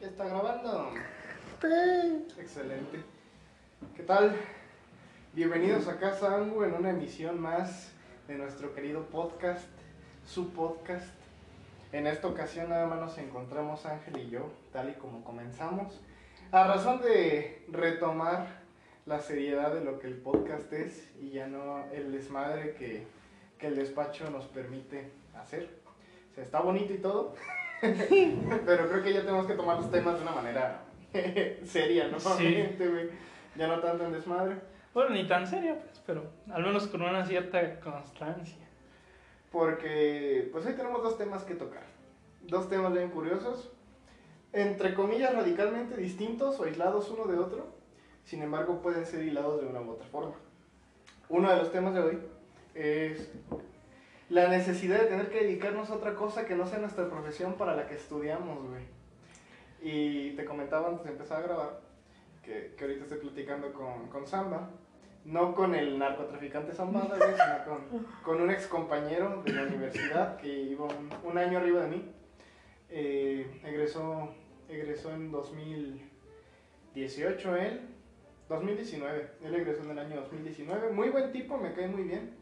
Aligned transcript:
Ya 0.00 0.06
está 0.06 0.24
grabando. 0.24 0.92
Excelente. 2.38 3.00
¿Qué 3.94 4.02
tal? 4.02 4.34
Bienvenidos 5.34 5.88
a 5.88 5.98
Casa 5.98 6.36
Angu 6.36 6.62
en 6.64 6.72
una 6.72 6.88
emisión 6.88 7.38
más 7.38 7.92
de 8.26 8.38
nuestro 8.38 8.74
querido 8.74 9.02
podcast, 9.08 9.68
su 10.26 10.54
podcast. 10.54 11.12
En 11.92 12.06
esta 12.06 12.28
ocasión 12.28 12.70
nada 12.70 12.86
más 12.86 12.98
nos 12.98 13.18
encontramos 13.18 13.84
Ángel 13.84 14.16
y 14.16 14.30
yo, 14.30 14.50
tal 14.72 14.88
y 14.88 14.94
como 14.94 15.22
comenzamos, 15.22 16.00
a 16.50 16.66
razón 16.66 17.02
de 17.02 17.66
retomar 17.68 18.46
la 19.04 19.20
seriedad 19.20 19.74
de 19.74 19.84
lo 19.84 19.98
que 19.98 20.06
el 20.06 20.16
podcast 20.16 20.72
es 20.72 21.10
y 21.20 21.32
ya 21.32 21.46
no 21.46 21.84
el 21.92 22.10
desmadre 22.10 22.72
que, 22.72 23.06
que 23.58 23.66
el 23.66 23.76
despacho 23.76 24.30
nos 24.30 24.46
permite 24.46 25.10
hacer. 25.34 25.68
O 26.30 26.34
sea, 26.34 26.44
está 26.44 26.60
bonito 26.60 26.94
y 26.94 26.98
todo, 26.98 27.34
pero 28.66 28.88
creo 28.88 29.02
que 29.02 29.12
ya 29.12 29.20
tenemos 29.20 29.46
que 29.46 29.54
tomar 29.54 29.76
los 29.76 29.90
temas 29.90 30.16
de 30.16 30.22
una 30.22 30.32
manera 30.32 30.82
seria, 31.64 32.08
¿no? 32.08 32.20
Sí. 32.20 32.74
güey. 32.78 33.10
Ya 33.56 33.66
no 33.66 33.80
tanto 33.80 34.04
en 34.04 34.12
desmadre. 34.12 34.56
Bueno, 34.92 35.10
ni 35.10 35.26
tan 35.26 35.46
serio, 35.46 35.76
pues, 35.78 36.00
pero 36.06 36.24
al 36.52 36.62
menos 36.62 36.86
con 36.88 37.02
una 37.02 37.24
cierta 37.24 37.80
constancia. 37.80 38.68
Porque, 39.50 40.48
pues 40.52 40.66
hoy 40.66 40.74
tenemos 40.74 41.02
dos 41.02 41.18
temas 41.18 41.44
que 41.44 41.54
tocar. 41.54 41.82
Dos 42.42 42.68
temas 42.68 42.92
bien 42.92 43.10
curiosos. 43.10 43.72
Entre 44.52 44.94
comillas, 44.94 45.34
radicalmente 45.34 45.96
distintos 45.96 46.58
o 46.60 46.64
aislados 46.64 47.10
uno 47.10 47.26
de 47.26 47.38
otro. 47.38 47.68
Sin 48.24 48.42
embargo, 48.42 48.80
pueden 48.82 49.06
ser 49.06 49.24
hilados 49.24 49.60
de 49.60 49.68
una 49.68 49.80
u 49.80 49.90
otra 49.90 50.06
forma. 50.06 50.34
Uno 51.28 51.50
de 51.50 51.56
los 51.56 51.72
temas 51.72 51.94
de 51.94 52.00
hoy 52.00 52.18
es 52.74 53.30
la 54.30 54.48
necesidad 54.48 54.98
de 55.00 55.06
tener 55.06 55.28
que 55.28 55.40
dedicarnos 55.40 55.90
a 55.90 55.96
otra 55.96 56.14
cosa 56.14 56.46
que 56.46 56.54
no 56.54 56.64
sea 56.66 56.78
nuestra 56.78 57.10
profesión 57.10 57.54
para 57.54 57.74
la 57.74 57.88
que 57.88 57.96
estudiamos, 57.96 58.64
güey. 58.68 58.84
Y 59.82 60.36
te 60.36 60.44
comentaba 60.44 60.86
antes 60.88 61.04
de 61.04 61.12
empezar 61.12 61.38
a 61.38 61.42
grabar 61.42 61.80
que, 62.42 62.74
que 62.76 62.84
ahorita 62.84 63.04
estoy 63.04 63.18
platicando 63.18 63.72
con, 63.72 64.08
con 64.08 64.26
Samba. 64.26 64.70
No 65.24 65.54
con 65.54 65.74
el 65.74 65.98
narcotraficante 65.98 66.72
Zambada, 66.72 67.16
güey, 67.16 67.34
sino 67.34 67.64
con, 67.66 67.80
con 68.22 68.40
un 68.40 68.50
ex 68.50 68.68
compañero 68.68 69.42
de 69.44 69.52
la 69.52 69.64
universidad 69.64 70.36
que 70.36 70.48
iba 70.48 70.86
un, 70.86 71.10
un 71.24 71.36
año 71.36 71.58
arriba 71.58 71.82
de 71.82 71.88
mí. 71.88 72.10
Eh, 72.88 73.60
egresó, 73.64 74.30
egresó 74.68 75.12
en 75.12 75.32
2018 75.32 77.56
él, 77.56 77.80
2019, 78.48 79.30
él 79.44 79.54
egresó 79.54 79.82
en 79.84 79.90
el 79.90 79.98
año 79.98 80.22
2019, 80.22 80.90
muy 80.90 81.10
buen 81.10 81.30
tipo, 81.32 81.58
me 81.58 81.72
cae 81.72 81.88
muy 81.88 82.04
bien. 82.04 82.39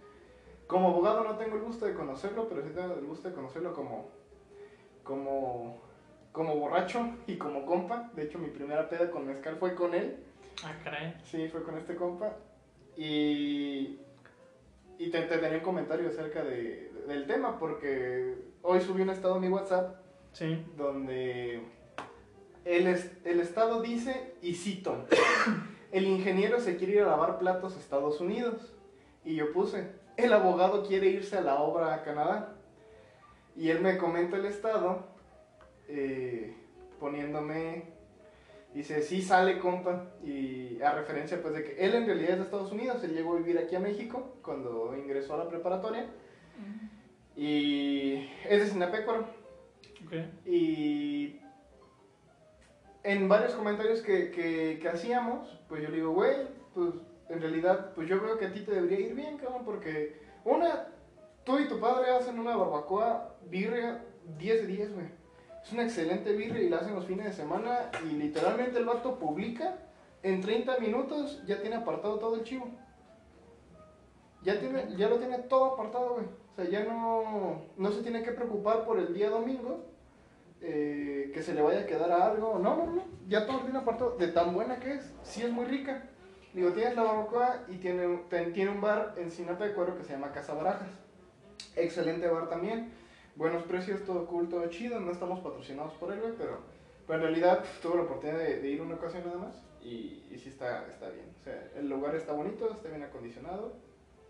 Como 0.69 0.91
abogado 0.91 1.24
no 1.24 1.36
tengo 1.36 1.56
el 1.56 1.62
gusto 1.62 1.86
de 1.86 1.94
conocerlo, 1.94 2.48
pero 2.48 2.62
sí 2.62 2.69
tengo 2.74 2.94
el 2.94 3.05
gusto 3.06 3.28
de 3.28 3.34
conocerlo 3.34 3.72
como, 3.74 4.08
como, 5.02 5.80
como 6.30 6.55
borracho 6.56 7.08
y 7.27 7.36
como 7.36 7.64
compa. 7.66 8.10
De 8.14 8.22
hecho, 8.25 8.38
mi 8.38 8.48
primera 8.48 8.88
peda 8.88 9.10
con 9.10 9.27
mezcal 9.27 9.56
fue 9.56 9.75
con 9.75 9.94
él. 9.94 10.22
Ah, 10.64 10.75
caray. 10.84 11.14
Sí, 11.25 11.48
fue 11.48 11.62
con 11.62 11.77
este 11.78 11.97
compa. 11.97 12.36
Y, 12.97 13.98
y 14.98 15.10
te, 15.10 15.22
te 15.22 15.38
tenía 15.38 15.58
un 15.58 15.64
comentario 15.64 16.08
acerca 16.08 16.42
de, 16.44 16.92
del 17.06 17.27
tema, 17.27 17.58
porque 17.58 18.36
hoy 18.62 18.80
subí 18.80 19.03
un 19.03 19.10
estado 19.10 19.34
a 19.34 19.41
mi 19.41 19.48
WhatsApp 19.48 19.97
Sí. 20.32 20.62
donde 20.77 21.62
el, 22.64 22.86
es- 22.88 23.10
el 23.25 23.41
Estado 23.41 23.80
dice, 23.80 24.34
y 24.42 24.55
cito, 24.55 25.06
el 25.92 26.05
ingeniero 26.06 26.60
se 26.60 26.77
quiere 26.77 26.92
ir 26.94 27.00
a 27.03 27.06
lavar 27.06 27.38
platos 27.38 27.75
a 27.77 27.80
Estados 27.80 28.20
Unidos. 28.20 28.75
Y 29.25 29.36
yo 29.36 29.53
puse, 29.53 29.91
el 30.19 30.33
abogado 30.33 30.84
quiere 30.84 31.06
irse 31.06 31.38
a 31.38 31.41
la 31.41 31.62
obra 31.62 31.94
a 31.94 32.02
Canadá. 32.02 32.56
Y 33.56 33.70
él 33.70 33.80
me 33.80 33.97
comenta 33.97 34.36
el 34.36 34.47
Estado, 34.47 35.06
eh, 35.88 36.55
poniéndome, 36.98 37.84
dice, 38.75 39.00
sí 39.02 39.22
sale 39.22 39.58
compa, 39.58 40.10
y 40.25 40.83
a 40.83 40.92
referencia 40.92 41.41
pues 41.41 41.55
de 41.55 41.64
que 41.64 41.84
él 41.84 41.94
en 41.94 42.06
realidad 42.06 42.33
es 42.33 42.38
de 42.38 42.44
Estados 42.44 42.72
Unidos, 42.72 43.02
él 43.05 43.14
llegó 43.14 43.34
a 43.34 43.38
vivir 43.38 43.58
aquí 43.58 43.77
a 43.77 43.80
México 43.80 44.36
cuando 44.42 44.94
ingresó 44.97 45.34
a 45.34 45.44
la 45.44 45.48
preparatoria. 45.48 46.06
Y 47.37 48.28
es 48.48 48.60
de 48.60 48.66
Sinapecuaro. 48.66 49.28
Ok. 50.04 50.15
Y 50.44 51.41
en 53.04 53.28
varios 53.28 53.54
comentarios 53.54 54.03
que, 54.03 54.32
que, 54.32 54.81
que 54.82 54.88
hacíamos, 54.88 55.60
pues 55.69 55.82
yo 55.82 55.88
le 55.88 55.97
digo, 55.97 56.10
güey, 56.10 56.37
pues 56.75 56.94
en 57.28 57.41
realidad, 57.41 57.93
pues 57.94 58.09
yo 58.09 58.21
veo 58.21 58.39
que 58.39 58.47
a 58.47 58.53
ti 58.53 58.61
te 58.61 58.72
debería 58.72 59.00
ir 59.00 59.15
bien, 59.15 59.37
cabrón, 59.37 59.62
porque 59.65 60.21
una, 60.44 60.89
tú 61.44 61.59
y 61.59 61.69
tu 61.69 61.78
padre 61.78 62.11
hacen 62.11 62.39
una 62.39 62.56
barbacoa 62.56 63.37
birria 63.49 64.05
10 64.39 64.62
de 64.62 64.66
10, 64.66 64.94
güey. 64.94 65.06
Es 65.62 65.72
una 65.72 65.84
excelente 65.84 66.33
birria 66.33 66.62
y 66.62 66.69
la 66.69 66.78
hacen 66.78 66.94
los 66.94 67.06
fines 67.06 67.27
de 67.27 67.33
semana 67.33 67.91
y 68.05 68.15
literalmente 68.15 68.78
el 68.78 68.87
vato 68.87 69.19
publica, 69.19 69.77
en 70.22 70.41
30 70.41 70.78
minutos 70.78 71.43
ya 71.47 71.61
tiene 71.61 71.77
apartado 71.77 72.19
todo 72.19 72.37
el 72.37 72.44
chivo. 72.44 72.69
Ya, 74.43 74.59
tiene, 74.59 74.97
ya 74.97 75.09
lo 75.09 75.19
tiene 75.19 75.39
todo 75.39 75.75
apartado, 75.75 76.15
güey. 76.15 76.27
O 76.27 76.55
sea, 76.56 76.65
ya 76.65 76.84
no, 76.84 77.62
no 77.77 77.93
se 77.93 78.03
tiene 78.03 78.22
que 78.22 78.33
preocupar 78.33 78.84
por 78.84 78.99
el 78.99 79.12
día 79.12 79.31
domingo 79.31 79.84
eh, 80.60 81.31
que 81.33 81.43
se 81.43 81.55
le 81.55 81.62
vaya 81.62 81.81
a 81.81 81.87
quedar 81.87 82.10
a 82.10 82.31
algo. 82.31 82.59
No, 82.59 82.77
no, 82.77 82.87
no. 82.87 83.05
Ya 83.28 83.47
todo 83.47 83.59
lo 83.59 83.62
tiene 83.65 83.78
apartado. 83.78 84.16
De 84.16 84.28
tan 84.28 84.55
buena 84.55 84.78
que 84.78 84.95
es. 84.95 85.12
Sí 85.22 85.43
es 85.43 85.50
muy 85.50 85.66
rica. 85.66 86.09
Digo, 86.54 86.72
tienes 86.72 86.97
la 86.97 87.03
barbacoa 87.03 87.64
y 87.69 87.76
tiene, 87.76 88.20
tiene 88.54 88.70
un 88.70 88.81
bar 88.81 89.14
en 89.16 89.31
Sinapecuaro 89.31 89.97
que 89.97 90.04
se 90.04 90.12
llama 90.12 90.32
Casa 90.32 90.54
Barajas. 90.54 90.88
Excelente 91.76 92.26
bar 92.26 92.48
también. 92.48 92.92
Buenos 93.36 93.62
precios, 93.64 94.04
todo 94.04 94.26
cool, 94.26 94.48
todo 94.48 94.66
chido. 94.69 94.98
No 94.98 95.12
estamos 95.12 95.41
patrocinados 95.41 95.92
por 95.94 96.12
él, 96.12 96.20
güey, 96.20 96.32
pero, 96.36 96.59
pero 97.06 97.19
en 97.19 97.25
realidad 97.25 97.64
tuve 97.82 97.97
la 97.97 98.03
oportunidad 98.03 98.38
de, 98.38 98.60
de 98.60 98.69
ir 98.69 98.81
una 98.81 98.94
ocasión 98.94 99.25
nada 99.26 99.38
más 99.38 99.62
y, 99.82 100.26
y 100.31 100.38
sí 100.42 100.48
está, 100.48 100.86
está 100.88 101.09
bien. 101.10 101.26
O 101.41 101.44
sea, 101.44 101.70
el 101.76 101.88
lugar 101.88 102.14
está 102.16 102.32
bonito, 102.32 102.72
está 102.72 102.88
bien 102.88 103.03
acondicionado, 103.03 103.75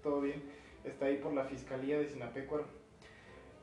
todo 0.02 0.20
bien. 0.20 0.42
Está 0.84 1.06
ahí 1.06 1.16
por 1.18 1.32
la 1.32 1.44
fiscalía 1.44 1.98
de 1.98 2.08
Sinapecuaro. 2.08 2.64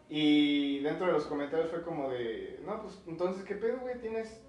Y 0.09 0.79
dentro 0.79 1.07
de 1.07 1.13
los 1.13 1.25
comentarios 1.25 1.69
fue 1.69 1.83
como 1.83 2.09
de, 2.09 2.59
no, 2.65 2.81
pues 2.81 3.01
entonces, 3.07 3.43
¿qué 3.43 3.55
pedo, 3.55 3.79
güey? 3.79 3.99
¿Tienes, 3.99 4.39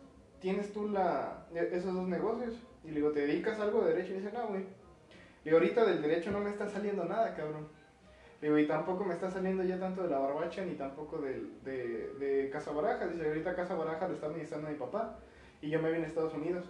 tienes 0.40 0.72
tú 0.72 0.88
la, 0.88 1.46
e- 1.54 1.70
esos 1.72 1.94
dos 1.94 2.06
negocios? 2.08 2.54
Y 2.86 2.90
le 2.90 2.94
digo, 2.96 3.10
¿te 3.10 3.26
dedicas 3.26 3.58
a 3.58 3.64
algo 3.64 3.82
de 3.84 3.94
derecho? 3.94 4.12
Y 4.12 4.16
dice, 4.18 4.32
no, 4.32 4.48
güey. 4.48 4.64
Y 5.44 5.50
ahorita 5.50 5.84
del 5.84 6.00
derecho 6.00 6.30
no 6.30 6.40
me 6.40 6.50
está 6.50 6.68
saliendo 6.68 7.04
nada, 7.04 7.34
cabrón. 7.34 7.68
Le 8.40 8.48
digo, 8.48 8.58
y 8.58 8.66
tampoco 8.66 9.04
me 9.04 9.14
está 9.14 9.30
saliendo 9.30 9.62
ya 9.64 9.78
tanto 9.78 10.02
de 10.02 10.10
la 10.10 10.18
barbacha 10.18 10.64
ni 10.64 10.74
tampoco 10.74 11.18
del- 11.18 11.62
de, 11.64 12.12
de, 12.18 12.50
Casa 12.50 12.70
Barajas. 12.72 13.12
Dice, 13.12 13.26
ahorita 13.26 13.54
Casa 13.54 13.74
Barajas 13.74 14.08
lo 14.08 14.14
está 14.14 14.26
administrando 14.26 14.68
mi 14.68 14.76
papá 14.76 15.18
y 15.62 15.70
yo 15.70 15.80
me 15.80 15.90
vine 15.90 16.04
a 16.04 16.08
Estados 16.08 16.34
Unidos. 16.34 16.64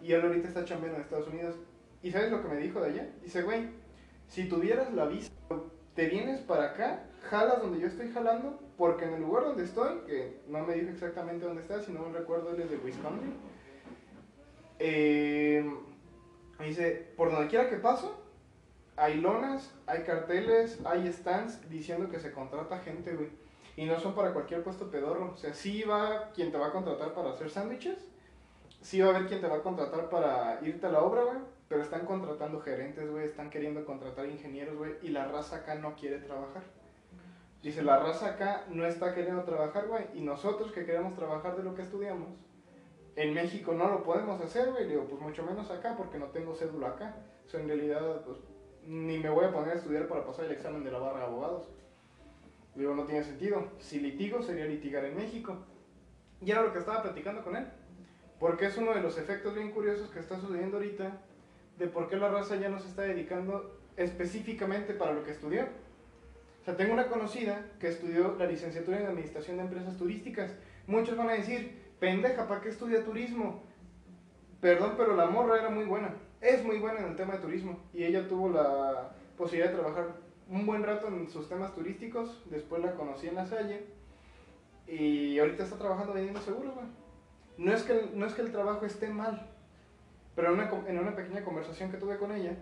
Y 0.00 0.12
él 0.12 0.22
ahorita 0.22 0.48
está 0.48 0.64
chambeando 0.64 0.96
en 0.98 1.04
Estados 1.04 1.28
Unidos. 1.28 1.56
¿Y 2.02 2.10
sabes 2.12 2.30
lo 2.30 2.40
que 2.42 2.48
me 2.48 2.56
dijo 2.58 2.80
de 2.80 2.90
allá? 2.90 3.10
Dice, 3.22 3.42
güey, 3.42 3.68
si 4.28 4.48
tuvieras 4.48 4.92
la 4.92 5.06
visa, 5.06 5.32
te 5.94 6.08
vienes 6.08 6.40
para 6.40 6.66
acá, 6.66 7.04
jalas 7.22 7.60
donde 7.60 7.80
yo 7.80 7.88
estoy 7.88 8.10
jalando, 8.12 8.60
porque 8.76 9.06
en 9.06 9.14
el 9.14 9.22
lugar 9.22 9.44
donde 9.44 9.64
estoy, 9.64 10.00
que 10.06 10.40
no 10.48 10.64
me 10.64 10.74
dijo 10.74 10.90
exactamente 10.90 11.46
dónde 11.46 11.62
está, 11.62 11.80
si 11.80 11.92
no 11.92 12.12
recuerdo, 12.12 12.50
él 12.54 12.60
es 12.60 12.70
de 12.70 12.76
Wisconsin. 12.76 13.34
Eh, 14.78 15.64
dice, 16.60 17.12
por 17.16 17.30
donde 17.30 17.48
quiera 17.48 17.68
que 17.68 17.76
paso, 17.76 18.22
hay 18.96 19.20
lonas, 19.20 19.74
hay 19.86 20.02
carteles, 20.02 20.80
hay 20.84 21.12
stands 21.12 21.68
diciendo 21.68 22.08
que 22.08 22.18
se 22.18 22.32
contrata 22.32 22.78
gente, 22.78 23.14
güey. 23.14 23.28
Y 23.76 23.84
no 23.84 24.00
son 24.00 24.14
para 24.14 24.32
cualquier 24.32 24.62
puesto 24.62 24.90
pedorro. 24.90 25.32
O 25.34 25.36
sea, 25.36 25.52
sí 25.52 25.82
va 25.82 26.30
quien 26.34 26.50
te 26.50 26.58
va 26.58 26.68
a 26.68 26.72
contratar 26.72 27.12
para 27.12 27.30
hacer 27.30 27.50
sándwiches, 27.50 27.98
sí 28.80 29.00
va 29.00 29.08
a 29.08 29.16
haber 29.16 29.28
quien 29.28 29.40
te 29.40 29.48
va 29.48 29.56
a 29.56 29.62
contratar 29.62 30.08
para 30.08 30.60
irte 30.62 30.86
a 30.86 30.90
la 30.90 31.02
obra, 31.02 31.24
güey. 31.24 31.38
Pero 31.68 31.82
están 31.82 32.06
contratando 32.06 32.60
gerentes, 32.60 33.10
güey, 33.10 33.24
están 33.24 33.50
queriendo 33.50 33.84
contratar 33.84 34.26
ingenieros, 34.26 34.76
güey. 34.76 34.94
Y 35.02 35.08
la 35.08 35.26
raza 35.26 35.56
acá 35.56 35.74
no 35.74 35.94
quiere 35.94 36.18
trabajar. 36.18 36.62
Dice, 37.62 37.82
la 37.82 37.98
raza 37.98 38.26
acá 38.26 38.64
no 38.68 38.86
está 38.86 39.12
queriendo 39.14 39.42
trabajar, 39.42 39.88
güey. 39.88 40.04
Y 40.14 40.20
nosotros 40.20 40.70
que 40.72 40.86
queremos 40.86 41.14
trabajar 41.16 41.56
de 41.56 41.64
lo 41.64 41.74
que 41.74 41.82
estudiamos, 41.82 42.28
en 43.16 43.32
México 43.32 43.72
no 43.72 43.88
lo 43.88 44.02
podemos 44.02 44.40
hacer, 44.40 44.70
güey. 44.70 44.84
Le 44.84 44.90
Digo, 44.90 45.04
pues 45.04 45.20
mucho 45.20 45.42
menos 45.42 45.70
acá 45.70 45.94
porque 45.96 46.18
no 46.18 46.26
tengo 46.26 46.54
cédula 46.54 46.88
acá. 46.88 47.16
O 47.46 47.48
sea, 47.48 47.60
en 47.60 47.68
realidad, 47.68 48.22
pues 48.24 48.38
ni 48.86 49.18
me 49.18 49.30
voy 49.30 49.46
a 49.46 49.52
poner 49.52 49.70
a 49.70 49.74
estudiar 49.74 50.06
para 50.06 50.24
pasar 50.24 50.44
el 50.44 50.52
examen 50.52 50.84
de 50.84 50.92
la 50.92 50.98
barra 50.98 51.20
de 51.20 51.24
abogados. 51.24 51.68
Le 52.74 52.82
Digo, 52.82 52.94
no 52.94 53.04
tiene 53.04 53.24
sentido. 53.24 53.72
Si 53.78 53.98
litigo, 54.00 54.42
sería 54.42 54.66
litigar 54.66 55.04
en 55.06 55.16
México. 55.16 55.56
Y 56.42 56.50
era 56.50 56.62
lo 56.62 56.72
que 56.72 56.78
estaba 56.78 57.02
platicando 57.02 57.42
con 57.42 57.56
él. 57.56 57.66
Porque 58.38 58.66
es 58.66 58.76
uno 58.76 58.92
de 58.92 59.00
los 59.00 59.16
efectos 59.16 59.54
bien 59.54 59.70
curiosos 59.70 60.10
que 60.10 60.20
está 60.20 60.38
sucediendo 60.38 60.76
ahorita 60.76 61.22
de 61.78 61.86
por 61.86 62.08
qué 62.08 62.16
la 62.16 62.28
raza 62.28 62.56
ya 62.56 62.68
no 62.68 62.78
se 62.78 62.88
está 62.88 63.02
dedicando 63.02 63.78
específicamente 63.96 64.92
para 64.92 65.12
lo 65.12 65.24
que 65.24 65.30
estudió. 65.30 65.62
O 65.62 66.64
sea, 66.64 66.76
tengo 66.76 66.92
una 66.92 67.08
conocida 67.08 67.64
que 67.80 67.88
estudió 67.88 68.36
la 68.38 68.46
licenciatura 68.46 69.00
en 69.00 69.06
Administración 69.06 69.56
de 69.56 69.62
Empresas 69.62 69.96
Turísticas. 69.96 70.54
Muchos 70.86 71.16
van 71.16 71.30
a 71.30 71.34
decir, 71.34 71.85
pendeja, 71.98 72.46
¿para 72.46 72.60
qué 72.60 72.68
estudia 72.68 73.04
turismo? 73.04 73.62
Perdón, 74.60 74.94
pero 74.96 75.14
la 75.14 75.26
morra 75.26 75.58
era 75.58 75.70
muy 75.70 75.84
buena. 75.84 76.14
Es 76.40 76.64
muy 76.64 76.78
buena 76.78 77.00
en 77.00 77.06
el 77.06 77.16
tema 77.16 77.34
de 77.34 77.40
turismo. 77.40 77.78
Y 77.92 78.04
ella 78.04 78.28
tuvo 78.28 78.48
la 78.48 79.12
posibilidad 79.36 79.70
de 79.70 79.78
trabajar 79.78 80.16
un 80.48 80.66
buen 80.66 80.82
rato 80.82 81.08
en 81.08 81.28
sus 81.28 81.48
temas 81.48 81.74
turísticos. 81.74 82.42
Después 82.50 82.82
la 82.82 82.94
conocí 82.94 83.28
en 83.28 83.34
la 83.34 83.46
Salle. 83.46 83.86
Y 84.86 85.38
ahorita 85.38 85.64
está 85.64 85.76
trabajando 85.76 86.12
vendiendo 86.12 86.40
seguros, 86.40 86.74
güey. 86.74 86.86
no 87.58 87.72
es 87.72 87.82
que, 87.82 88.10
no 88.14 88.26
es 88.26 88.34
que 88.34 88.42
el 88.42 88.52
trabajo 88.52 88.86
esté 88.86 89.08
mal, 89.08 89.50
pero 90.36 90.48
en 90.48 90.54
una, 90.54 90.70
en 90.86 90.98
una 90.98 91.16
pequeña 91.16 91.44
conversación 91.44 91.90
que 91.90 91.96
tuve 91.96 92.18
con 92.18 92.30
ella, 92.30 92.56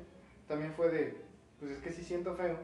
también 0.49 0.73
fue 0.73 0.89
de, 0.89 1.21
pues 1.61 1.73
es 1.73 1.79
que 1.81 1.93
sí 1.93 2.03
siento 2.03 2.35
feo 2.35 2.57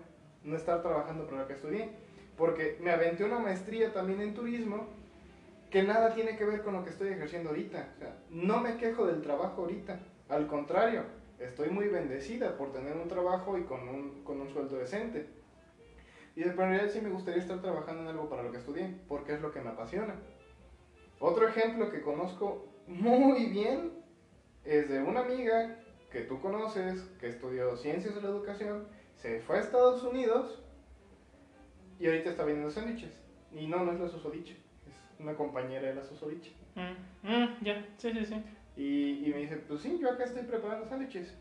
no 0.44 0.56
estar 0.56 0.80
trabajando 0.80 1.26
para 1.26 1.42
lo 1.42 1.46
que 1.46 1.52
estudié, 1.52 1.90
porque 2.38 2.78
me 2.80 2.90
aventé 2.90 3.24
una 3.24 3.38
maestría 3.38 3.92
también 3.92 4.22
en 4.22 4.32
turismo 4.32 4.88
que 5.70 5.82
nada 5.82 6.14
tiene 6.14 6.36
que 6.36 6.44
ver 6.44 6.62
con 6.62 6.74
lo 6.74 6.84
que 6.84 6.90
estoy 6.90 7.08
ejerciendo 7.08 7.50
ahorita. 7.50 7.94
No 8.30 8.60
me 8.60 8.76
quejo 8.76 9.06
del 9.06 9.22
trabajo 9.22 9.62
ahorita, 9.62 10.00
al 10.28 10.46
contrario, 10.46 11.04
estoy 11.38 11.70
muy 11.70 11.88
bendecida 11.88 12.56
por 12.56 12.72
tener 12.72 12.96
un 12.96 13.08
trabajo 13.08 13.56
y 13.58 13.64
con 13.64 13.88
un, 13.88 14.24
con 14.24 14.40
un 14.40 14.48
sueldo 14.48 14.76
decente. 14.78 15.28
Y 16.36 16.42
de 16.42 16.52
realidad 16.52 16.88
sí 16.88 17.00
me 17.00 17.10
gustaría 17.10 17.42
estar 17.42 17.60
trabajando 17.60 18.02
en 18.02 18.08
algo 18.08 18.28
para 18.28 18.42
lo 18.42 18.52
que 18.52 18.58
estudié, 18.58 18.94
porque 19.08 19.34
es 19.34 19.40
lo 19.40 19.52
que 19.52 19.60
me 19.60 19.70
apasiona. 19.70 20.14
Otro 21.18 21.48
ejemplo 21.48 21.90
que 21.90 22.00
conozco 22.00 22.68
muy 22.86 23.46
bien 23.46 23.92
es 24.64 24.88
de 24.88 25.00
una 25.00 25.20
amiga 25.20 25.76
que 26.10 26.22
tú 26.22 26.40
conoces, 26.40 27.02
que 27.20 27.28
estudió 27.28 27.76
ciencias 27.76 28.14
de 28.14 28.22
la 28.22 28.28
educación, 28.28 28.86
se 29.16 29.40
fue 29.40 29.58
a 29.58 29.60
Estados 29.60 30.02
Unidos 30.02 30.62
y 31.98 32.06
ahorita 32.06 32.30
está 32.30 32.44
vendiendo 32.44 32.70
sándwiches. 32.70 33.12
Y 33.52 33.66
no, 33.66 33.84
no 33.84 33.92
es 33.92 34.00
la 34.00 34.08
susodicha, 34.08 34.54
una 35.20 35.34
compañera 35.34 35.88
de 35.88 35.94
la 35.94 36.02
susodicha. 36.02 36.50
Mm, 36.74 37.28
mm, 37.28 37.64
ya, 37.64 37.86
sí, 37.96 38.12
sí, 38.12 38.24
sí. 38.24 38.42
Y, 38.76 39.26
y 39.26 39.32
me 39.32 39.38
dice, 39.38 39.56
pues 39.56 39.80
sí, 39.80 39.98
yo 40.00 40.10
acá 40.10 40.24
estoy 40.24 40.42
preparando 40.42 40.86
sándwiches. 40.86 41.36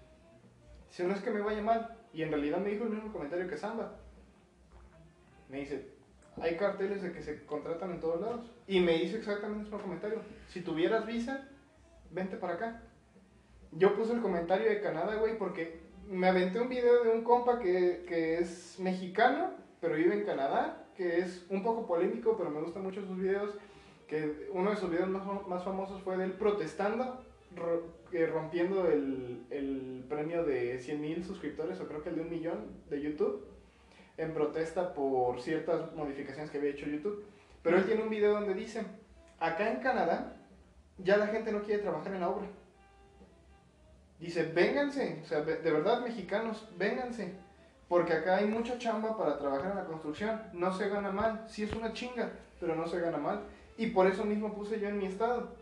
Si 0.89 1.03
no 1.03 1.13
es 1.13 1.21
que 1.21 1.31
me 1.31 1.41
vaya 1.41 1.61
mal. 1.61 1.95
Y 2.13 2.23
en 2.23 2.31
realidad 2.31 2.57
me 2.57 2.71
dijo 2.71 2.85
el 2.85 2.91
mismo 2.91 3.11
comentario 3.11 3.47
que 3.47 3.57
Samba. 3.57 3.95
Me 5.47 5.59
dice, 5.59 5.89
hay 6.41 6.57
carteles 6.57 7.01
de 7.01 7.11
que 7.11 7.21
se 7.21 7.45
contratan 7.45 7.91
en 7.91 7.99
todos 7.99 8.21
lados. 8.21 8.51
Y 8.67 8.79
me 8.79 8.95
hizo 8.95 9.17
exactamente 9.17 9.59
el 9.59 9.63
mismo 9.65 9.81
comentario. 9.81 10.21
Si 10.47 10.61
tuvieras 10.61 11.05
visa, 11.05 11.47
vente 12.11 12.37
para 12.37 12.53
acá. 12.53 12.83
Yo 13.71 13.95
puse 13.95 14.13
el 14.13 14.21
comentario 14.21 14.67
de 14.67 14.81
Canadá, 14.81 15.15
güey, 15.15 15.37
porque 15.37 15.79
me 16.07 16.27
aventé 16.27 16.59
un 16.59 16.69
video 16.69 17.03
de 17.03 17.11
un 17.11 17.23
compa 17.23 17.59
que, 17.59 18.03
que 18.07 18.39
es 18.39 18.79
mexicano, 18.79 19.51
pero 19.79 19.95
vive 19.95 20.15
en 20.15 20.25
Canadá, 20.25 20.87
que 20.95 21.19
es 21.19 21.45
un 21.49 21.61
poco 21.61 21.85
polémico, 21.85 22.35
pero 22.35 22.49
me 22.49 22.61
gustan 22.61 22.83
mucho 22.83 23.05
sus 23.05 23.17
videos. 23.17 23.55
Que 24.09 24.49
uno 24.51 24.71
de 24.71 24.75
sus 24.75 24.89
videos 24.89 25.07
más, 25.09 25.23
más 25.47 25.63
famosos 25.63 26.01
fue 26.01 26.17
de 26.17 26.25
él 26.25 26.31
protestando, 26.33 27.23
ro- 27.55 27.93
eh, 28.11 28.25
rompiendo 28.25 28.87
el, 28.89 29.45
el 29.51 30.03
premio 30.09 30.43
de 30.43 30.79
100 30.79 30.99
mil 30.99 31.23
suscriptores, 31.23 31.79
o 31.79 31.87
creo 31.87 32.01
que 32.01 32.09
el 32.09 32.15
de 32.15 32.21
un 32.23 32.29
millón 32.31 32.65
de 32.89 32.99
YouTube, 33.01 33.45
en 34.17 34.33
protesta 34.33 34.93
por 34.95 35.39
ciertas 35.41 35.93
modificaciones 35.95 36.49
que 36.49 36.57
había 36.57 36.71
hecho 36.71 36.87
YouTube. 36.87 37.23
Pero 37.61 37.77
él 37.77 37.85
tiene 37.85 38.01
un 38.01 38.09
video 38.09 38.33
donde 38.33 38.53
dice, 38.55 38.83
acá 39.39 39.71
en 39.71 39.79
Canadá 39.79 40.35
ya 40.97 41.15
la 41.17 41.27
gente 41.27 41.51
no 41.51 41.61
quiere 41.61 41.83
trabajar 41.83 42.13
en 42.13 42.21
la 42.21 42.29
obra. 42.29 42.47
Dice, 44.19 44.43
vénganse, 44.43 45.21
o 45.23 45.25
sea, 45.25 45.41
de 45.41 45.71
verdad 45.71 46.01
mexicanos, 46.01 46.67
vénganse, 46.77 47.35
porque 47.87 48.13
acá 48.13 48.37
hay 48.37 48.47
mucha 48.47 48.77
chamba 48.77 49.15
para 49.17 49.37
trabajar 49.37 49.71
en 49.71 49.77
la 49.77 49.85
construcción, 49.85 50.41
no 50.53 50.73
se 50.73 50.89
gana 50.89 51.11
mal, 51.11 51.45
sí 51.47 51.63
es 51.63 51.73
una 51.73 51.93
chinga, 51.93 52.31
pero 52.59 52.75
no 52.75 52.85
se 52.87 52.99
gana 52.99 53.17
mal. 53.17 53.43
Y 53.79 53.87
por 53.87 54.07
eso 54.07 54.25
mismo 54.25 54.53
puse 54.53 54.77
yo 54.77 54.89
en 54.89 54.97
mi 54.97 55.05
estado, 55.05 55.55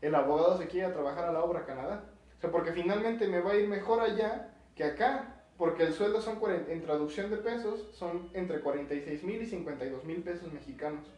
el 0.00 0.14
abogado 0.14 0.56
se 0.56 0.68
quiere 0.68 0.86
a 0.86 0.92
trabajar 0.92 1.24
a 1.24 1.32
la 1.32 1.42
obra 1.42 1.66
Canadá. 1.66 2.04
O 2.38 2.40
sea, 2.40 2.52
porque 2.52 2.70
finalmente 2.70 3.26
me 3.26 3.40
va 3.40 3.50
a 3.50 3.56
ir 3.56 3.66
mejor 3.66 3.98
allá 4.00 4.54
que 4.76 4.84
acá, 4.84 5.42
porque 5.58 5.82
el 5.82 5.92
sueldo 5.92 6.20
son, 6.20 6.38
en 6.68 6.82
traducción 6.82 7.28
de 7.28 7.38
pesos, 7.38 7.88
son 7.92 8.30
entre 8.34 8.60
46 8.60 9.24
mil 9.24 9.42
y 9.42 9.46
52 9.46 10.04
mil 10.04 10.22
pesos 10.22 10.52
mexicanos 10.52 11.10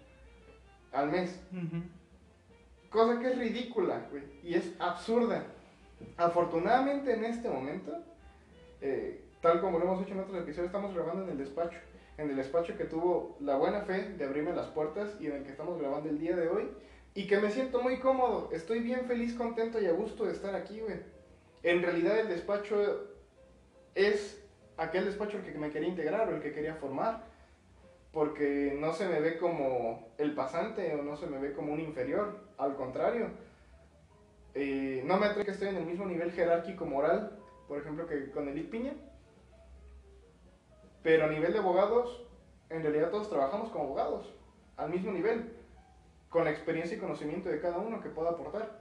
al 0.91 1.11
mes. 1.11 1.39
Cosa 2.89 3.21
que 3.21 3.27
es 3.27 3.39
ridícula, 3.39 4.07
güey, 4.11 4.23
y 4.43 4.55
es 4.55 4.73
absurda. 4.79 5.45
Afortunadamente 6.17 7.13
en 7.13 7.25
este 7.27 7.51
momento, 7.51 7.93
eh, 8.81 9.23
tal 9.43 9.61
como 9.61 9.79
lo 9.79 9.85
hemos 9.85 10.03
hecho 10.03 10.15
en 10.15 10.21
otros 10.21 10.39
episodios, 10.39 10.69
estamos 10.69 10.95
grabando 10.95 11.25
en 11.25 11.31
el 11.31 11.37
despacho. 11.37 11.79
En 12.19 12.31
el 12.31 12.37
despacho 12.37 12.77
que 12.77 12.85
tuvo 12.85 13.37
la 13.41 13.57
buena 13.57 13.83
fe 13.83 14.15
de 14.19 14.25
abrirme 14.25 14.53
las 14.53 14.67
puertas 14.67 15.17
y 15.21 15.29
en 15.29 15.37
el 15.37 15.45
que 15.45 15.51
estamos 15.51 15.79
grabando 15.79 16.11
el 16.11 16.19
día 16.19 16.35
de 16.35 16.49
hoy. 16.49 16.69
Y 17.15 17.29
que 17.29 17.39
me 17.39 17.51
siento 17.51 17.81
muy 17.81 18.01
cómodo. 18.01 18.51
Estoy 18.53 18.81
bien 18.81 19.07
feliz, 19.07 19.35
contento 19.35 19.81
y 19.81 19.87
a 19.87 19.93
gusto 19.93 20.27
de 20.27 20.33
estar 20.33 20.55
aquí, 20.57 20.81
güey. 20.81 20.97
En 21.63 21.81
realidad 21.81 22.19
el 22.19 22.29
despacho 22.29 23.07
es 23.95 24.45
aquel 24.77 25.05
despacho 25.05 25.39
al 25.39 25.45
que 25.45 25.57
me 25.59 25.71
quería 25.71 25.89
integrar 25.89 26.29
o 26.29 26.35
el 26.35 26.43
que 26.43 26.53
quería 26.53 26.75
formar. 26.75 27.25
Porque 28.13 28.77
no 28.77 28.93
se 28.93 29.07
me 29.07 29.21
ve 29.21 29.39
como 29.39 30.09
el 30.19 30.35
pasante 30.35 30.93
o 30.97 31.03
no 31.05 31.17
se 31.17 31.29
me 31.29 31.39
ve 31.39 31.53
como 31.53 31.73
un 31.73 31.81
inferior. 31.81 32.41
Al 32.57 32.75
contrario, 32.75 33.29
eh, 34.55 35.03
no 35.05 35.19
me 35.19 35.27
atrevo 35.27 35.45
que 35.45 35.53
estoy 35.53 35.69
en 35.69 35.77
el 35.77 35.87
mismo 35.87 36.05
nivel 36.05 36.33
jerárquico 36.33 36.85
moral, 36.85 37.39
por 37.69 37.79
ejemplo, 37.79 38.09
que 38.09 38.33
con 38.33 38.49
Edith 38.49 38.71
Piña. 38.71 38.95
Pero 41.09 41.25
a 41.25 41.29
nivel 41.29 41.55
de 41.55 41.59
abogados, 41.61 42.23
en 42.69 42.83
realidad 42.83 43.09
todos 43.09 43.31
trabajamos 43.31 43.71
como 43.71 43.85
abogados, 43.85 44.31
al 44.77 44.91
mismo 44.91 45.11
nivel, 45.11 45.57
con 46.29 46.45
la 46.45 46.51
experiencia 46.51 46.99
y 46.99 47.01
conocimiento 47.01 47.49
de 47.49 47.63
cada 47.63 47.79
uno 47.79 48.03
que 48.03 48.11
pueda 48.11 48.29
aportar, 48.29 48.79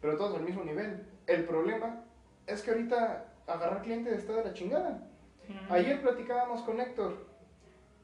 pero 0.00 0.16
todos 0.16 0.36
al 0.36 0.44
mismo 0.44 0.62
nivel. 0.62 1.04
El 1.26 1.44
problema 1.46 2.04
es 2.46 2.62
que 2.62 2.70
ahorita 2.70 3.26
agarrar 3.48 3.82
clientes 3.82 4.12
está 4.18 4.34
de 4.34 4.44
la 4.44 4.52
chingada. 4.54 5.10
Ayer 5.68 6.00
platicábamos 6.00 6.62
con 6.62 6.80
Héctor. 6.80 7.26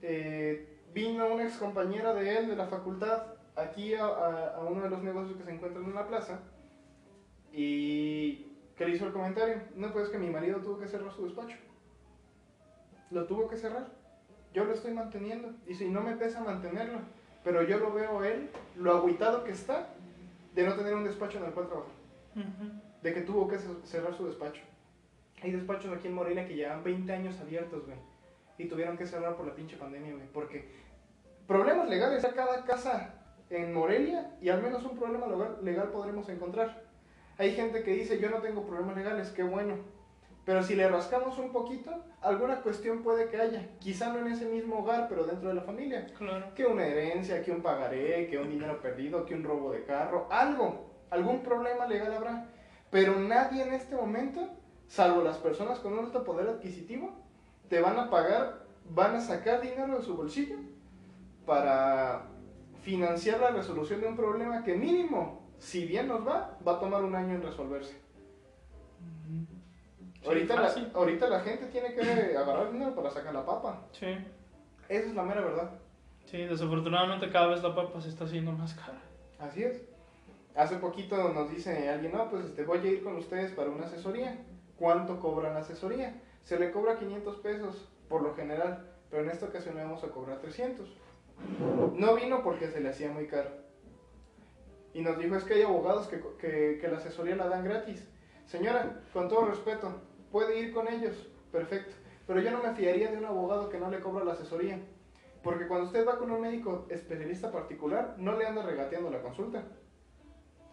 eh, 0.03 0.81
vino 0.93 1.29
una 1.33 1.45
ex 1.45 1.57
compañera 1.59 2.13
de 2.13 2.39
él 2.39 2.49
de 2.49 2.57
la 2.57 2.67
facultad 2.67 3.23
aquí 3.55 3.95
a, 3.95 4.05
a- 4.07 4.57
a 4.57 4.61
uno 4.65 4.83
de 4.83 4.91
los 4.91 5.01
negocios 5.05 5.37
que 5.39 5.45
se 5.45 5.53
encuentran 5.53 5.85
en 5.85 5.95
la 5.95 6.09
plaza 6.09 6.41
y 7.53 8.47
que 8.77 8.85
le 8.87 8.97
hizo 8.97 9.07
el 9.07 9.13
comentario. 9.13 9.63
No, 9.77 9.93
pues 9.93 10.09
que 10.09 10.19
mi 10.19 10.29
marido 10.31 10.59
tuvo 10.59 10.79
que 10.81 10.89
cerrar 10.89 11.13
su 11.13 11.23
despacho. 11.27 11.57
Lo 13.11 13.27
tuvo 13.27 13.49
que 13.49 13.57
cerrar. 13.57 13.87
Yo 14.53 14.65
lo 14.65 14.73
estoy 14.73 14.93
manteniendo. 14.93 15.53
Dice, 15.67 15.85
y 15.85 15.91
no 15.91 16.01
me 16.03 16.17
pesa 16.17 16.41
mantenerlo. 16.43 16.99
Pero 17.45 17.63
yo 17.63 17.79
lo 17.79 17.93
veo 17.93 18.21
a 18.21 18.29
él, 18.29 18.51
lo 18.77 18.93
agüitado 18.97 19.45
que 19.45 19.53
está 19.53 19.89
de 20.55 20.63
no 20.65 20.75
tener 20.75 20.95
un 20.95 21.05
despacho 21.05 21.39
en 21.39 21.45
el 21.45 21.53
cual 21.53 21.69
trabajar 21.69 21.93
de 23.03 23.15
que 23.15 23.23
tuvo 23.23 23.49
que 23.49 23.59
ce- 23.59 23.87
cerrar 23.87 24.15
su 24.15 24.27
despacho. 24.27 24.63
Hay 25.43 25.53
despachos 25.53 25.91
aquí 25.93 26.09
en 26.09 26.15
Morelia 26.15 26.47
que 26.47 26.55
llevan 26.55 26.85
20 26.85 27.11
años 27.13 27.41
abiertos, 27.41 27.87
güey. 27.87 27.97
Y 28.59 28.67
tuvieron 28.67 28.99
que 28.99 29.07
cerrar 29.07 29.37
por 29.37 29.47
la 29.47 29.55
pinche 29.55 29.77
pandemia, 29.77 30.13
güey. 30.15 30.27
Porque 30.35 30.69
problemas 31.47 31.89
legales 31.89 32.25
a 32.25 32.33
cada 32.35 32.65
casa 32.65 33.15
en 33.49 33.73
Morelia 33.73 34.37
y 34.43 34.51
al 34.51 34.63
menos 34.63 34.85
un 34.85 34.97
problema 34.99 35.27
legal, 35.27 35.57
legal 35.63 35.89
podremos 35.89 36.29
encontrar. 36.29 36.85
Hay 37.39 37.53
gente 37.55 37.83
que 37.83 37.93
dice, 37.93 38.21
yo 38.21 38.29
no 38.31 38.39
tengo 38.43 38.67
problemas 38.67 38.97
legales, 38.97 39.31
qué 39.31 39.43
bueno. 39.43 39.77
Pero 40.51 40.65
si 40.65 40.75
le 40.75 40.89
rascamos 40.89 41.39
un 41.39 41.53
poquito, 41.53 41.93
alguna 42.21 42.61
cuestión 42.61 43.05
puede 43.05 43.29
que 43.29 43.41
haya. 43.41 43.69
Quizá 43.79 44.13
no 44.13 44.19
en 44.19 44.33
ese 44.33 44.47
mismo 44.47 44.81
hogar, 44.81 45.07
pero 45.09 45.23
dentro 45.23 45.51
de 45.51 45.55
la 45.55 45.61
familia. 45.61 46.09
Claro. 46.19 46.53
Que 46.57 46.67
una 46.67 46.85
herencia, 46.85 47.41
que 47.45 47.53
un 47.53 47.63
pagaré, 47.63 48.27
que 48.27 48.37
un 48.37 48.51
dinero 48.51 48.81
perdido, 48.81 49.25
que 49.25 49.37
un 49.37 49.45
robo 49.45 49.71
de 49.71 49.85
carro, 49.85 50.27
algo, 50.29 50.91
algún 51.11 51.45
problema 51.45 51.87
legal 51.87 52.13
habrá. 52.13 52.49
Pero 52.91 53.15
nadie 53.21 53.63
en 53.63 53.75
este 53.75 53.95
momento, 53.95 54.41
salvo 54.89 55.23
las 55.23 55.39
personas 55.39 55.79
con 55.79 55.93
un 55.93 56.07
alto 56.07 56.25
poder 56.25 56.49
adquisitivo, 56.49 57.13
te 57.69 57.81
van 57.81 57.97
a 58.01 58.11
pagar, 58.11 58.65
van 58.93 59.15
a 59.15 59.21
sacar 59.21 59.61
dinero 59.61 59.99
de 59.99 60.03
su 60.03 60.17
bolsillo 60.17 60.57
para 61.47 62.27
financiar 62.83 63.39
la 63.39 63.51
resolución 63.51 64.01
de 64.01 64.09
un 64.09 64.17
problema 64.17 64.65
que 64.65 64.75
mínimo, 64.75 65.49
si 65.61 65.87
bien 65.87 66.09
nos 66.09 66.27
va, 66.27 66.59
va 66.67 66.73
a 66.73 66.81
tomar 66.81 67.05
un 67.05 67.15
año 67.15 67.37
en 67.37 67.43
resolverse. 67.43 68.10
Sí, 70.23 70.27
ahorita, 70.29 70.55
la, 70.57 70.63
fácil. 70.69 70.91
ahorita 70.95 71.29
la 71.29 71.41
gente 71.41 71.67
tiene 71.67 71.95
que 71.95 72.37
agarrar 72.37 72.71
dinero 72.73 72.95
para 72.95 73.11
sacar 73.11 73.33
la 73.33 73.45
papa. 73.45 73.87
Sí, 73.93 74.07
Esa 74.89 75.09
es 75.09 75.15
la 75.15 75.23
mera 75.23 75.41
verdad. 75.41 75.71
sí, 76.27 76.45
desafortunadamente 76.45 77.31
cada 77.31 77.47
vez 77.49 77.63
la 77.63 77.75
papa 77.75 78.01
se 78.01 78.09
está 78.11 78.25
haciendo 78.25 78.53
más 78.53 78.75
cara. 78.75 79.01
Así 79.39 79.63
es. 79.63 79.83
Hace 80.55 80.77
poquito 80.77 81.17
nos 81.33 81.49
dice 81.51 81.89
alguien, 81.89 82.13
no, 82.13 82.29
pues 82.29 82.45
este, 82.45 82.65
voy 82.65 82.81
a 82.81 82.91
ir 82.91 83.03
con 83.03 83.17
ustedes 83.17 83.53
para 83.53 83.71
una 83.71 83.87
asesoría. 83.87 84.37
¿Cuánto 84.77 85.21
cobran 85.21 85.55
la 85.55 85.61
asesoría? 85.61 86.15
Se 86.43 86.59
le 86.59 86.71
cobra 86.73 86.99
500 86.99 87.37
pesos 87.37 87.89
por 88.09 88.23
lo 88.23 88.35
general, 88.35 88.87
pero 89.11 89.23
en 89.23 89.31
esta 89.31 89.47
ocasión 89.47 89.77
le 89.77 89.85
vamos 89.85 90.03
a 90.05 90.09
cobrar 90.09 90.39
300. 90.39 90.89
No 91.95 92.15
vino 92.17 92.43
porque 92.43 92.69
se 92.69 92.81
le 92.81 92.91
hacía 92.91 93.11
muy 93.11 93.27
caro. 93.27 93.51
Y 94.93 95.03
nos 95.03 95.19
dijo, 95.19 95.37
es 95.37 95.45
que 95.45 95.55
hay 95.55 95.63
abogados 95.63 96.09
que, 96.09 96.21
que, 96.39 96.79
que 96.81 96.89
la 96.89 96.99
asesoría 96.99 97.37
la 97.37 97.49
dan 97.49 97.65
gratis. 97.65 98.07
Señora, 98.47 99.01
con 99.13 99.29
todo 99.29 99.47
respeto, 99.47 99.95
puede 100.31 100.59
ir 100.59 100.73
con 100.73 100.89
ellos, 100.89 101.29
perfecto. 101.53 101.95
Pero 102.27 102.41
yo 102.41 102.51
no 102.51 102.63
me 102.63 102.75
fiaría 102.75 103.11
de 103.11 103.17
un 103.17 103.25
abogado 103.25 103.69
que 103.69 103.79
no 103.79 103.91
le 103.91 104.01
cobra 104.01 104.25
la 104.25 104.33
asesoría. 104.33 104.79
Porque 105.43 105.67
cuando 105.67 105.87
usted 105.87 106.07
va 106.07 106.19
con 106.19 106.31
un 106.31 106.41
médico 106.41 106.87
especialista 106.89 107.51
particular, 107.51 108.15
no 108.19 108.37
le 108.37 108.47
anda 108.47 108.63
regateando 108.63 109.11
la 109.11 109.23
consulta. 109.23 109.65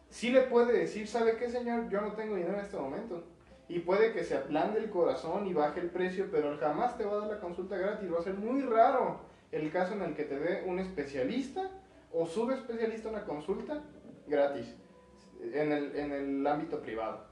Sí 0.10 0.30
le 0.30 0.42
puede 0.42 0.74
decir, 0.74 1.08
¿sabe 1.08 1.38
qué, 1.38 1.50
señor? 1.50 1.90
Yo 1.90 2.02
no 2.02 2.14
tengo 2.14 2.36
dinero 2.36 2.54
en 2.54 2.60
este 2.66 2.78
momento. 2.78 3.24
Y 3.70 3.80
puede 3.80 4.14
que 4.14 4.24
se 4.24 4.38
ablande 4.38 4.80
el 4.80 4.90
corazón 4.90 5.48
y 5.48 5.54
baje 5.54 5.80
el 5.80 5.90
precio, 5.90 6.28
pero 6.32 6.58
jamás 6.58 6.98
te 6.98 7.06
va 7.06 7.14
a 7.14 7.18
dar 7.20 7.28
la 7.28 7.40
consulta 7.40 7.78
gratis. 7.78 8.14
Va 8.14 8.20
a 8.20 8.24
ser 8.24 8.36
muy 8.36 8.62
raro 8.62 9.22
el 9.52 9.72
caso 9.72 9.94
en 9.94 10.04
el 10.04 10.16
que 10.16 10.24
te 10.24 10.40
dé 10.40 10.64
un 10.66 10.80
especialista 10.80 11.72
o 12.14 12.26
subespecialista 12.26 13.10
una 13.10 13.26
consulta 13.26 13.84
gratis. 14.28 14.76
en 15.42 15.72
el, 15.72 15.96
en 15.96 16.12
el 16.12 16.48
ámbito 16.48 16.82
privado. 16.82 17.27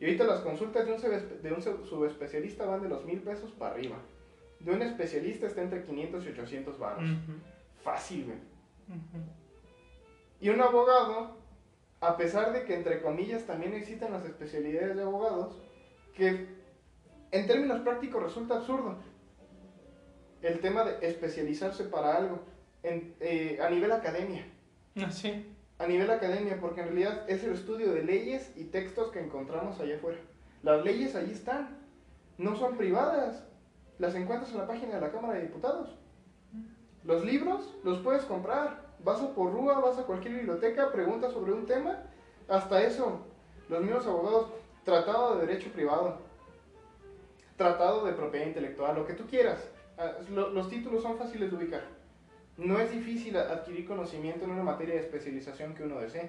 Y 0.00 0.04
ahorita 0.04 0.24
las 0.24 0.40
consultas 0.40 0.86
de 0.86 0.92
un, 0.92 1.00
de 1.00 1.84
subespecialista 1.86 2.64
van 2.66 2.82
de 2.82 2.88
los 2.88 3.04
mil 3.04 3.20
pesos 3.20 3.50
para 3.52 3.74
arriba. 3.74 3.96
De 4.60 4.72
un 4.72 4.82
especialista 4.82 5.46
está 5.46 5.62
entre 5.62 5.84
500 5.84 6.24
y 6.24 6.28
800 6.30 6.78
baros. 6.78 7.02
Ujú, 7.04 7.32
Fácil, 7.82 8.24
güey. 8.26 8.38
Y 10.40 10.48
un 10.50 10.60
abogado, 10.60 11.36
a 12.00 12.16
pesar 12.16 12.52
de 12.52 12.64
que 12.64 12.74
entre 12.74 13.02
comillas 13.02 13.44
también 13.44 13.74
existen 13.74 14.12
las 14.12 14.24
especialidades 14.24 14.96
de 14.96 15.02
abogados, 15.02 15.60
que 16.14 16.46
en 17.30 17.46
términos 17.46 17.80
prácticos 17.80 18.22
resulta 18.22 18.56
absurdo 18.56 18.96
el 20.42 20.60
tema 20.60 20.84
de 20.84 21.06
especializarse 21.06 21.84
para 21.84 22.16
algo 22.16 22.40
en- 22.84 23.14
eh, 23.20 23.58
a 23.60 23.68
nivel 23.68 23.90
academia. 23.90 24.46
Ah, 24.96 25.10
sí. 25.10 25.54
A 25.78 25.86
nivel 25.86 26.10
academia, 26.10 26.58
porque 26.60 26.80
en 26.80 26.88
realidad 26.88 27.24
es 27.28 27.44
el 27.44 27.52
estudio 27.52 27.92
de 27.92 28.02
leyes 28.02 28.52
y 28.56 28.64
textos 28.64 29.10
que 29.12 29.20
encontramos 29.20 29.78
allá 29.78 29.96
afuera. 29.96 30.18
Las 30.62 30.84
leyes 30.84 31.14
allí 31.14 31.32
están, 31.32 31.78
no 32.36 32.56
son 32.56 32.76
privadas, 32.76 33.44
las 33.98 34.14
encuentras 34.16 34.50
en 34.52 34.58
la 34.58 34.66
página 34.66 34.96
de 34.96 35.00
la 35.00 35.12
Cámara 35.12 35.34
de 35.34 35.42
Diputados. 35.42 35.96
Los 37.04 37.24
libros 37.24 37.74
los 37.84 37.98
puedes 38.00 38.24
comprar, 38.24 38.86
vas 39.04 39.20
a 39.22 39.32
Porrúa, 39.34 39.78
vas 39.80 39.98
a 39.98 40.02
cualquier 40.04 40.34
biblioteca, 40.34 40.90
preguntas 40.90 41.32
sobre 41.32 41.52
un 41.52 41.64
tema, 41.66 42.02
hasta 42.48 42.82
eso, 42.82 43.20
los 43.68 43.80
mismos 43.80 44.06
abogados, 44.06 44.48
tratado 44.84 45.36
de 45.36 45.46
derecho 45.46 45.70
privado, 45.70 46.18
tratado 47.56 48.04
de 48.04 48.12
propiedad 48.12 48.46
intelectual, 48.46 48.96
lo 48.96 49.06
que 49.06 49.14
tú 49.14 49.26
quieras, 49.26 49.64
Ah, 50.00 50.12
lo- 50.30 50.50
los 50.50 50.70
títulos 50.70 51.02
son 51.02 51.18
fáciles 51.18 51.50
de 51.50 51.56
ubicar. 51.56 51.82
No 52.58 52.78
es 52.80 52.90
difícil 52.90 53.36
adquirir 53.36 53.86
conocimiento 53.86 54.44
en 54.44 54.50
una 54.50 54.62
materia 54.64 54.94
de 54.94 55.00
especialización 55.00 55.74
que 55.74 55.84
uno 55.84 55.98
desee. 56.00 56.28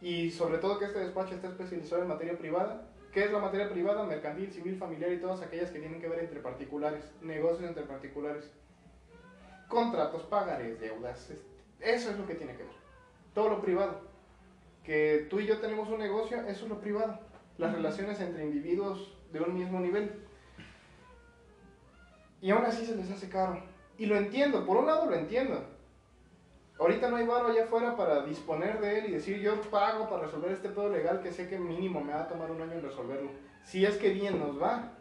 Y 0.00 0.30
sobre 0.30 0.58
todo 0.58 0.78
que 0.78 0.86
este 0.86 0.98
despacho 1.00 1.34
está 1.34 1.48
especializado 1.48 2.02
en 2.02 2.08
materia 2.08 2.36
privada. 2.38 2.86
¿Qué 3.12 3.24
es 3.24 3.32
la 3.32 3.40
materia 3.40 3.68
privada? 3.68 4.04
Mercantil, 4.04 4.50
civil, 4.52 4.76
familiar 4.76 5.12
y 5.12 5.18
todas 5.18 5.42
aquellas 5.42 5.70
que 5.70 5.78
tienen 5.80 6.00
que 6.00 6.08
ver 6.08 6.20
entre 6.20 6.40
particulares, 6.40 7.04
negocios 7.20 7.68
entre 7.68 7.82
particulares. 7.84 8.50
Contratos, 9.68 10.22
pagarés, 10.24 10.80
deudas. 10.80 11.30
es- 11.30 11.38
Eso 11.80 12.10
es 12.10 12.18
lo 12.18 12.26
que 12.26 12.34
tiene 12.34 12.54
que 12.54 12.62
ver. 12.62 12.72
Todo 13.34 13.48
lo 13.50 13.60
privado. 13.60 14.00
Que 14.84 15.26
tú 15.28 15.40
y 15.40 15.46
yo 15.46 15.58
tenemos 15.60 15.88
un 15.88 15.98
negocio, 15.98 16.38
eso 16.42 16.64
es 16.64 16.68
lo 16.70 16.80
privado. 16.80 17.18
Las 17.58 17.72
relaciones 17.74 18.18
entre 18.20 18.44
individuos 18.44 19.14
de 19.32 19.40
un 19.40 19.54
mismo 19.54 19.78
nivel. 19.80 20.10
Y 22.40 22.50
aún 22.50 22.64
así 22.64 22.86
se 22.86 22.96
les 22.96 23.10
hace 23.10 23.28
caro. 23.28 23.62
Y 24.00 24.06
lo 24.06 24.16
entiendo, 24.16 24.64
por 24.64 24.78
un 24.78 24.86
lado 24.86 25.10
lo 25.10 25.14
entiendo. 25.14 25.62
Ahorita 26.78 27.10
no 27.10 27.16
hay 27.16 27.26
varo 27.26 27.48
allá 27.48 27.64
afuera 27.64 27.94
para 27.98 28.22
disponer 28.22 28.80
de 28.80 28.98
él 28.98 29.06
y 29.10 29.12
decir 29.12 29.38
yo 29.40 29.60
pago 29.70 30.08
para 30.08 30.22
resolver 30.22 30.52
este 30.52 30.70
pedo 30.70 30.88
legal 30.88 31.20
que 31.20 31.30
sé 31.30 31.50
que 31.50 31.58
mínimo 31.58 32.00
me 32.00 32.14
va 32.14 32.22
a 32.22 32.28
tomar 32.28 32.50
un 32.50 32.62
año 32.62 32.72
en 32.72 32.82
resolverlo. 32.82 33.30
Si 33.62 33.84
es 33.84 33.98
que 33.98 34.08
bien 34.08 34.38
nos 34.38 34.58
va, 34.58 34.92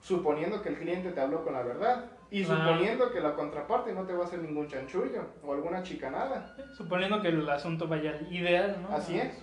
suponiendo 0.00 0.62
que 0.62 0.68
el 0.68 0.76
cliente 0.76 1.10
te 1.10 1.20
habló 1.20 1.42
con 1.42 1.54
la 1.54 1.62
verdad 1.62 2.04
y 2.30 2.44
suponiendo 2.44 3.10
que 3.10 3.18
la 3.18 3.34
contraparte 3.34 3.92
no 3.92 4.06
te 4.06 4.12
va 4.12 4.22
a 4.22 4.26
hacer 4.26 4.38
ningún 4.38 4.68
chanchullo 4.68 5.24
o 5.42 5.52
alguna 5.52 5.82
chicanada. 5.82 6.54
Suponiendo 6.76 7.20
que 7.20 7.28
el 7.28 7.50
asunto 7.50 7.88
vaya 7.88 8.16
ideal, 8.30 8.78
¿no? 8.80 8.94
Así 8.94 9.18
es. 9.18 9.42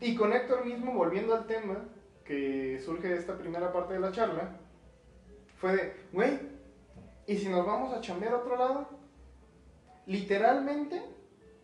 Y 0.00 0.16
con 0.16 0.32
Héctor 0.32 0.64
mismo, 0.64 0.92
volviendo 0.92 1.36
al 1.36 1.46
tema 1.46 1.84
que 2.24 2.80
surge 2.84 3.06
de 3.06 3.16
esta 3.16 3.38
primera 3.38 3.72
parte 3.72 3.94
de 3.94 4.00
la 4.00 4.10
charla, 4.10 4.56
fue 5.60 5.76
de, 5.76 5.96
güey, 6.12 6.47
¿y 7.28 7.36
si 7.36 7.48
nos 7.48 7.64
vamos 7.64 7.94
a 7.94 8.00
chambear 8.00 8.32
a 8.32 8.38
otro 8.38 8.56
lado? 8.56 8.88
Literalmente, 10.06 11.00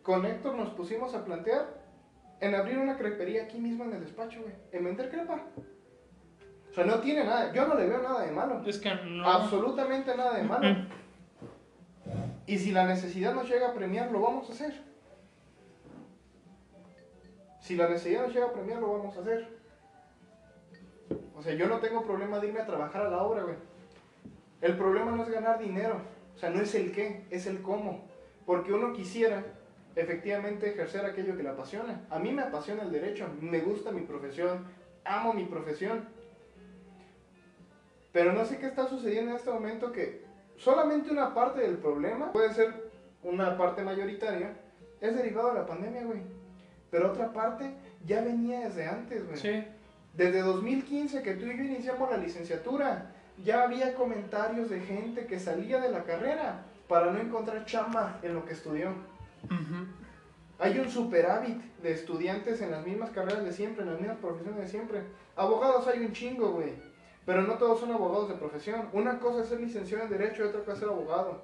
con 0.03 0.25
Héctor 0.25 0.55
nos 0.55 0.69
pusimos 0.69 1.13
a 1.15 1.25
plantear 1.25 1.83
en 2.39 2.53
abrir 2.53 2.77
una 2.77 2.97
crepería 2.97 3.43
aquí 3.43 3.57
mismo 3.57 3.83
en 3.83 3.93
el 3.93 4.01
despacho, 4.01 4.41
güey, 4.41 4.53
en 4.71 4.85
vender 4.85 5.09
crepa. 5.09 5.41
O 6.69 6.73
sea, 6.73 6.85
no 6.85 6.99
tiene 6.99 7.23
nada, 7.23 7.51
yo 7.51 7.67
no 7.67 7.73
le 7.75 7.87
veo 7.87 8.01
nada 8.01 8.23
de 8.23 8.31
malo. 8.31 8.61
Es 8.65 8.77
que 8.77 8.93
no. 8.93 9.27
Absolutamente 9.27 10.15
nada 10.15 10.37
de 10.37 10.43
malo. 10.43 10.87
Y 12.45 12.59
si 12.59 12.71
la 12.71 12.85
necesidad 12.85 13.33
nos 13.33 13.49
llega 13.49 13.69
a 13.69 13.73
premiar, 13.73 14.11
lo 14.11 14.21
vamos 14.21 14.47
a 14.49 14.53
hacer. 14.53 14.83
Si 17.59 17.75
la 17.75 17.89
necesidad 17.89 18.21
nos 18.21 18.33
llega 18.33 18.45
a 18.45 18.53
premiar, 18.53 18.79
lo 18.79 18.93
vamos 18.93 19.17
a 19.17 19.21
hacer. 19.21 19.57
O 21.35 21.41
sea, 21.41 21.55
yo 21.55 21.67
no 21.67 21.79
tengo 21.79 22.03
problema 22.03 22.39
de 22.39 22.49
irme 22.49 22.59
a 22.59 22.67
trabajar 22.67 23.01
a 23.01 23.09
la 23.09 23.23
obra, 23.23 23.41
güey. 23.41 23.55
El 24.61 24.77
problema 24.77 25.11
no 25.11 25.23
es 25.23 25.29
ganar 25.29 25.59
dinero. 25.59 26.01
O 26.35 26.37
sea, 26.37 26.49
no 26.49 26.61
es 26.61 26.73
el 26.75 26.91
qué, 26.91 27.25
es 27.29 27.45
el 27.45 27.61
cómo. 27.61 28.07
Porque 28.45 28.73
uno 28.73 28.93
quisiera 28.93 29.43
efectivamente 29.95 30.69
ejercer 30.69 31.05
aquello 31.05 31.37
que 31.37 31.43
le 31.43 31.49
apasiona. 31.49 32.05
A 32.09 32.19
mí 32.19 32.31
me 32.31 32.43
apasiona 32.43 32.83
el 32.83 32.91
derecho, 32.91 33.27
me 33.39 33.59
gusta 33.59 33.91
mi 33.91 34.01
profesión, 34.01 34.65
amo 35.03 35.33
mi 35.33 35.45
profesión. 35.45 36.07
Pero 38.11 38.33
no 38.33 38.45
sé 38.45 38.57
qué 38.57 38.67
está 38.67 38.87
sucediendo 38.87 39.31
en 39.31 39.37
este 39.37 39.51
momento 39.51 39.91
que 39.91 40.23
solamente 40.57 41.11
una 41.11 41.33
parte 41.33 41.61
del 41.61 41.77
problema, 41.77 42.31
puede 42.31 42.53
ser 42.53 42.91
una 43.23 43.57
parte 43.57 43.83
mayoritaria, 43.83 44.57
es 45.01 45.15
derivado 45.15 45.49
de 45.49 45.55
la 45.55 45.65
pandemia, 45.65 46.03
güey. 46.03 46.21
Pero 46.91 47.11
otra 47.11 47.33
parte 47.33 47.73
ya 48.05 48.21
venía 48.21 48.61
desde 48.61 48.87
antes, 48.87 49.25
güey. 49.25 49.37
Sí. 49.37 49.65
Desde 50.13 50.41
2015 50.41 51.21
que 51.23 51.33
tú 51.33 51.45
y 51.45 51.57
yo 51.57 51.63
iniciamos 51.63 52.09
la 52.09 52.17
licenciatura, 52.17 53.14
ya 53.43 53.63
había 53.63 53.95
comentarios 53.95 54.69
de 54.69 54.79
gente 54.81 55.25
que 55.25 55.39
salía 55.39 55.79
de 55.79 55.91
la 55.91 56.03
carrera 56.03 56.63
para 56.87 57.11
no 57.11 57.19
encontrar 57.19 57.65
chamba 57.65 58.19
en 58.21 58.33
lo 58.33 58.45
que 58.45 58.53
estudió. 58.53 58.89
Hay 60.57 60.79
un 60.79 60.89
superávit 60.89 61.61
de 61.81 61.91
estudiantes 61.91 62.61
en 62.61 62.71
las 62.71 62.85
mismas 62.85 63.09
carreras 63.09 63.43
de 63.43 63.51
siempre, 63.51 63.83
en 63.83 63.91
las 63.91 63.99
mismas 63.99 64.17
profesiones 64.19 64.61
de 64.61 64.67
siempre. 64.67 65.01
Abogados 65.35 65.87
hay 65.87 65.99
un 65.99 66.13
chingo, 66.13 66.51
güey. 66.51 66.73
Pero 67.25 67.41
no 67.41 67.55
todos 67.55 67.79
son 67.79 67.91
abogados 67.91 68.29
de 68.29 68.35
profesión. 68.35 68.87
Una 68.93 69.19
cosa 69.19 69.41
es 69.41 69.49
ser 69.49 69.59
licenciado 69.59 70.03
en 70.03 70.11
Derecho 70.11 70.43
y 70.43 70.47
otra 70.47 70.61
cosa 70.61 70.73
es 70.73 70.79
ser 70.79 70.89
abogado. 70.89 71.41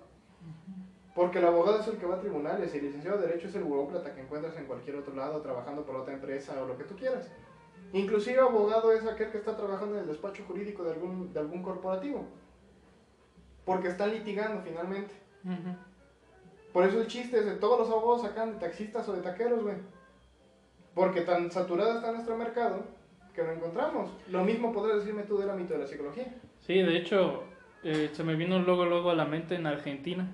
Porque 1.13 1.39
el 1.39 1.45
abogado 1.45 1.81
es 1.81 1.87
el 1.87 1.97
que 1.97 2.05
va 2.05 2.15
a 2.15 2.19
tribunales 2.19 2.73
y 2.73 2.77
el 2.77 2.85
licenciado 2.85 3.17
de 3.17 3.27
Derecho 3.27 3.47
es 3.49 3.55
el 3.55 3.63
burócrata 3.63 4.13
que 4.13 4.21
encuentras 4.21 4.55
en 4.55 4.65
cualquier 4.65 4.95
otro 4.95 5.13
lado, 5.13 5.41
trabajando 5.41 5.83
por 5.83 5.95
otra 5.95 6.13
empresa 6.13 6.61
o 6.61 6.65
lo 6.65 6.77
que 6.77 6.85
tú 6.85 6.95
quieras. 6.95 7.29
Inclusive 7.93 8.39
abogado 8.39 8.91
es 8.93 9.05
aquel 9.05 9.31
que 9.31 9.37
está 9.37 9.55
trabajando 9.57 9.95
en 9.95 10.03
el 10.03 10.07
despacho 10.07 10.43
jurídico 10.47 10.83
de 10.83 10.93
algún, 10.93 11.33
de 11.33 11.39
algún 11.39 11.61
corporativo. 11.61 12.25
Porque 13.65 13.89
están 13.89 14.11
litigando 14.11 14.61
finalmente. 14.63 15.13
Por 16.71 16.85
eso 16.85 17.01
el 17.01 17.07
chiste 17.07 17.39
es 17.39 17.45
de 17.45 17.55
todos 17.55 17.79
los 17.79 17.89
abogados 17.89 18.21
sacan 18.21 18.53
de 18.53 18.59
taxistas 18.59 19.07
o 19.09 19.13
de 19.13 19.21
taqueros, 19.21 19.63
güey. 19.63 19.75
Porque 20.93 21.21
tan 21.21 21.51
saturado 21.51 21.95
está 21.95 22.11
nuestro 22.11 22.37
mercado 22.37 22.83
que 23.35 23.43
lo 23.43 23.51
encontramos. 23.51 24.09
Lo 24.29 24.43
mismo 24.43 24.71
podrías 24.71 24.99
decirme 24.99 25.23
tú 25.23 25.37
del 25.37 25.49
ámbito 25.49 25.73
de 25.73 25.79
la 25.79 25.87
psicología. 25.87 26.33
Sí, 26.59 26.81
de 26.81 26.97
hecho, 26.97 27.43
eh, 27.83 28.09
se 28.11 28.23
me 28.23 28.35
vino 28.35 28.59
luego, 28.59 28.85
luego 28.85 29.09
a 29.09 29.15
la 29.15 29.25
mente 29.25 29.55
en 29.55 29.67
Argentina. 29.67 30.29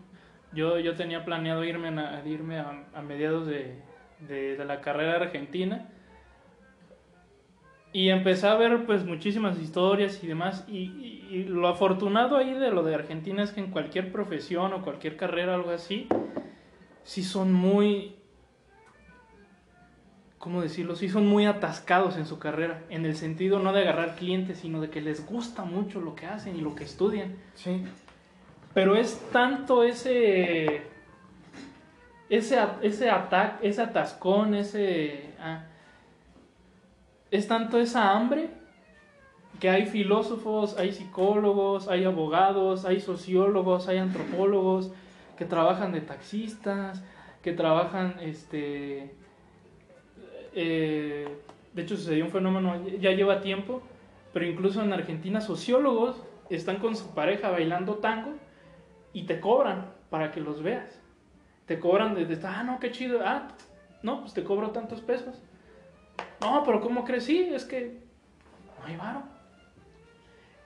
Yo, 0.54 0.80
yo 0.80 0.96
tenía 0.96 1.26
planeado 1.26 1.64
irme, 1.64 1.90
a, 1.90 2.26
irme 2.26 2.60
a, 2.60 2.86
a 2.94 3.02
mediados 3.02 3.48
de, 3.48 3.82
de, 4.28 4.58
de 4.58 4.66
la 4.66 4.82
carrera 4.82 5.16
argentina. 5.18 5.90
Y 7.98 8.10
empecé 8.12 8.46
a 8.46 8.54
ver 8.54 8.86
pues 8.86 9.04
muchísimas 9.06 9.58
historias 9.60 10.24
y 10.24 10.28
demás. 10.28 10.64
Y, 10.68 10.78
y- 10.78 11.28
y 11.32 11.44
lo 11.46 11.68
afortunado 11.68 12.38
ahí 12.38 12.54
de 12.54 12.70
lo 12.70 12.84
de 12.84 12.94
Argentina 12.94 13.42
es 13.42 13.50
que 13.50 13.60
en 13.60 13.72
cualquier 13.72 14.12
profesión 14.12 14.72
o 14.74 14.84
cualquier 14.84 15.18
carrera, 15.18 15.56
algo 15.56 15.72
así, 15.72 16.08
sí 17.04 17.24
son 17.24 17.52
muy... 17.54 18.14
¿Cómo 20.38 20.62
decirlo? 20.62 20.96
Sí 20.96 21.10
son 21.10 21.26
muy 21.26 21.48
atascados 21.48 22.18
en 22.18 22.28
su 22.28 22.38
carrera. 22.38 22.84
En 22.92 23.04
el 23.04 23.16
sentido 23.16 23.58
no 23.58 23.74
de 23.74 23.82
agarrar 23.82 24.16
clientes, 24.16 24.60
sino 24.60 24.80
de 24.80 24.92
que 24.92 25.02
les 25.02 25.26
gusta 25.26 25.64
mucho 25.66 26.00
lo 26.00 26.14
que 26.14 26.28
hacen 26.28 26.56
y 26.56 26.62
lo 26.62 26.76
que 26.76 26.84
estudian. 26.84 27.36
Sí. 27.56 27.84
Pero 28.76 28.96
es 28.96 29.20
tanto 29.32 29.84
ese. 29.84 30.84
Ese, 32.30 32.60
ese 32.84 33.10
ataque, 33.10 33.68
ese 33.68 33.82
atascón, 33.82 34.54
ese. 34.54 35.32
ah, 35.40 35.64
es 37.32 37.48
tanto 37.48 37.80
esa 37.80 38.12
hambre 38.12 38.50
que 39.60 39.70
hay 39.70 39.86
filósofos, 39.86 40.78
hay 40.78 40.92
psicólogos, 40.92 41.88
hay 41.88 42.06
abogados, 42.06 42.86
hay 42.86 43.00
sociólogos, 43.00 43.88
hay 43.88 43.98
antropólogos 43.98 44.92
que 45.38 45.46
trabajan 45.46 45.92
de 45.92 46.02
taxistas, 46.02 47.04
que 47.42 47.54
trabajan, 47.54 48.20
este. 48.22 49.16
eh, 50.54 51.28
de 51.74 51.82
hecho, 51.82 51.96
sucedió 51.96 52.26
un 52.26 52.32
fenómeno, 52.32 52.88
ya 53.00 53.12
lleva 53.12 53.42
tiempo, 53.42 53.82
pero 54.34 54.46
incluso 54.46 54.82
en 54.82 54.94
Argentina, 54.94 55.42
sociólogos 55.42 56.22
están 56.50 56.78
con 56.78 56.96
su 56.96 57.14
pareja 57.14 57.50
bailando 57.50 57.96
tango 57.96 58.34
y 59.14 59.24
te 59.24 59.40
cobran 59.40 59.92
para 60.10 60.32
que 60.32 60.42
los 60.42 60.62
veas. 60.62 61.02
Te 61.66 61.80
cobran 61.80 62.16
desde, 62.16 62.46
ah, 62.48 62.64
no, 62.64 62.80
qué 62.80 62.92
chido, 62.92 63.20
ah, 63.24 63.50
no, 64.02 64.22
pues 64.22 64.34
te 64.34 64.44
cobro 64.44 64.72
tantos 64.72 65.02
pesos. 65.02 65.42
No, 66.42 66.64
pero 66.66 66.82
¿cómo 66.82 67.04
crees? 67.04 67.24
Sí, 67.26 67.50
es 67.54 67.66
que 67.66 67.98
no 68.80 68.86
hay 68.86 68.96
varo. 68.96 69.24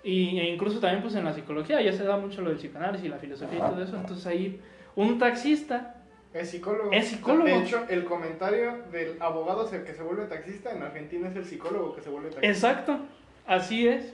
Y, 0.03 0.39
e 0.39 0.49
incluso 0.53 0.79
también 0.79 1.01
pues 1.01 1.15
en 1.15 1.23
la 1.25 1.33
psicología 1.33 1.81
ya 1.81 1.93
se 1.93 2.03
da 2.03 2.17
mucho 2.17 2.41
lo 2.41 2.49
del 2.49 2.57
psicoanálisis 2.57 3.05
y 3.05 3.09
la 3.09 3.17
filosofía 3.17 3.57
y 3.57 3.61
todo 3.61 3.83
eso. 3.83 3.95
Entonces 3.95 4.25
ahí 4.25 4.59
un 4.95 5.19
taxista 5.19 5.95
Es 6.33 6.49
psicólogo. 6.49 6.91
Es 6.91 7.07
psicólogo. 7.07 7.45
De 7.45 7.57
hecho, 7.59 7.85
el 7.87 8.03
comentario 8.05 8.79
del 8.91 9.21
abogado 9.21 9.67
es 9.67 9.73
el 9.73 9.83
que 9.83 9.93
se 9.93 10.01
vuelve 10.01 10.25
taxista 10.25 10.71
en 10.71 10.81
Argentina 10.81 11.29
es 11.29 11.35
el 11.35 11.45
psicólogo 11.45 11.95
que 11.95 12.01
se 12.01 12.09
vuelve 12.09 12.29
taxista. 12.31 12.47
Exacto, 12.47 12.99
así 13.45 13.87
es. 13.87 14.13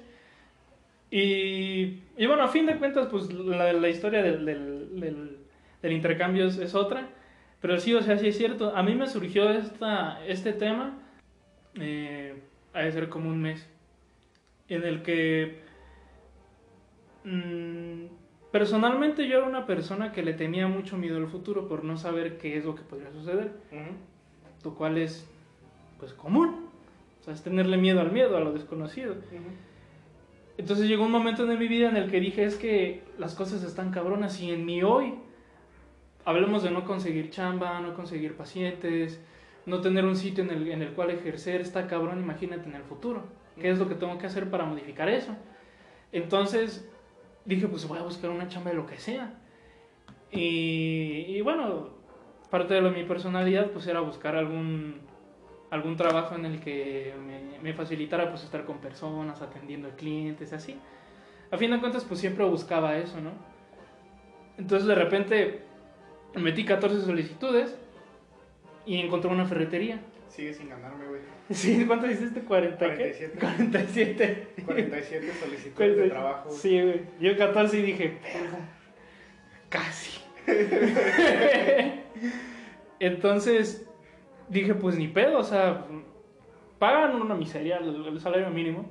Y, 1.09 2.01
y 2.17 2.25
bueno, 2.27 2.43
a 2.43 2.49
fin 2.49 2.65
de 2.65 2.75
cuentas, 2.77 3.07
pues 3.09 3.31
la, 3.31 3.71
la 3.71 3.89
historia 3.89 4.21
del, 4.21 4.45
del, 4.45 4.99
del, 4.99 5.37
del 5.81 5.91
intercambio 5.93 6.47
es, 6.47 6.57
es 6.57 6.75
otra. 6.75 7.07
Pero 7.61 7.79
sí, 7.79 7.93
o 7.93 8.01
sea, 8.01 8.17
sí 8.17 8.27
es 8.27 8.37
cierto. 8.37 8.75
A 8.75 8.83
mí 8.83 8.93
me 8.93 9.07
surgió 9.07 9.49
esta, 9.49 10.19
este 10.27 10.51
tema, 10.51 10.97
eh, 11.79 12.35
ha 12.73 12.79
de 12.81 12.91
ser 12.91 13.09
como 13.09 13.29
un 13.29 13.41
mes, 13.41 13.67
en 14.69 14.83
el 14.83 15.01
que 15.01 15.59
mm, 17.23 18.05
personalmente 18.51 19.27
yo 19.27 19.37
era 19.37 19.47
una 19.47 19.65
persona 19.65 20.11
que 20.11 20.23
le 20.23 20.33
tenía 20.33 20.67
mucho 20.67 20.97
miedo 20.97 21.17
al 21.17 21.27
futuro 21.27 21.67
por 21.67 21.83
no 21.83 21.97
saber 21.97 22.37
qué 22.37 22.57
es 22.57 22.65
lo 22.65 22.75
que 22.75 22.83
podría 22.83 23.11
suceder, 23.11 23.51
Ujú, 23.71 24.69
lo 24.69 24.75
cual 24.75 24.97
es 24.97 25.27
pues 25.99 26.13
común. 26.13 26.67
O 27.21 27.23
sea, 27.23 27.33
es 27.33 27.43
tenerle 27.43 27.77
miedo 27.77 27.99
al 27.99 28.11
miedo, 28.11 28.37
a 28.37 28.39
lo 28.39 28.53
desconocido. 28.53 29.15
Entonces 30.57 30.87
llegó 30.87 31.05
un 31.05 31.11
momento 31.11 31.45
de 31.45 31.57
mi 31.57 31.67
vida 31.67 31.89
en 31.89 31.97
el 31.97 32.09
que 32.09 32.19
dije 32.19 32.43
es 32.43 32.55
que 32.55 33.03
las 33.17 33.35
cosas 33.35 33.63
están 33.63 33.91
cabronas 33.91 34.39
y 34.41 34.51
en 34.51 34.65
mi 34.65 34.81
hoy 34.81 35.13
hablemos 36.25 36.63
de 36.63 36.71
no 36.71 36.83
conseguir 36.83 37.29
chamba, 37.29 37.79
no 37.79 37.93
conseguir 37.93 38.35
pacientes, 38.35 39.21
no 39.67 39.81
tener 39.81 40.05
un 40.05 40.15
sitio 40.15 40.43
en 40.43 40.49
el, 40.49 40.67
en 40.71 40.81
el 40.81 40.93
cual 40.93 41.11
ejercer, 41.11 41.61
está 41.61 41.85
cabrón, 41.87 42.19
imagínate 42.19 42.67
en 42.67 42.75
el 42.75 42.83
futuro. 42.83 43.23
¿Qué 43.59 43.69
es 43.69 43.77
lo 43.77 43.87
que 43.87 43.95
tengo 43.95 44.17
que 44.17 44.25
hacer 44.25 44.49
para 44.49 44.65
modificar 44.65 45.09
eso? 45.09 45.35
Entonces 46.11 46.89
dije, 47.45 47.67
pues 47.67 47.87
voy 47.87 47.99
a 47.99 48.03
buscar 48.03 48.29
una 48.31 48.47
chamba 48.47 48.71
de 48.71 48.77
lo 48.77 48.85
que 48.87 48.97
sea. 48.97 49.33
Y, 50.31 51.25
y 51.27 51.41
bueno, 51.41 51.89
parte 52.49 52.73
de 52.73 52.81
lo- 52.81 52.91
mi 52.91 53.03
personalidad 53.03 53.71
pues 53.71 53.87
era 53.87 53.99
buscar 53.99 54.35
algún, 54.35 55.01
algún 55.69 55.95
trabajo 55.95 56.35
en 56.35 56.45
el 56.45 56.59
que 56.59 57.13
me, 57.61 57.73
facilitara 57.73 58.29
pues 58.29 58.43
estar 58.43 58.65
con 58.65 58.77
personas, 58.79 59.41
atendiendo 59.41 59.89
a 59.89 59.91
clientes, 59.95 60.53
así. 60.53 60.77
A 61.51 61.57
fin 61.57 61.71
de 61.71 61.79
cuentas 61.79 62.05
pues 62.05 62.19
siempre 62.19 62.45
buscaba 62.45 62.97
eso, 62.97 63.19
¿no? 63.21 63.31
Entonces 64.57 64.87
de 64.87 64.95
repente 64.95 65.61
metí 66.35 66.65
14 66.65 67.01
solicitudes 67.01 67.77
y 68.87 68.99
encontré 68.99 69.29
una 69.29 69.45
ferretería. 69.45 69.99
Sigue 70.29 70.53
sin 70.53 70.69
ganarme, 70.69 71.05
güey. 71.07 71.21
Sí, 71.49 71.85
¿cuánto 71.85 72.07
hiciste? 72.11 72.43
¿40 72.43 72.77
qué? 72.77 73.29
47. 73.39 73.39
47. 73.39 74.47
47 74.65 75.31
solicitudes 75.39 75.97
de 75.97 76.09
trabajo. 76.09 76.49
güey. 76.49 76.59
Sí, 76.59 76.81
güey. 76.81 77.01
Yo 77.21 77.37
14 77.37 77.79
y 77.79 77.81
dije, 77.83 78.17
verga, 78.21 78.69
casi. 79.69 80.19
Entonces 82.99 83.87
dije, 84.49 84.73
pues 84.75 84.97
ni 84.97 85.07
pedo, 85.07 85.39
o 85.39 85.43
sea, 85.43 85.85
pagan 86.79 87.21
una 87.21 87.35
miseria, 87.35 87.77
el, 87.77 88.05
el 88.07 88.19
salario 88.19 88.49
mínimo, 88.49 88.85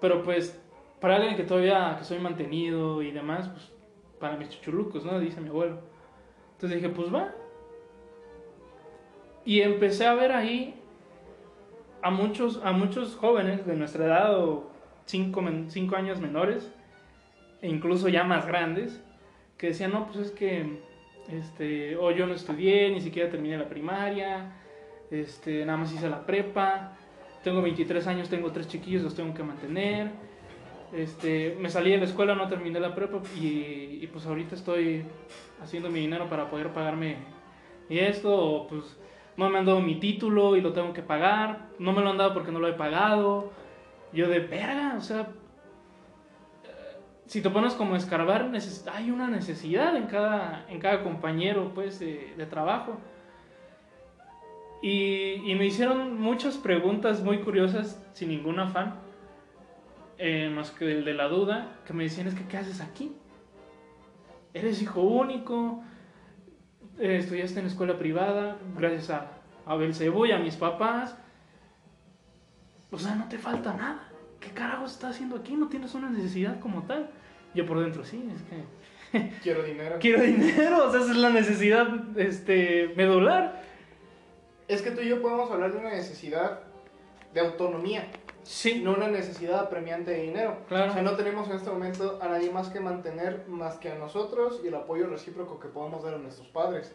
pero 0.00 0.22
pues 0.22 0.60
para 1.00 1.16
alguien 1.16 1.36
que 1.36 1.44
todavía, 1.44 1.96
que 1.98 2.04
soy 2.04 2.18
mantenido 2.18 3.02
y 3.02 3.10
demás, 3.10 3.48
pues 3.48 3.72
para 4.20 4.36
mis 4.36 4.48
chuchulucos, 4.50 5.04
¿no? 5.04 5.18
Dice 5.20 5.40
mi 5.40 5.48
abuelo. 5.48 5.80
Entonces 6.52 6.80
dije, 6.82 6.92
pues 6.94 7.12
va. 7.12 7.34
Y 9.44 9.60
empecé 9.60 10.06
a 10.06 10.14
ver 10.14 10.32
ahí 10.32 10.74
a 12.02 12.10
muchos, 12.10 12.60
a 12.64 12.72
muchos 12.72 13.16
jóvenes 13.16 13.66
de 13.66 13.76
nuestra 13.76 14.06
edad 14.06 14.38
o 14.38 14.70
cinco, 15.06 15.42
cinco 15.68 15.96
años 15.96 16.20
menores, 16.20 16.72
e 17.60 17.68
incluso 17.68 18.08
ya 18.08 18.24
más 18.24 18.46
grandes, 18.46 19.02
que 19.58 19.68
decían, 19.68 19.92
no, 19.92 20.06
pues 20.06 20.26
es 20.26 20.30
que, 20.32 20.80
este, 21.28 21.96
o 21.96 22.10
yo 22.10 22.26
no 22.26 22.34
estudié, 22.34 22.90
ni 22.90 23.00
siquiera 23.00 23.30
terminé 23.30 23.56
la 23.56 23.68
primaria, 23.68 24.52
este, 25.10 25.64
nada 25.64 25.78
más 25.78 25.92
hice 25.92 26.08
la 26.08 26.24
prepa, 26.26 26.96
tengo 27.42 27.62
23 27.62 28.06
años, 28.06 28.28
tengo 28.28 28.50
tres 28.52 28.68
chiquillos, 28.68 29.02
los 29.02 29.14
tengo 29.14 29.34
que 29.34 29.42
mantener, 29.42 30.10
este, 30.92 31.56
me 31.60 31.68
salí 31.68 31.90
de 31.90 31.98
la 31.98 32.04
escuela, 32.04 32.34
no 32.34 32.48
terminé 32.48 32.80
la 32.80 32.94
prepa 32.94 33.20
y, 33.38 33.98
y 34.00 34.08
pues 34.12 34.26
ahorita 34.26 34.54
estoy 34.54 35.04
haciendo 35.62 35.90
mi 35.90 36.00
dinero 36.00 36.28
para 36.28 36.48
poder 36.50 36.68
pagarme 36.72 37.16
y 37.88 37.98
esto, 37.98 38.34
o 38.34 38.66
pues 38.66 38.96
no 39.36 39.50
me 39.50 39.58
han 39.58 39.66
dado 39.66 39.80
mi 39.80 39.96
título 39.96 40.56
y 40.56 40.60
lo 40.60 40.72
tengo 40.72 40.92
que 40.92 41.02
pagar, 41.02 41.68
no 41.78 41.92
me 41.92 42.02
lo 42.02 42.10
han 42.10 42.18
dado 42.18 42.34
porque 42.34 42.52
no 42.52 42.60
lo 42.60 42.68
he 42.68 42.74
pagado. 42.74 43.52
Yo 44.12 44.28
de 44.28 44.40
verga, 44.40 44.94
o 44.96 45.00
sea, 45.00 45.28
si 47.26 47.40
te 47.40 47.50
pones 47.50 47.74
como 47.74 47.96
escarbar, 47.96 48.50
hay 48.92 49.10
una 49.10 49.28
necesidad 49.28 49.96
en 49.96 50.06
cada, 50.06 50.66
en 50.68 50.78
cada 50.78 51.02
compañero 51.02 51.72
pues 51.74 51.98
de, 51.98 52.46
trabajo. 52.48 52.98
Y, 54.82 55.50
y 55.50 55.54
me 55.54 55.64
hicieron 55.64 56.20
muchas 56.20 56.58
preguntas 56.58 57.22
muy 57.22 57.40
curiosas 57.40 58.00
sin 58.12 58.28
ningún 58.28 58.60
afán, 58.60 59.00
eh, 60.18 60.50
más 60.54 60.70
que 60.70 60.92
el 60.92 61.04
de 61.04 61.14
la 61.14 61.28
duda, 61.28 61.80
que 61.86 61.92
me 61.92 62.04
decían 62.04 62.28
es 62.28 62.34
que 62.34 62.46
¿qué 62.46 62.58
haces 62.58 62.80
aquí? 62.80 63.16
¿Eres 64.52 64.80
hijo 64.80 65.00
único? 65.00 65.82
Eh, 66.98 67.16
estudiaste 67.18 67.60
en 67.60 67.66
escuela 67.66 67.98
privada 67.98 68.56
gracias 68.76 69.10
a, 69.10 69.30
a 69.66 69.76
Belcebú 69.76 70.26
y 70.26 70.32
a 70.32 70.38
mis 70.38 70.56
papás. 70.56 71.16
O 72.90 72.98
sea, 72.98 73.14
no 73.16 73.28
te 73.28 73.38
falta 73.38 73.74
nada. 73.74 74.08
¿Qué 74.40 74.50
carajo 74.50 74.84
estás 74.84 75.12
haciendo 75.12 75.36
aquí? 75.36 75.54
No 75.56 75.68
tienes 75.68 75.94
una 75.94 76.10
necesidad 76.10 76.60
como 76.60 76.82
tal. 76.82 77.10
Yo 77.54 77.66
por 77.66 77.80
dentro 77.80 78.04
sí, 78.04 78.28
es 78.34 78.42
que 78.42 79.30
Quiero 79.42 79.62
dinero. 79.62 79.96
quiero 80.00 80.22
dinero, 80.22 80.88
o 80.88 80.90
sea, 80.90 81.00
esa 81.00 81.12
es 81.12 81.16
la 81.16 81.30
necesidad 81.30 82.18
este, 82.18 82.92
medular. 82.96 83.62
Es 84.68 84.82
que 84.82 84.90
tú 84.90 85.00
y 85.02 85.08
yo 85.08 85.22
podemos 85.22 85.50
hablar 85.50 85.72
de 85.72 85.78
una 85.78 85.90
necesidad 85.90 86.60
de 87.32 87.40
autonomía, 87.40 88.08
Sí, 88.44 88.82
no 88.82 88.92
una 88.94 89.08
necesidad 89.08 89.58
apremiante 89.60 90.10
de 90.12 90.22
dinero. 90.22 90.58
Claro. 90.68 90.90
O 90.90 90.94
sea, 90.94 91.02
no 91.02 91.16
tenemos 91.16 91.48
en 91.48 91.56
este 91.56 91.70
momento 91.70 92.18
a 92.20 92.28
nadie 92.28 92.50
más 92.50 92.68
que 92.68 92.78
mantener 92.78 93.48
más 93.48 93.76
que 93.78 93.90
a 93.90 93.94
nosotros 93.96 94.60
y 94.62 94.68
el 94.68 94.74
apoyo 94.74 95.06
recíproco 95.06 95.58
que 95.58 95.68
podamos 95.68 96.04
dar 96.04 96.14
a 96.14 96.18
nuestros 96.18 96.48
padres. 96.48 96.94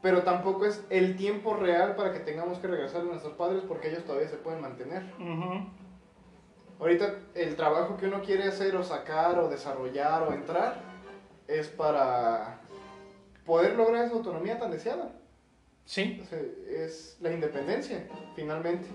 Pero 0.00 0.22
tampoco 0.22 0.64
es 0.64 0.84
el 0.90 1.16
tiempo 1.16 1.54
real 1.54 1.94
para 1.96 2.12
que 2.12 2.20
tengamos 2.20 2.58
que 2.58 2.68
regresar 2.68 3.02
a 3.02 3.04
nuestros 3.04 3.34
padres 3.34 3.62
porque 3.66 3.88
ellos 3.90 4.04
todavía 4.04 4.28
se 4.28 4.36
pueden 4.36 4.60
mantener. 4.60 5.02
Ujú. 5.18 5.66
Ahorita 6.80 7.14
el 7.34 7.54
trabajo 7.54 7.96
que 7.96 8.06
uno 8.06 8.22
quiere 8.22 8.44
hacer 8.44 8.74
o 8.76 8.82
sacar 8.82 9.38
o 9.38 9.48
desarrollar 9.48 10.22
o 10.24 10.32
entrar 10.32 10.80
es 11.46 11.68
para 11.68 12.60
poder 13.44 13.76
lograr 13.76 14.04
esa 14.04 14.14
autonomía 14.14 14.58
tan 14.58 14.70
deseada. 14.70 15.12
sí, 15.84 16.20
O 16.22 16.26
sea, 16.26 16.40
es 16.68 17.16
la 17.20 17.32
independencia, 17.32 18.06
finalmente. 18.34 18.88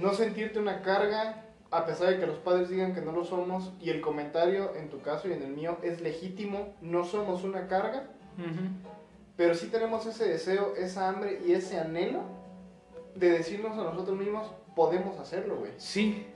No 0.00 0.14
sentirte 0.14 0.58
una 0.58 0.82
carga, 0.82 1.44
a 1.70 1.86
pesar 1.86 2.08
de 2.08 2.18
que 2.18 2.26
los 2.26 2.38
padres 2.38 2.68
digan 2.68 2.94
que 2.94 3.00
no 3.00 3.12
lo 3.12 3.24
somos, 3.24 3.72
y 3.80 3.90
el 3.90 4.00
comentario 4.00 4.74
en 4.76 4.90
tu 4.90 5.00
caso 5.00 5.28
y 5.28 5.32
en 5.32 5.42
el 5.42 5.52
mío 5.52 5.78
es 5.82 6.00
legítimo, 6.00 6.74
no 6.80 7.04
somos 7.04 7.44
una 7.44 7.66
carga, 7.66 8.08
pero 9.36 9.54
sí 9.54 9.68
tenemos 9.68 10.06
ese 10.06 10.28
deseo, 10.28 10.74
esa 10.76 11.08
hambre 11.08 11.40
y 11.46 11.52
ese 11.52 11.78
anhelo 11.78 12.22
de 13.14 13.30
decirnos 13.30 13.72
a 13.78 13.84
nosotros 13.84 14.18
mismos, 14.18 14.50
podemos 14.74 15.18
hacerlo, 15.18 15.56
güey. 15.56 15.72
sí, 15.78 16.26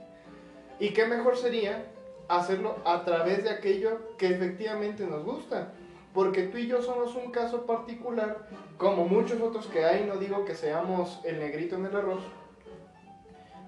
Y 0.79 0.89
qué 0.89 1.05
mejor 1.05 1.37
sería 1.37 1.85
hacerlo 2.29 2.77
a 2.85 3.03
través 3.03 3.43
de 3.43 3.49
aquello 3.49 4.15
que 4.17 4.27
efectivamente 4.27 5.05
nos 5.05 5.25
gusta. 5.25 5.73
Porque 6.13 6.43
tú 6.43 6.57
y 6.57 6.67
yo 6.67 6.81
somos 6.81 7.15
un 7.15 7.31
caso 7.31 7.65
particular, 7.65 8.47
como 8.77 9.05
muchos 9.05 9.39
otros 9.41 9.67
que 9.67 9.85
hay, 9.85 10.05
no 10.05 10.15
digo 10.17 10.43
que 10.43 10.55
seamos 10.55 11.19
el 11.23 11.39
negrito 11.39 11.75
en 11.75 11.85
el 11.85 11.95
arroz, 11.95 12.23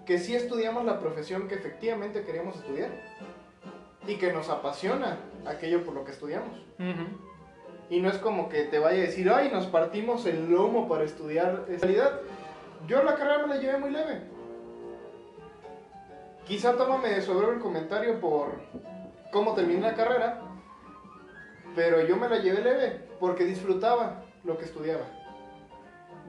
que 0.06 0.18
sí 0.18 0.36
estudiamos 0.36 0.86
la 0.86 1.00
profesión 1.00 1.48
que 1.48 1.56
efectivamente 1.56 2.24
queríamos 2.24 2.56
estudiar 2.56 2.90
y 4.08 4.16
que 4.16 4.34
nos 4.34 4.50
apasiona 4.50 5.20
aquello 5.46 5.84
por 5.84 5.94
lo 5.94 6.04
que 6.04 6.12
estudiamos. 6.12 6.58
Y 7.90 8.00
no 8.00 8.10
es 8.10 8.18
como 8.18 8.50
que 8.50 8.64
te 8.64 8.80
vaya 8.80 9.00
a 9.00 9.06
decir, 9.06 9.30
ay, 9.30 9.50
nos 9.52 9.68
partimos 9.68 10.26
el 10.26 10.50
lomo 10.50 10.88
para 10.88 11.04
estudiar. 11.04 11.66
En 11.68 11.80
realidad, 11.80 12.22
yo 12.88 13.04
la 13.04 13.16
carrera 13.16 13.46
me 13.46 13.56
la 13.56 13.62
llevé 13.62 13.78
muy 13.78 13.92
leve. 13.92 14.22
Quizá 16.46 16.76
tómame 16.76 17.10
de 17.10 17.22
sobrero 17.22 17.54
el 17.54 17.60
comentario 17.60 18.20
por 18.20 18.60
cómo 19.32 19.54
terminé 19.54 19.82
la 19.82 19.94
carrera, 19.94 20.42
pero 21.76 22.06
yo 22.06 22.18
me 22.18 22.28
la 22.28 22.40
llevé 22.40 22.62
leve 22.62 23.08
porque 23.20 23.46
disfrutaba 23.46 24.24
lo 24.44 24.58
que 24.58 24.66
estudiaba. 24.66 25.06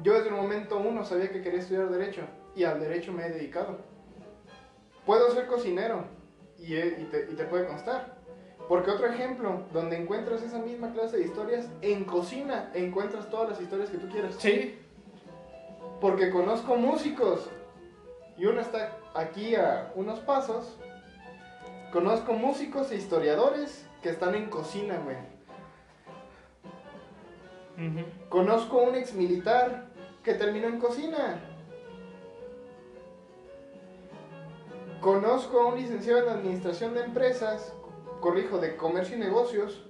Yo 0.02 0.14
desde 0.14 0.28
el 0.28 0.34
momento 0.34 0.78
uno 0.78 1.04
sabía 1.04 1.30
que 1.30 1.42
quería 1.42 1.60
estudiar 1.60 1.88
Derecho 1.88 2.22
y 2.54 2.64
al 2.64 2.80
Derecho 2.80 3.12
me 3.12 3.26
he 3.26 3.30
dedicado. 3.30 3.78
Puedo 5.06 5.30
ser 5.32 5.46
cocinero 5.46 6.04
y, 6.58 6.74
he- 6.76 7.00
y 7.00 7.04
te, 7.10 7.28
y 7.30 7.34
te 7.34 7.44
puede 7.44 7.66
constar. 7.66 8.20
Porque 8.68 8.90
otro 8.90 9.06
ejemplo, 9.08 9.62
donde 9.72 9.96
encuentras 9.96 10.42
esa 10.42 10.58
misma 10.58 10.92
clase 10.92 11.16
de 11.18 11.24
historias, 11.24 11.68
en 11.82 12.04
cocina 12.04 12.70
encuentras 12.74 13.28
todas 13.28 13.50
las 13.50 13.60
historias 13.60 13.90
que 13.90 13.98
tú 13.98 14.08
quieras. 14.08 14.36
sí, 14.38 14.78
Porque 16.00 16.30
conozco 16.30 16.76
músicos 16.76 17.50
y 18.38 18.46
uno 18.46 18.60
está 18.60 18.96
aquí 19.14 19.54
a 19.56 19.92
unos 19.96 20.20
pasos. 20.20 20.78
Conozco 21.92 22.32
músicos 22.32 22.90
e 22.92 22.96
historiadores 22.96 23.84
que 24.00 24.08
están 24.10 24.34
en 24.34 24.48
cocina, 24.48 24.98
güey. 25.04 25.16
Conozco 28.28 28.78
un 28.82 28.94
ex 28.94 29.14
militar 29.14 29.86
que 30.22 30.34
terminó 30.34 30.68
en 30.68 30.78
cocina. 30.78 31.40
Conozco 35.02 35.60
a 35.60 35.66
un 35.66 35.80
licenciado 35.80 36.22
en 36.22 36.28
administración 36.28 36.94
de 36.94 37.02
empresas, 37.02 37.74
corrijo, 38.20 38.58
de 38.58 38.76
comercio 38.76 39.16
y 39.16 39.20
negocios. 39.20 39.82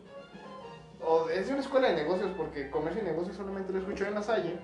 O 1.05 1.29
es 1.29 1.47
de 1.47 1.53
una 1.53 1.61
escuela 1.61 1.89
de 1.91 1.97
negocios 1.97 2.31
porque 2.35 2.71
comercio 2.71 3.03
y 3.03 3.05
negocios 3.05 3.37
solamente 3.37 3.75
lo 3.75 3.81
escucho 3.81 4.07
en 4.07 4.15
la 4.15 4.23
Salle. 4.23 4.59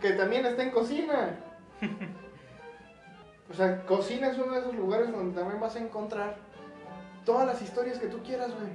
Que 0.00 0.12
también 0.12 0.46
está 0.46 0.62
en 0.62 0.70
cocina. 0.70 1.40
O 3.50 3.52
sea, 3.52 3.84
cocina 3.84 4.28
es 4.30 4.38
uno 4.38 4.54
de 4.54 4.60
esos 4.60 4.74
lugares 4.74 5.12
donde 5.12 5.38
también 5.38 5.60
vas 5.60 5.76
a 5.76 5.78
encontrar 5.78 6.38
todas 7.26 7.46
las 7.46 7.60
historias 7.60 7.98
que 7.98 8.06
tú 8.06 8.22
quieras, 8.22 8.50
güey. 8.58 8.72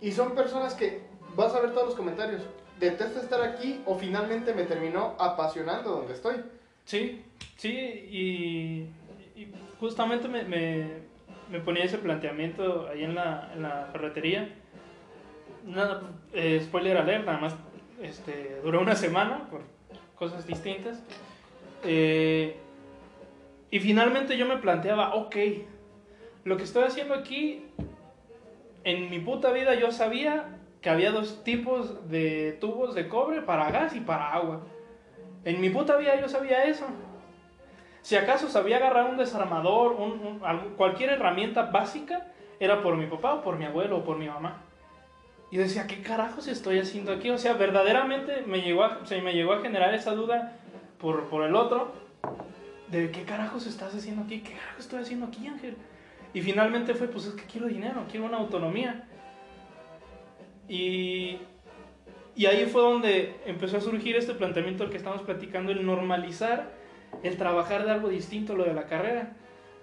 Y 0.00 0.10
son 0.10 0.34
personas 0.34 0.74
que 0.74 1.02
vas 1.36 1.54
a 1.54 1.60
ver 1.60 1.72
todos 1.72 1.86
los 1.86 1.94
comentarios. 1.94 2.42
Detesto 2.80 3.20
estar 3.20 3.40
aquí 3.40 3.82
o 3.86 3.94
finalmente 3.96 4.52
me 4.52 4.64
terminó 4.64 5.14
apasionando 5.18 5.90
donde 5.90 6.14
estoy. 6.14 6.44
Sí, 6.84 7.24
sí, 7.56 7.70
y 7.70 8.90
justamente 9.80 10.28
me, 10.28 10.44
me, 10.44 10.88
me 11.50 11.60
ponía 11.60 11.84
ese 11.84 11.98
planteamiento 11.98 12.88
ahí 12.88 13.04
en 13.04 13.14
la, 13.14 13.50
en 13.54 13.62
la 13.62 13.88
ferretería. 13.92 14.54
Nada, 15.64 16.02
eh, 16.32 16.60
spoiler 16.62 16.96
alert, 16.96 17.24
nada 17.24 17.38
más 17.38 17.56
este, 18.02 18.60
duró 18.62 18.80
una 18.80 18.96
semana 18.96 19.48
por 19.50 19.62
cosas 20.16 20.46
distintas. 20.46 21.02
Eh, 21.84 22.56
y 23.70 23.80
finalmente 23.80 24.36
yo 24.36 24.46
me 24.46 24.58
planteaba, 24.58 25.14
ok, 25.14 25.36
lo 26.44 26.56
que 26.56 26.64
estoy 26.64 26.84
haciendo 26.84 27.14
aquí, 27.14 27.64
en 28.84 29.10
mi 29.10 29.18
puta 29.18 29.50
vida 29.52 29.74
yo 29.74 29.90
sabía 29.90 30.58
que 30.80 30.90
había 30.90 31.10
dos 31.10 31.42
tipos 31.44 32.10
de 32.10 32.58
tubos 32.60 32.94
de 32.94 33.08
cobre 33.08 33.40
para 33.40 33.70
gas 33.70 33.96
y 33.96 34.00
para 34.00 34.34
agua. 34.34 34.66
En 35.44 35.60
mi 35.60 35.70
puta 35.70 35.96
vida 35.96 36.20
yo 36.20 36.28
sabía 36.28 36.64
eso. 36.64 36.86
Si 38.04 38.16
acaso 38.16 38.50
sabía 38.50 38.76
agarrar 38.76 39.08
un 39.08 39.16
desarmador, 39.16 39.92
un- 39.92 40.40
cualquier 40.76 41.08
herramienta 41.08 41.62
básica, 41.62 42.26
era 42.60 42.82
por 42.82 42.98
mi 42.98 43.06
papá 43.06 43.32
o 43.32 43.42
por 43.42 43.56
mi 43.56 43.64
abuelo 43.64 43.96
o 43.96 44.04
por 44.04 44.18
mi 44.18 44.28
mamá. 44.28 44.58
Y 45.50 45.56
decía, 45.56 45.86
¿qué 45.86 46.02
carajos 46.02 46.46
estoy 46.46 46.78
haciendo 46.80 47.12
aquí? 47.14 47.30
O 47.30 47.38
sea, 47.38 47.54
verdaderamente 47.54 48.42
me 48.46 48.60
llegó 48.60 48.84
a, 48.84 49.06
se 49.06 49.22
me 49.22 49.32
llegó 49.32 49.54
a 49.54 49.60
generar 49.62 49.94
esa 49.94 50.12
duda 50.14 50.52
por, 50.98 51.24
por 51.30 51.44
el 51.44 51.54
otro, 51.54 51.92
de 52.88 53.10
qué 53.10 53.22
carajos 53.22 53.66
estás 53.66 53.94
haciendo 53.94 54.24
aquí, 54.24 54.40
qué 54.40 54.52
carajos 54.52 54.80
estoy 54.80 55.00
haciendo 55.00 55.24
aquí, 55.24 55.46
Ángel. 55.46 55.74
Y 56.34 56.42
finalmente 56.42 56.92
fue, 56.94 57.08
pues 57.08 57.24
es 57.24 57.32
que 57.32 57.44
quiero 57.44 57.68
dinero, 57.68 58.04
quiero 58.10 58.26
una 58.26 58.36
autonomía. 58.36 59.08
Y, 60.68 61.38
y 62.36 62.44
ahí 62.46 62.66
fue 62.66 62.82
donde 62.82 63.36
empezó 63.46 63.78
a 63.78 63.80
surgir 63.80 64.14
este 64.16 64.34
planteamiento 64.34 64.82
del 64.82 64.90
que 64.90 64.98
estamos 64.98 65.22
platicando, 65.22 65.72
el 65.72 65.86
normalizar, 65.86 66.83
el 67.24 67.38
trabajar 67.38 67.84
de 67.84 67.90
algo 67.90 68.08
distinto 68.08 68.54
lo 68.54 68.64
de 68.64 68.74
la 68.74 68.86
carrera. 68.86 69.32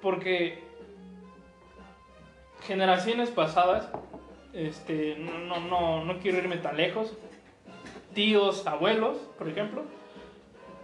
Porque 0.02 0.64
generaciones 2.66 3.30
pasadas, 3.30 3.90
este, 4.54 5.18
no, 5.18 5.60
no, 5.60 6.06
no, 6.06 6.20
quiero 6.20 6.38
irme 6.38 6.58
tan 6.58 6.78
lejos, 6.78 7.14
tíos, 8.14 8.66
abuelos, 8.68 9.18
por 9.38 9.50
ejemplo, 9.50 9.84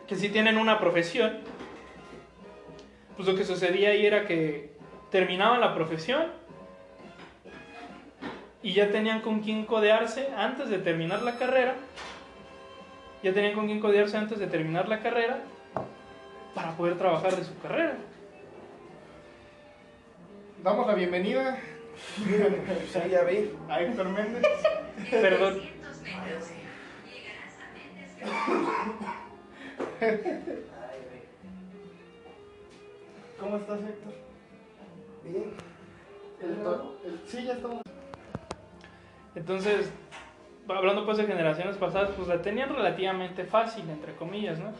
que 0.07 0.15
sí 0.15 0.29
tienen 0.29 0.57
una 0.57 0.79
profesión, 0.79 1.37
pues 3.15 3.27
lo 3.27 3.35
que 3.35 3.43
sucedía 3.43 3.89
ahí 3.89 4.05
era 4.05 4.25
que 4.25 4.71
terminaban 5.11 5.61
la 5.61 5.73
profesión 5.73 6.27
y 8.63 8.73
ya 8.73 8.91
tenían 8.91 9.21
con 9.21 9.41
quién 9.41 9.65
codearse 9.65 10.29
antes 10.35 10.69
de 10.69 10.79
terminar 10.79 11.21
la 11.21 11.37
carrera. 11.37 11.75
Ya 13.23 13.33
tenían 13.33 13.53
con 13.53 13.65
quién 13.65 13.79
codearse 13.79 14.17
antes 14.17 14.39
de 14.39 14.47
terminar 14.47 14.87
la 14.87 14.99
carrera 14.99 15.41
para 16.57 16.71
poder 16.75 16.97
trabajar 16.97 17.35
de 17.35 17.43
su 17.43 17.55
carrera. 17.59 17.97
Damos 20.63 20.87
la 20.87 20.95
bienvenida 20.95 21.59
Sí, 22.17 22.99
ya 23.11 23.21
vi. 23.25 23.51
a 23.69 23.79
Héctor 23.79 24.09
Méndez. 24.09 24.41
Perdón. 25.11 25.61
¿Cómo 33.39 33.57
estás, 33.57 33.79
Héctor? 33.81 34.13
Bien. 35.23 35.53
El 36.41 36.49
el- 37.11 37.21
sí, 37.27 37.43
ya 37.43 37.53
estamos. 37.53 37.81
Entonces, 39.35 39.91
hablando 40.67 41.05
pues 41.05 41.17
de 41.17 41.25
generaciones 41.27 41.77
pasadas, 41.77 42.11
pues 42.15 42.27
la 42.27 42.41
tenían 42.41 42.69
relativamente 42.69 43.43
fácil, 43.45 43.87
entre 43.89 44.15
comillas, 44.15 44.57
¿no? 44.59 44.71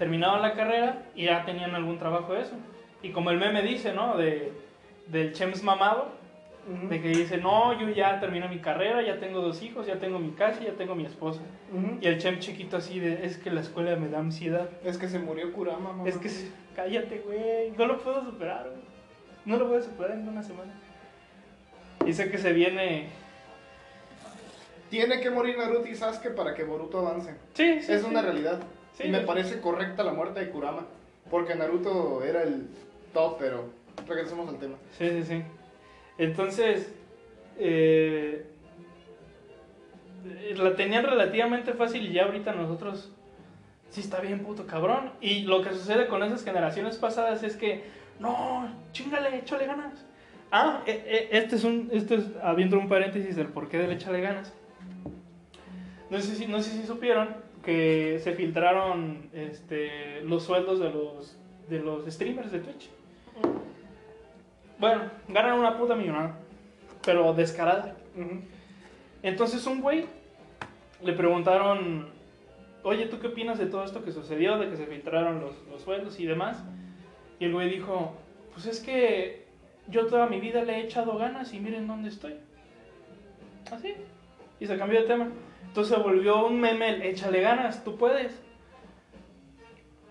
Terminaban 0.00 0.40
la 0.40 0.54
carrera 0.54 1.02
y 1.14 1.26
ya 1.26 1.44
tenían 1.44 1.74
algún 1.74 1.98
trabajo 1.98 2.32
de 2.32 2.40
eso. 2.40 2.54
Y 3.02 3.10
como 3.10 3.30
el 3.30 3.38
meme 3.38 3.60
dice, 3.62 3.92
¿no? 3.92 4.16
De, 4.16 4.50
del 5.08 5.32
Chems 5.34 5.62
mamado, 5.62 6.08
de 6.88 7.02
que 7.02 7.08
dice, 7.08 7.36
no, 7.36 7.78
yo 7.78 7.88
ya 7.90 8.18
terminé 8.18 8.48
mi 8.48 8.60
carrera, 8.60 9.02
ya 9.02 9.18
tengo 9.20 9.40
dos 9.42 9.62
hijos, 9.62 9.86
ya 9.86 9.96
tengo 9.98 10.18
mi 10.18 10.30
casa, 10.30 10.60
ya 10.60 10.72
tengo 10.72 10.94
mi 10.94 11.04
esposa. 11.04 11.42
Ujú. 11.72 11.98
Y 12.00 12.06
el 12.06 12.16
Chem 12.18 12.38
chiquito 12.38 12.78
así 12.78 12.98
de, 12.98 13.26
es 13.26 13.36
que 13.36 13.50
la 13.50 13.60
escuela 13.60 13.94
me 13.96 14.08
da 14.08 14.20
ansiedad. 14.20 14.70
Es 14.84 14.96
que 14.96 15.06
se 15.08 15.18
murió 15.18 15.52
Kurama, 15.52 15.92
mamá. 15.92 16.08
Es 16.08 16.16
que, 16.16 16.28
se- 16.30 16.50
cállate, 16.74 17.18
güey, 17.26 17.72
no 17.76 17.86
lo 17.86 17.98
puedo 17.98 18.24
superar, 18.24 18.70
güey. 18.70 18.82
No 19.44 19.58
lo 19.58 19.68
voy 19.68 19.78
a 19.78 19.82
superar 19.82 20.12
en 20.12 20.26
una 20.28 20.42
semana. 20.42 20.72
Dice 22.06 22.30
que 22.30 22.38
se 22.38 22.52
viene... 22.54 23.08
Tiene 24.90 25.20
que 25.20 25.30
morir 25.30 25.56
Naruto 25.58 25.86
y 25.86 25.94
Sasuke 25.94 26.30
para 26.34 26.54
que 26.54 26.64
Boruto 26.64 26.98
avance. 26.98 27.34
Sí, 27.54 27.80
sí. 27.82 27.92
es 27.92 28.00
sí. 28.02 28.06
una 28.08 28.22
realidad. 28.22 28.60
Sí, 29.00 29.08
y 29.08 29.10
me 29.10 29.20
parece 29.20 29.60
correcta 29.60 30.02
la 30.02 30.12
muerte 30.12 30.40
de 30.40 30.50
Kurama. 30.50 30.86
Porque 31.30 31.54
Naruto 31.54 32.22
era 32.24 32.42
el 32.42 32.66
top, 33.12 33.36
pero 33.38 33.64
regresemos 34.06 34.48
al 34.48 34.58
tema. 34.58 34.76
Sí, 34.98 35.08
sí, 35.10 35.24
sí. 35.24 35.42
Entonces, 36.18 36.92
eh, 37.58 38.46
la 40.56 40.74
tenían 40.76 41.04
relativamente 41.04 41.72
fácil 41.74 42.06
y 42.06 42.12
ya 42.12 42.24
ahorita 42.24 42.52
nosotros, 42.52 43.12
sí 43.90 44.00
está 44.00 44.20
bien 44.20 44.40
puto 44.40 44.66
cabrón. 44.66 45.12
Y 45.20 45.42
lo 45.42 45.62
que 45.62 45.70
sucede 45.70 46.06
con 46.08 46.22
esas 46.22 46.44
generaciones 46.44 46.96
pasadas 46.96 47.42
es 47.42 47.56
que, 47.56 47.84
no, 48.18 48.68
chingale, 48.92 49.36
échale 49.38 49.66
ganas. 49.66 50.04
Ah, 50.52 50.82
e- 50.84 50.90
e- 51.06 51.38
este 51.38 51.56
es 51.56 51.64
un, 51.64 51.88
este 51.92 52.16
es, 52.16 52.24
abriendo 52.42 52.76
un 52.78 52.88
paréntesis 52.88 53.36
del 53.36 53.46
porqué 53.46 53.78
del 53.78 53.92
échale 53.92 54.20
ganas. 54.20 54.52
No 56.10 56.20
sé 56.20 56.34
si, 56.34 56.46
no 56.48 56.60
sé 56.60 56.72
si 56.72 56.86
supieron 56.86 57.28
que 57.64 58.18
se 58.22 58.32
filtraron 58.32 59.28
este, 59.32 60.22
los 60.22 60.44
sueldos 60.44 60.80
de 60.80 60.90
los, 60.90 61.36
de 61.68 61.78
los 61.80 62.04
streamers 62.06 62.50
de 62.52 62.60
Twitch. 62.60 62.90
Bueno, 64.78 65.02
ganan 65.28 65.58
una 65.58 65.76
puta 65.76 65.94
millonada, 65.94 66.38
pero 67.04 67.34
descarada. 67.34 67.96
Entonces 69.22 69.66
un 69.66 69.82
güey 69.82 70.06
le 71.02 71.12
preguntaron, 71.12 72.08
oye, 72.82 73.06
¿tú 73.06 73.18
qué 73.20 73.28
opinas 73.28 73.58
de 73.58 73.66
todo 73.66 73.84
esto 73.84 74.02
que 74.02 74.12
sucedió, 74.12 74.58
de 74.58 74.70
que 74.70 74.76
se 74.76 74.86
filtraron 74.86 75.40
los, 75.40 75.52
los 75.70 75.82
sueldos 75.82 76.18
y 76.18 76.26
demás? 76.26 76.62
Y 77.38 77.44
el 77.44 77.52
güey 77.52 77.68
dijo, 77.68 78.14
pues 78.54 78.66
es 78.66 78.80
que 78.80 79.46
yo 79.88 80.06
toda 80.06 80.26
mi 80.26 80.40
vida 80.40 80.64
le 80.64 80.76
he 80.76 80.80
echado 80.80 81.16
ganas 81.18 81.52
y 81.52 81.60
miren 81.60 81.86
dónde 81.86 82.08
estoy. 82.08 82.34
Así. 83.70 83.94
Y 84.58 84.66
se 84.66 84.78
cambió 84.78 85.00
de 85.00 85.06
tema. 85.06 85.28
Entonces 85.68 85.96
se 85.96 86.02
volvió 86.02 86.46
un 86.46 86.60
meme, 86.60 87.08
échale 87.08 87.40
ganas, 87.40 87.84
tú 87.84 87.96
puedes. 87.96 88.32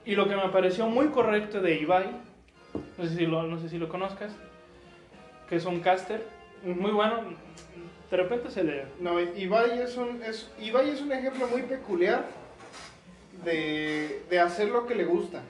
Y 0.06 0.16
lo 0.16 0.28
que 0.28 0.36
me 0.36 0.50
pareció 0.50 0.88
muy 0.88 1.08
correcto 1.10 1.62
de 1.62 1.76
Ibai, 1.80 2.10
no 2.98 3.06
sé 3.06 3.16
si 3.16 3.26
lo, 3.26 3.44
no 3.44 3.60
sé 3.60 3.70
si 3.70 3.78
lo 3.78 3.90
conozcas, 3.90 4.32
que 5.50 5.58
es 5.58 5.66
un 5.66 5.82
caster, 5.82 6.26
muy 6.64 6.92
bueno, 6.92 7.22
de 8.10 8.18
repente 8.18 8.50
se 8.50 8.64
le... 8.64 8.86
No, 9.00 9.20
Ibai 9.20 9.80
es 9.82 9.98
un, 9.98 10.24
es, 10.24 10.50
Ibai 10.60 10.90
es 10.90 11.02
un 11.02 11.12
ejemplo 11.12 11.48
muy 11.48 11.62
peculiar 11.64 12.26
de, 13.44 14.24
de 14.30 14.40
hacer 14.40 14.70
lo 14.70 14.88
que 14.88 14.96
le 14.96 15.06
gusta. 15.06 15.42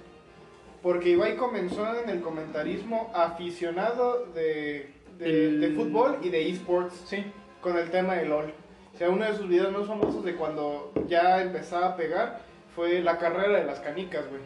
Porque 0.81 1.09
Ibai 1.09 1.35
comenzó 1.35 1.85
en 2.01 2.09
el 2.09 2.21
comentarismo 2.21 3.11
aficionado 3.13 4.25
de, 4.33 4.91
de, 5.17 5.25
El- 5.47 5.61
de 5.61 5.69
fútbol 5.71 6.17
y 6.23 6.29
de 6.29 6.49
esports 6.49 7.03
Sí, 7.07 7.23
con 7.61 7.77
el 7.77 7.89
tema 7.91 8.15
de 8.15 8.25
LOL. 8.25 8.53
O 8.99 9.01
sea, 9.01 9.09
uno 9.11 9.23
de 9.23 9.33
sus 9.33 9.47
videos 9.47 9.71
más 9.71 9.87
famosos 9.87 10.25
de 10.25 10.35
cuando 10.35 10.91
ya 11.07 11.41
empezaba 11.41 11.87
a 11.87 11.95
pegar 11.95 12.41
fue 12.75 12.99
la 12.99 13.17
carrera 13.17 13.57
de 13.57 13.63
las 13.63 13.79
canicas, 13.79 14.25
güey. 14.27 14.41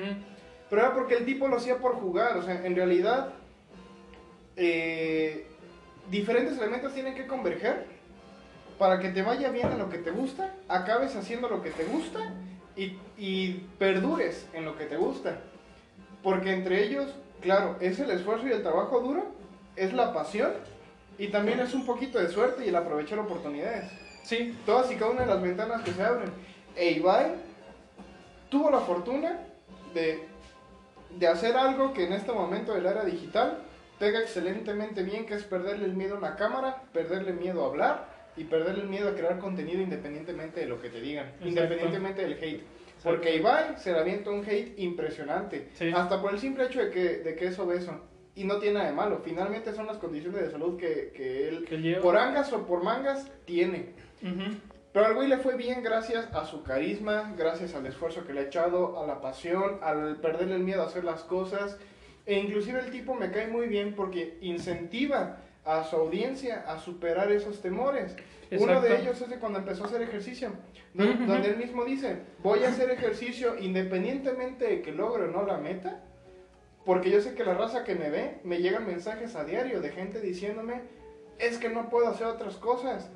Ujú. 0.00 0.18
Pero 0.70 0.80
era 0.80 0.94
porque 0.94 1.16
el 1.16 1.26
tipo 1.26 1.46
lo 1.46 1.58
hacía 1.58 1.76
por 1.76 1.96
jugar, 1.96 2.38
o 2.38 2.42
sea, 2.42 2.64
en 2.64 2.74
realidad 2.74 3.34
eh, 4.56 5.46
diferentes 6.10 6.56
elementos 6.56 6.94
tienen 6.94 7.14
que 7.14 7.26
converger 7.26 7.84
para 8.78 8.98
que 8.98 9.10
te 9.10 9.20
vaya 9.20 9.50
bien 9.50 9.72
en 9.72 9.78
lo 9.78 9.90
que 9.90 9.98
te 9.98 10.10
gusta, 10.10 10.54
acabes 10.68 11.14
haciendo 11.14 11.50
lo 11.50 11.60
que 11.60 11.70
te 11.70 11.84
gusta 11.84 12.32
y, 12.76 12.96
y 13.18 13.68
perdures 13.78 14.48
en 14.54 14.64
lo 14.64 14.74
que 14.78 14.86
te 14.86 14.96
gusta. 14.96 15.40
Porque 16.22 16.54
entre 16.54 16.82
ellos, 16.82 17.14
claro, 17.42 17.76
es 17.80 18.00
el 18.00 18.10
esfuerzo 18.10 18.48
y 18.48 18.52
el 18.52 18.62
trabajo 18.62 19.00
duro, 19.00 19.26
es 19.76 19.92
la 19.92 20.14
pasión 20.14 20.52
y 21.18 21.28
también 21.28 21.60
es 21.60 21.74
un 21.74 21.84
poquito 21.84 22.18
de 22.18 22.28
suerte 22.28 22.64
y 22.64 22.68
el 22.68 22.76
aprovechar 22.76 23.18
oportunidades. 23.18 23.90
Sí, 24.22 24.56
Todas 24.66 24.90
y 24.92 24.96
cada 24.96 25.10
una 25.10 25.22
de 25.22 25.26
las 25.26 25.42
ventanas 25.42 25.82
que 25.82 25.92
se 25.92 26.02
abren. 26.02 26.30
E 26.76 26.92
Ibai 26.92 27.32
tuvo 28.50 28.70
la 28.70 28.80
fortuna 28.80 29.38
de, 29.94 30.20
de 31.18 31.26
hacer 31.26 31.56
algo 31.56 31.92
que 31.92 32.04
en 32.04 32.12
este 32.12 32.32
momento 32.32 32.74
de 32.74 32.82
la 32.82 32.90
era 32.90 33.04
digital 33.04 33.58
pega 33.98 34.20
excelentemente 34.20 35.02
bien, 35.02 35.26
que 35.26 35.34
es 35.34 35.42
perderle 35.44 35.86
el 35.86 35.94
miedo 35.94 36.14
a 36.14 36.18
una 36.18 36.36
cámara, 36.36 36.82
perderle 36.92 37.32
miedo 37.32 37.64
a 37.64 37.68
hablar 37.68 38.08
y 38.36 38.44
perderle 38.44 38.82
el 38.82 38.88
miedo 38.88 39.08
a 39.08 39.14
crear 39.14 39.38
contenido 39.38 39.82
independientemente 39.82 40.60
de 40.60 40.66
lo 40.66 40.80
que 40.80 40.88
te 40.90 41.00
digan, 41.00 41.26
Exacto. 41.26 41.48
independientemente 41.48 42.22
del 42.22 42.32
hate. 42.34 42.62
Porque 43.02 43.36
Ibai 43.36 43.76
se 43.78 43.92
le 43.92 43.98
avienta 43.98 44.30
un 44.30 44.44
hate 44.44 44.78
impresionante, 44.78 45.68
Sí. 45.74 45.90
hasta 45.94 46.20
por 46.20 46.32
el 46.32 46.38
simple 46.38 46.64
hecho 46.66 46.80
de 46.80 46.90
que, 46.90 47.04
de 47.18 47.34
que 47.34 47.46
es 47.46 47.58
obeso. 47.58 48.00
Y 48.38 48.44
no 48.44 48.58
tiene 48.58 48.74
nada 48.74 48.90
de 48.90 48.94
malo, 48.94 49.20
finalmente 49.24 49.74
son 49.74 49.88
las 49.88 49.96
condiciones 49.96 50.40
de 50.42 50.50
salud 50.52 50.76
que, 50.78 51.12
que 51.12 51.48
él, 51.48 51.64
que 51.64 51.98
por 52.00 52.16
angas 52.16 52.52
o 52.52 52.64
por 52.64 52.84
mangas, 52.84 53.28
tiene. 53.44 53.94
Ujú. 54.22 54.56
Pero 54.92 55.06
al 55.06 55.14
güey 55.14 55.26
le 55.26 55.38
fue 55.38 55.56
bien 55.56 55.82
gracias 55.82 56.32
a 56.32 56.44
su 56.44 56.62
carisma, 56.62 57.34
gracias 57.36 57.74
al 57.74 57.84
esfuerzo 57.86 58.24
que 58.24 58.32
le 58.32 58.40
ha 58.40 58.42
echado, 58.44 59.02
a 59.02 59.06
la 59.08 59.20
pasión, 59.20 59.80
al 59.82 60.20
perderle 60.20 60.54
el 60.54 60.62
miedo 60.62 60.82
a 60.82 60.86
hacer 60.86 61.02
las 61.02 61.24
cosas. 61.24 61.78
E 62.26 62.38
inclusive 62.38 62.78
el 62.78 62.90
tipo 62.92 63.16
me 63.16 63.32
cae 63.32 63.48
muy 63.48 63.66
bien 63.66 63.94
porque 63.96 64.38
incentiva 64.40 65.38
a 65.64 65.82
su 65.82 65.96
audiencia 65.96 66.64
a 66.68 66.78
superar 66.78 67.32
esos 67.32 67.60
temores. 67.60 68.14
Uno 68.52 68.74
Exacto. 68.74 68.82
de 68.82 69.00
ellos 69.00 69.20
es 69.20 69.28
de 69.30 69.38
cuando 69.40 69.58
empezó 69.58 69.82
a 69.82 69.86
hacer 69.88 70.02
ejercicio, 70.02 70.52
donde 70.94 71.48
él 71.48 71.56
mismo 71.56 71.84
dice, 71.84 72.18
voy 72.40 72.62
a 72.62 72.68
hacer 72.68 72.88
ejercicio 72.90 73.58
independientemente 73.58 74.64
de 74.64 74.80
que 74.80 74.92
logre 74.92 75.24
o 75.24 75.30
no 75.32 75.44
la 75.44 75.58
meta, 75.58 76.04
porque 76.88 77.10
yo 77.10 77.20
sé 77.20 77.34
que 77.34 77.44
la 77.44 77.52
raza 77.52 77.84
que 77.84 77.94
me 77.94 78.08
ve, 78.08 78.38
me 78.44 78.62
llegan 78.62 78.86
mensajes 78.86 79.36
a 79.36 79.44
diario 79.44 79.82
de 79.82 79.90
gente 79.90 80.22
diciéndome, 80.22 80.80
es 81.38 81.58
que 81.58 81.68
no 81.68 81.90
puedo 81.90 82.08
hacer 82.08 82.26
otras 82.26 82.56
cosas. 82.56 83.10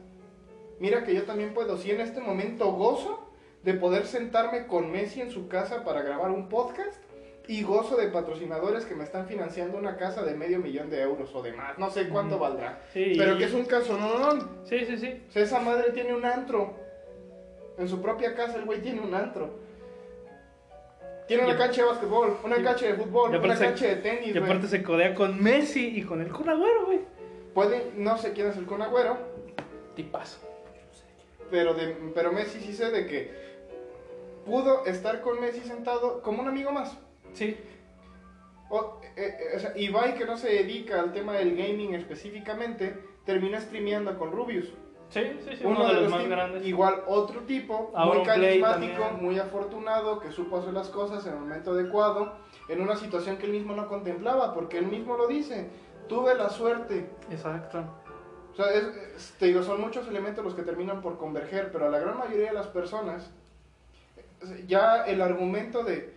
Mira 0.78 1.04
que 1.04 1.14
yo 1.14 1.22
también 1.22 1.54
puedo, 1.54 1.78
si 1.78 1.90
en 1.90 2.02
este 2.02 2.20
momento 2.20 2.70
gozo 2.72 3.26
de 3.62 3.72
poder 3.72 4.04
sentarme 4.04 4.66
con 4.66 4.92
Messi 4.92 5.22
en 5.22 5.30
su 5.30 5.48
casa 5.48 5.84
para 5.84 6.02
grabar 6.02 6.30
un 6.32 6.50
podcast 6.50 7.02
y 7.48 7.62
gozo 7.62 7.96
de 7.96 8.08
patrocinadores 8.08 8.84
que 8.84 8.94
me 8.94 9.04
están 9.04 9.26
financiando 9.26 9.78
una 9.78 9.96
casa 9.96 10.22
de 10.22 10.34
medio 10.34 10.58
millón 10.58 10.90
de 10.90 11.00
euros 11.00 11.34
o 11.34 11.40
de 11.42 11.54
más, 11.54 11.78
no 11.78 11.88
sé 11.88 12.10
cuánto 12.10 12.34
Ujú. 12.34 12.44
valdrá. 12.44 12.82
Sí, 12.92 13.14
Pero 13.16 13.36
y- 13.36 13.38
que 13.38 13.44
es 13.46 13.54
un 13.54 13.64
caso, 13.64 13.96
no, 13.96 14.18
no, 14.18 14.34
no. 14.34 14.48
Sí, 14.66 14.84
sí, 14.84 14.98
sí. 14.98 15.22
O 15.30 15.32
sea, 15.32 15.42
esa 15.44 15.60
madre 15.60 15.92
tiene 15.92 16.14
un 16.14 16.26
antro. 16.26 16.74
En 17.78 17.88
su 17.88 18.02
propia 18.02 18.34
casa 18.34 18.58
el 18.58 18.66
güey 18.66 18.82
tiene 18.82 19.00
un 19.00 19.14
antro. 19.14 19.61
Tiene 21.28 21.44
una 21.44 21.56
cancha 21.56 21.82
de 21.82 21.88
básquetbol, 21.88 22.38
una 22.44 22.58
y- 22.58 22.62
cancha 22.64 22.86
de 22.86 22.94
fútbol, 22.94 23.30
una 23.36 23.56
se- 23.56 23.64
cancha 23.64 23.86
de 23.86 23.96
tenis, 23.96 24.34
Y 24.34 24.38
aparte 24.38 24.66
se 24.66 24.82
codea 24.82 25.14
con 25.14 25.42
Messi 25.42 25.86
y 25.98 26.02
con 26.02 26.20
el 26.20 26.30
Kun 26.32 26.48
Agüero, 26.50 26.86
güey. 26.86 27.00
Puede, 27.54 27.92
no 27.96 28.16
sé 28.18 28.32
quién 28.32 28.48
es 28.48 28.56
el 28.56 28.66
Kun 28.66 28.82
Agüero, 28.82 29.16
Tipazo. 29.94 30.38
pero, 31.50 31.74
de, 31.74 31.94
pero 32.14 32.32
Messi 32.32 32.60
sí 32.60 32.72
sé 32.72 32.90
de 32.90 33.06
que 33.06 33.30
pudo 34.46 34.84
estar 34.86 35.20
con 35.20 35.40
Messi 35.40 35.60
sentado 35.60 36.22
como 36.22 36.42
un 36.42 36.48
amigo 36.48 36.72
más. 36.72 36.96
Sí. 37.34 37.56
O, 38.70 39.00
eh, 39.16 39.36
eh, 39.52 39.56
o 39.56 39.58
sea, 39.58 39.72
Ibai, 39.76 40.14
que 40.16 40.24
no 40.24 40.36
se 40.38 40.48
dedica 40.48 40.98
al 41.00 41.12
tema 41.12 41.34
del 41.34 41.54
gaming 41.56 41.94
específicamente, 41.94 42.94
termina 43.26 43.60
streameando 43.60 44.18
con 44.18 44.32
Rubius. 44.32 44.72
Sí, 45.12 45.20
sí, 45.44 45.56
sí. 45.56 45.64
Uno, 45.64 45.86
de 45.86 46.00
los, 46.00 46.10
más 46.10 46.26
grandes. 46.26 46.64
Igual 46.66 47.02
otro 47.06 47.40
tipo, 47.42 47.92
muy 47.94 48.22
carismático, 48.24 49.10
muy 49.20 49.38
afortunado, 49.38 50.18
que 50.20 50.30
supo 50.32 50.58
hacer 50.58 50.72
las 50.72 50.88
cosas 50.88 51.26
en 51.26 51.34
el 51.34 51.40
momento 51.40 51.72
adecuado, 51.72 52.32
en 52.68 52.80
una 52.80 52.96
situación 52.96 53.36
que 53.36 53.46
él 53.46 53.52
mismo 53.52 53.74
no 53.74 53.88
contemplaba, 53.88 54.54
porque 54.54 54.78
él 54.78 54.86
mismo 54.86 55.16
lo 55.16 55.26
dice, 55.26 55.68
tuve 56.08 56.34
la 56.34 56.48
suerte. 56.48 57.10
Exacto. 57.30 57.84
O 58.52 58.54
sea, 58.54 58.70
es- 58.72 58.84
es- 59.16 59.34
te 59.38 59.46
digo, 59.46 59.62
son 59.62 59.80
muchos 59.80 60.06
elementos 60.08 60.44
los 60.44 60.54
que 60.54 60.62
terminan 60.62 61.00
por 61.02 61.18
converger, 61.18 61.70
pero 61.72 61.86
a 61.86 61.90
la 61.90 61.98
gran 61.98 62.18
mayoría 62.18 62.48
de 62.48 62.54
las 62.54 62.66
personas, 62.68 63.30
eh, 64.16 64.64
ya 64.66 65.04
el 65.04 65.20
argumento 65.20 65.84
de 65.84 66.14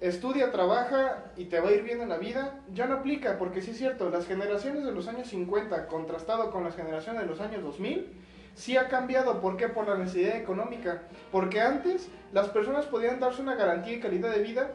estudia, 0.00 0.50
trabaja 0.50 1.32
y 1.36 1.46
te 1.46 1.60
va 1.60 1.68
a 1.68 1.72
ir 1.72 1.82
bien 1.82 2.00
en 2.00 2.08
la 2.08 2.18
vida, 2.18 2.60
ya 2.72 2.86
no 2.86 2.96
aplica, 2.96 3.38
porque 3.38 3.62
sí 3.62 3.72
es 3.72 3.78
cierto, 3.78 4.10
las 4.10 4.26
generaciones 4.26 4.84
de 4.84 4.92
los 4.92 5.08
años 5.08 5.28
50, 5.28 5.86
contrastado 5.88 6.50
con 6.50 6.64
las 6.64 6.76
generaciones 6.76 7.22
de 7.22 7.28
los 7.28 7.40
años 7.40 7.62
2000, 7.62 8.06
sí 8.54 8.76
ha 8.76 8.88
cambiado. 8.88 9.40
¿Por 9.40 9.56
qué? 9.56 9.68
Por 9.68 9.88
la 9.88 9.96
necesidad 9.96 10.36
económica. 10.36 11.02
Porque 11.32 11.60
antes 11.60 12.08
las 12.32 12.48
personas 12.48 12.86
podían 12.86 13.20
darse 13.20 13.42
una 13.42 13.54
garantía 13.54 13.94
y 13.94 14.00
calidad 14.00 14.30
de 14.30 14.42
vida 14.42 14.74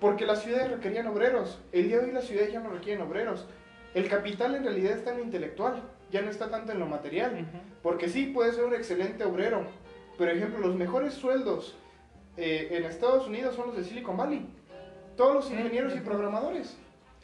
porque 0.00 0.26
las 0.26 0.42
ciudades 0.42 0.70
requerían 0.70 1.06
obreros. 1.06 1.58
El 1.72 1.88
día 1.88 1.98
de 1.98 2.06
hoy 2.06 2.12
las 2.12 2.24
ciudades 2.24 2.52
ya 2.52 2.60
no 2.60 2.70
requieren 2.70 3.02
obreros. 3.02 3.46
El 3.94 4.08
capital 4.08 4.54
en 4.54 4.64
realidad 4.64 4.92
está 4.92 5.10
en 5.10 5.18
lo 5.18 5.24
intelectual, 5.24 5.82
ya 6.12 6.22
no 6.22 6.30
está 6.30 6.50
tanto 6.50 6.72
en 6.72 6.78
lo 6.78 6.86
material. 6.86 7.46
Porque 7.82 8.08
sí, 8.08 8.26
puede 8.26 8.52
ser 8.52 8.64
un 8.64 8.74
excelente 8.74 9.24
obrero. 9.24 9.66
Por 10.16 10.28
ejemplo, 10.28 10.60
los 10.60 10.76
mejores 10.76 11.14
sueldos 11.14 11.76
eh, 12.38 12.68
en 12.70 12.84
Estados 12.84 13.26
Unidos 13.26 13.54
son 13.54 13.66
los 13.68 13.76
de 13.76 13.84
Silicon 13.84 14.16
Valley. 14.16 14.46
Todos 15.16 15.34
los 15.34 15.50
ingenieros 15.50 15.94
y 15.96 16.00
programadores 16.00 16.76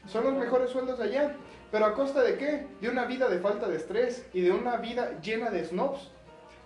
son 0.07 0.25
los 0.25 0.35
mejores 0.35 0.71
sueldos 0.71 0.99
de 0.99 1.05
allá. 1.05 1.37
Pero 1.71 1.87
a 1.87 1.95
costa 1.95 2.23
de 2.23 2.37
qué? 2.37 2.67
De 2.81 2.89
una 2.89 3.05
vida 3.07 3.29
de 3.29 3.39
falta 3.39 3.69
de 3.69 3.77
estrés 3.77 4.27
y 4.33 4.43
de 4.43 4.53
una 4.53 4.77
vida 4.77 5.19
llena 5.21 5.51
de 5.51 5.65
snobs. 5.65 6.11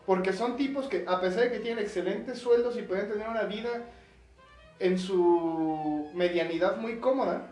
Porque 0.06 0.32
son 0.32 0.56
tipos 0.56 0.86
que, 0.88 1.04
a 1.06 1.20
pesar 1.20 1.44
de 1.44 1.52
que 1.52 1.60
tienen 1.60 1.82
excelentes 1.84 2.38
sueldos 2.38 2.76
y 2.78 2.82
pueden 2.82 3.08
tener 3.10 3.28
una 3.28 3.42
vida 3.44 3.70
en 4.80 4.98
su 4.98 6.08
medianidad 6.14 6.76
muy 6.78 6.96
cómoda, 6.98 7.46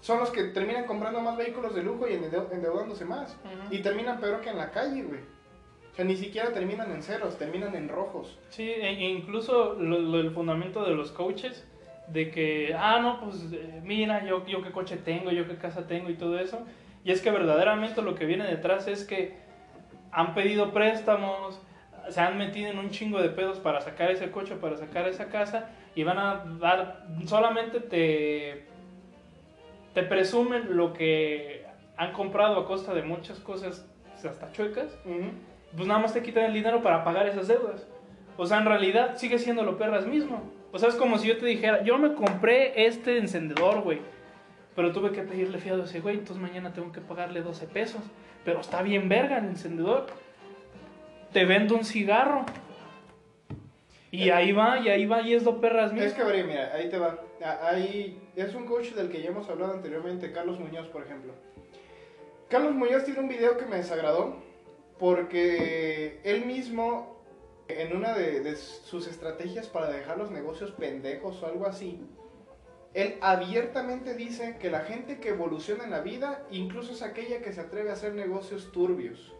son 0.00 0.20
los 0.20 0.30
que 0.30 0.44
terminan 0.44 0.84
comprando 0.84 1.20
más 1.20 1.36
vehículos 1.36 1.74
de 1.74 1.82
lujo 1.82 2.06
y 2.08 2.12
endeu- 2.12 2.50
endeudándose 2.52 3.04
más. 3.04 3.36
Y 3.70 3.82
terminan 3.82 4.20
peor 4.20 4.40
que 4.40 4.50
en 4.50 4.58
la 4.58 4.70
calle, 4.70 5.02
güey. 5.02 5.20
O 5.96 5.98
sea, 5.98 6.04
ni 6.04 6.14
siquiera 6.14 6.52
terminan 6.52 6.92
en 6.92 7.02
ceros, 7.02 7.38
terminan 7.38 7.74
en 7.74 7.88
rojos. 7.88 8.38
Sí, 8.50 8.68
e- 8.68 8.86
e 8.86 9.08
incluso 9.08 9.76
lo, 9.80 9.98
lo- 9.98 10.20
el 10.20 10.30
fundamento 10.30 10.84
de 10.84 10.94
los 10.94 11.10
coaches, 11.10 11.66
de 12.08 12.30
que, 12.30 12.74
ah, 12.78 12.98
no, 13.00 13.18
pues 13.20 13.46
eh, 13.50 13.80
mira, 13.82 14.22
yo, 14.26 14.44
yo 14.46 14.60
qué 14.62 14.72
coche 14.72 14.98
tengo, 14.98 15.30
yo 15.30 15.48
qué 15.48 15.56
casa 15.56 15.86
tengo 15.86 16.10
y 16.10 16.14
todo 16.14 16.38
eso. 16.38 16.60
Y 17.02 17.12
es 17.12 17.22
que 17.22 17.30
verdaderamente 17.30 18.02
lo 18.02 18.14
que 18.14 18.26
viene 18.26 18.44
detrás 18.46 18.86
es 18.88 19.04
que 19.04 19.36
han 20.12 20.34
pedido 20.34 20.74
préstamos, 20.74 21.58
se 22.10 22.20
han 22.20 22.36
metido 22.36 22.70
en 22.70 22.78
un 22.78 22.90
chingo 22.90 23.22
de 23.22 23.30
pedos 23.30 23.58
para 23.58 23.80
sacar 23.80 24.10
ese 24.10 24.30
coche, 24.30 24.54
para 24.56 24.76
sacar 24.76 25.08
esa 25.08 25.30
casa, 25.30 25.70
y 25.94 26.04
van 26.04 26.18
a 26.18 26.44
dar, 26.60 27.06
solamente 27.24 27.80
te, 27.80 28.66
te 29.94 30.02
presumen 30.02 30.76
lo 30.76 30.92
que 30.92 31.64
han 31.96 32.12
comprado 32.12 32.60
a 32.60 32.66
costa 32.66 32.92
de 32.92 33.00
muchas 33.00 33.40
cosas, 33.40 33.88
hasta 34.22 34.52
chuecas, 34.52 34.94
pues 35.76 35.86
nada 35.86 36.00
más 36.00 36.12
te 36.12 36.22
quitan 36.22 36.44
el 36.44 36.54
dinero 36.54 36.82
para 36.82 37.04
pagar 37.04 37.26
esas 37.26 37.48
deudas. 37.48 37.86
O 38.36 38.46
sea, 38.46 38.58
en 38.58 38.66
realidad 38.66 39.16
sigue 39.16 39.38
siendo 39.38 39.62
lo 39.62 39.78
perras 39.78 40.06
mismo. 40.06 40.42
O 40.72 40.78
sea, 40.78 40.88
es 40.88 40.94
como 40.96 41.18
si 41.18 41.28
yo 41.28 41.38
te 41.38 41.46
dijera, 41.46 41.82
yo 41.82 41.96
me 41.98 42.14
compré 42.14 42.86
este 42.86 43.18
encendedor, 43.18 43.80
güey. 43.82 44.00
Pero 44.74 44.92
tuve 44.92 45.10
que 45.12 45.22
pedirle 45.22 45.58
fiado 45.58 45.82
a 45.82 45.84
ese 45.86 46.00
güey, 46.00 46.18
entonces 46.18 46.42
mañana 46.42 46.72
tengo 46.74 46.92
que 46.92 47.00
pagarle 47.00 47.40
12 47.40 47.66
pesos. 47.66 48.02
Pero 48.44 48.60
está 48.60 48.82
bien 48.82 49.08
verga 49.08 49.38
el 49.38 49.46
encendedor. 49.46 50.06
Te 51.32 51.44
vendo 51.46 51.74
un 51.76 51.84
cigarro. 51.84 52.44
Y 54.10 54.30
ahí 54.30 54.52
va, 54.52 54.78
y 54.80 54.88
ahí 54.88 55.04
va, 55.06 55.22
y 55.22 55.34
es 55.34 55.42
lo 55.42 55.60
perras 55.60 55.92
mismo. 55.92 56.06
Es 56.06 56.14
que, 56.14 56.22
Bri, 56.22 56.44
mira, 56.44 56.72
ahí 56.74 56.88
te 56.88 56.98
va. 56.98 57.18
A- 57.44 57.68
Ahí 57.68 58.18
es 58.34 58.54
un 58.54 58.64
coach 58.66 58.92
del 58.92 59.10
que 59.10 59.20
ya 59.20 59.28
hemos 59.30 59.48
hablado 59.50 59.74
anteriormente, 59.74 60.32
Carlos 60.32 60.58
Muñoz, 60.58 60.86
por 60.88 61.02
ejemplo. 61.02 61.32
Carlos 62.48 62.74
Muñoz 62.74 63.04
tiene 63.04 63.20
un 63.20 63.28
video 63.28 63.56
que 63.58 63.66
me 63.66 63.76
desagradó 63.76 64.36
porque 64.98 66.20
él 66.24 66.46
mismo, 66.46 67.16
en 67.68 67.96
una 67.96 68.14
de, 68.14 68.40
de 68.40 68.56
sus 68.56 69.06
estrategias 69.06 69.66
para 69.68 69.90
dejar 69.90 70.18
los 70.18 70.30
negocios 70.30 70.70
pendejos 70.72 71.42
o 71.42 71.46
algo 71.46 71.66
así, 71.66 72.00
él 72.94 73.18
abiertamente 73.20 74.14
dice 74.14 74.56
que 74.58 74.70
la 74.70 74.80
gente 74.80 75.18
que 75.20 75.28
evoluciona 75.30 75.84
en 75.84 75.90
la 75.90 76.00
vida 76.00 76.44
incluso 76.50 76.92
es 76.92 77.02
aquella 77.02 77.40
que 77.42 77.52
se 77.52 77.60
atreve 77.60 77.90
a 77.90 77.92
hacer 77.92 78.14
negocios 78.14 78.72
turbios. 78.72 79.34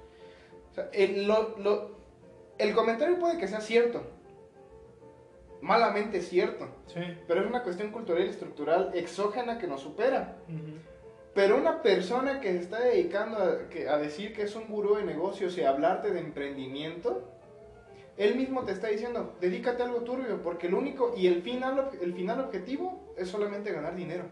O 0.73 0.75
sea, 0.75 0.91
el, 0.93 1.27
lo- 1.27 1.57
lo- 1.59 1.97
el 2.59 2.75
comentario 2.75 3.19
puede 3.19 3.39
que 3.39 3.49
sea 3.49 3.61
cierto, 3.63 4.03
malamente 5.63 6.21
cierto, 6.21 6.69
Sí. 6.87 7.01
pero 7.27 7.41
es 7.41 7.47
una 7.47 7.63
cuestión 7.63 7.91
cultural 7.91 8.27
y 8.27 8.29
estructural 8.29 8.91
exógena 8.95 9.59
que 9.59 9.67
nos 9.67 9.81
supera. 9.81 10.37
Pero 11.37 11.57
una 11.59 11.83
persona 11.83 12.41
que 12.41 12.51
se 12.53 12.59
está 12.61 12.81
dedicando 12.81 13.37
a, 13.39 13.69
que- 13.69 13.89
a 13.89 13.99
decir 13.99 14.33
que 14.35 14.43
es 14.43 14.57
un 14.57 14.67
gurú 14.69 14.97
de 14.97 15.05
negocios 15.05 15.57
y 15.59 15.63
a 15.63 15.69
hablarte 15.69 16.11
de 16.11 16.19
emprendimiento, 16.21 17.29
él 18.17 18.35
mismo 18.37 18.65
te 18.65 18.73
está 18.73 18.89
diciendo, 18.89 19.35
dedícate 19.41 19.83
a 19.83 19.87
algo 19.87 20.01
turbio, 20.01 20.43
porque 20.43 20.67
el 20.69 20.75
único 20.75 21.13
y 21.15 21.27
el 21.27 21.43
final, 21.43 21.91
el 22.01 22.15
final 22.15 22.41
objetivo 22.41 23.13
es 23.19 23.29
solamente 23.29 23.71
ganar 23.71 23.95
dinero. 23.95 24.25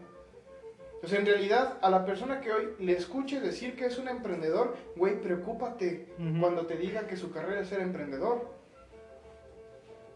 O 1.03 1.07
sea, 1.07 1.19
en 1.19 1.27
realidad, 1.27 1.77
a 1.81 1.91
la 1.91 2.03
persona 2.05 2.41
que 2.41 2.51
hoy 2.51 2.69
le 2.79 2.93
escuche 2.93 3.39
decir 3.39 3.75
que 3.75 3.85
es 3.85 3.99
un 3.99 4.07
emprendedor, 4.07 4.75
güey, 4.95 5.21
preocúpate 5.21 6.07
cuando 6.39 6.65
te 6.65 6.75
diga 6.77 7.05
que 7.05 7.15
su 7.15 7.31
carrera 7.31 7.61
es 7.61 7.67
ser 7.67 7.81
emprendedor. 7.81 8.49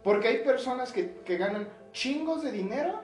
Porque 0.04 0.30
hay 0.30 0.38
personas 0.40 0.92
que, 0.92 1.18
que 1.24 1.38
ganan 1.38 1.68
chingos 1.92 2.42
de 2.42 2.52
dinero 2.52 3.02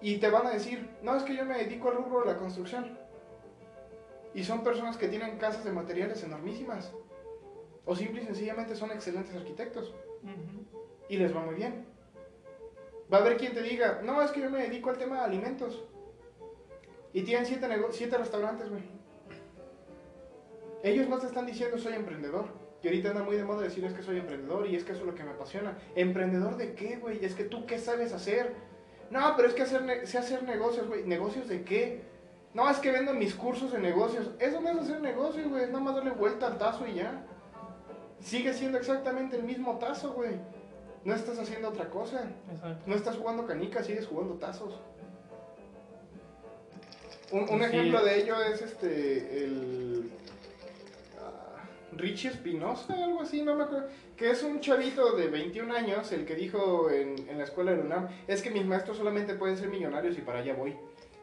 y 0.00 0.16
te 0.16 0.30
van 0.30 0.46
a 0.46 0.50
decir, 0.52 0.88
no, 1.02 1.14
es 1.16 1.24
que 1.24 1.36
yo 1.36 1.44
me 1.44 1.58
dedico 1.58 1.90
al 1.90 1.96
rubro 1.96 2.20
de 2.20 2.32
la 2.32 2.38
construcción. 2.38 2.98
Y 4.34 4.44
son 4.44 4.62
personas 4.62 4.96
que 4.96 5.08
tienen 5.08 5.38
casas 5.38 5.64
de 5.64 5.72
materiales 5.72 6.22
enormísimas. 6.22 6.92
O 7.84 7.96
simple 7.96 8.22
y 8.22 8.26
sencillamente 8.26 8.76
son 8.76 8.92
excelentes 8.92 9.34
arquitectos 9.34 9.94
Ujú. 10.22 10.64
y 11.08 11.16
les 11.16 11.34
va 11.34 11.40
muy 11.40 11.54
bien. 11.54 11.86
Va 13.12 13.18
a 13.18 13.20
haber 13.22 13.36
quien 13.36 13.54
te 13.54 13.62
diga, 13.62 14.00
no, 14.04 14.22
es 14.22 14.30
que 14.30 14.40
yo 14.40 14.50
me 14.50 14.62
dedico 14.62 14.90
al 14.90 14.98
tema 14.98 15.16
de 15.16 15.24
alimentos. 15.24 15.82
Y 17.12 17.22
tienen 17.22 17.44
siete, 17.46 17.66
siete 17.90 18.16
restaurantes, 18.18 18.70
güey. 18.70 18.84
Ellos 20.82 21.08
no 21.08 21.18
te 21.18 21.26
están 21.26 21.46
diciendo 21.46 21.76
soy 21.78 21.94
emprendedor. 21.94 22.46
Y 22.82 22.86
ahorita 22.86 23.10
anda 23.10 23.22
muy 23.22 23.36
de 23.36 23.44
moda 23.44 23.62
decir 23.62 23.84
es 23.84 23.92
que 23.92 24.02
soy 24.02 24.18
emprendedor 24.18 24.66
y 24.66 24.76
es 24.76 24.84
que 24.84 24.92
eso 24.92 25.02
es 25.02 25.06
lo 25.06 25.14
que 25.14 25.24
me 25.24 25.30
apasiona. 25.32 25.76
¿Emprendedor 25.94 26.56
de 26.56 26.74
qué, 26.74 26.96
güey? 26.96 27.22
Es 27.24 27.34
que 27.34 27.44
tú 27.44 27.66
qué 27.66 27.78
sabes 27.78 28.12
hacer. 28.12 28.54
No, 29.10 29.34
pero 29.36 29.48
es 29.48 29.54
que 29.54 29.62
hacer 29.62 30.06
sé 30.06 30.18
hacer 30.18 30.44
negocios, 30.44 30.86
güey. 30.86 31.04
¿Negocios 31.04 31.48
de 31.48 31.64
qué? 31.64 32.02
No, 32.52 32.68
es 32.68 32.78
que 32.78 32.90
vendo 32.90 33.14
mis 33.14 33.34
cursos 33.34 33.72
de 33.72 33.78
negocios. 33.78 34.30
Eso 34.38 34.60
no 34.60 34.70
es 34.70 34.78
hacer 34.78 35.00
negocios, 35.00 35.48
güey. 35.48 35.64
Es 35.64 35.70
nada 35.70 35.84
más 35.84 35.94
darle 35.94 36.10
vuelta 36.10 36.48
al 36.48 36.58
tazo 36.58 36.86
y 36.86 36.94
ya. 36.94 37.24
Sigue 38.20 38.52
siendo 38.52 38.78
exactamente 38.78 39.36
el 39.36 39.44
mismo 39.44 39.78
tazo, 39.78 40.12
güey. 40.12 40.32
No 41.04 41.14
estás 41.14 41.38
haciendo 41.38 41.68
otra 41.68 41.88
cosa. 41.88 42.28
Exacto. 42.52 42.82
No 42.86 42.94
estás 42.94 43.16
jugando 43.16 43.46
canicas, 43.46 43.86
sigues 43.86 44.06
jugando 44.06 44.34
tazos. 44.34 44.80
Un, 47.30 47.48
un 47.48 47.62
Así 47.62 47.76
ejemplo 47.76 48.04
de 48.04 48.20
ello 48.20 48.42
es 48.42 48.60
este, 48.60 49.44
el 49.44 50.10
ah, 51.20 51.62
Richie 51.92 52.30
Espinosa, 52.30 52.92
algo 53.04 53.22
así, 53.22 53.42
no 53.42 53.54
me 53.54 53.62
acuerdo. 53.62 53.86
Que 54.16 54.32
es 54.32 54.42
un 54.42 54.60
chavito 54.60 55.16
de 55.16 55.28
21 55.28 55.72
años, 55.72 56.10
el 56.10 56.26
que 56.26 56.34
dijo 56.34 56.90
en, 56.90 57.16
en 57.28 57.38
la 57.38 57.44
escuela 57.44 57.70
de 57.72 57.80
UNAM, 57.80 58.08
es 58.26 58.42
que 58.42 58.50
mis 58.50 58.66
maestros 58.66 58.96
solamente 58.96 59.34
pueden 59.34 59.56
ser 59.56 59.68
millonarios 59.68 60.18
y 60.18 60.22
para 60.22 60.40
allá 60.40 60.54
voy. 60.54 60.76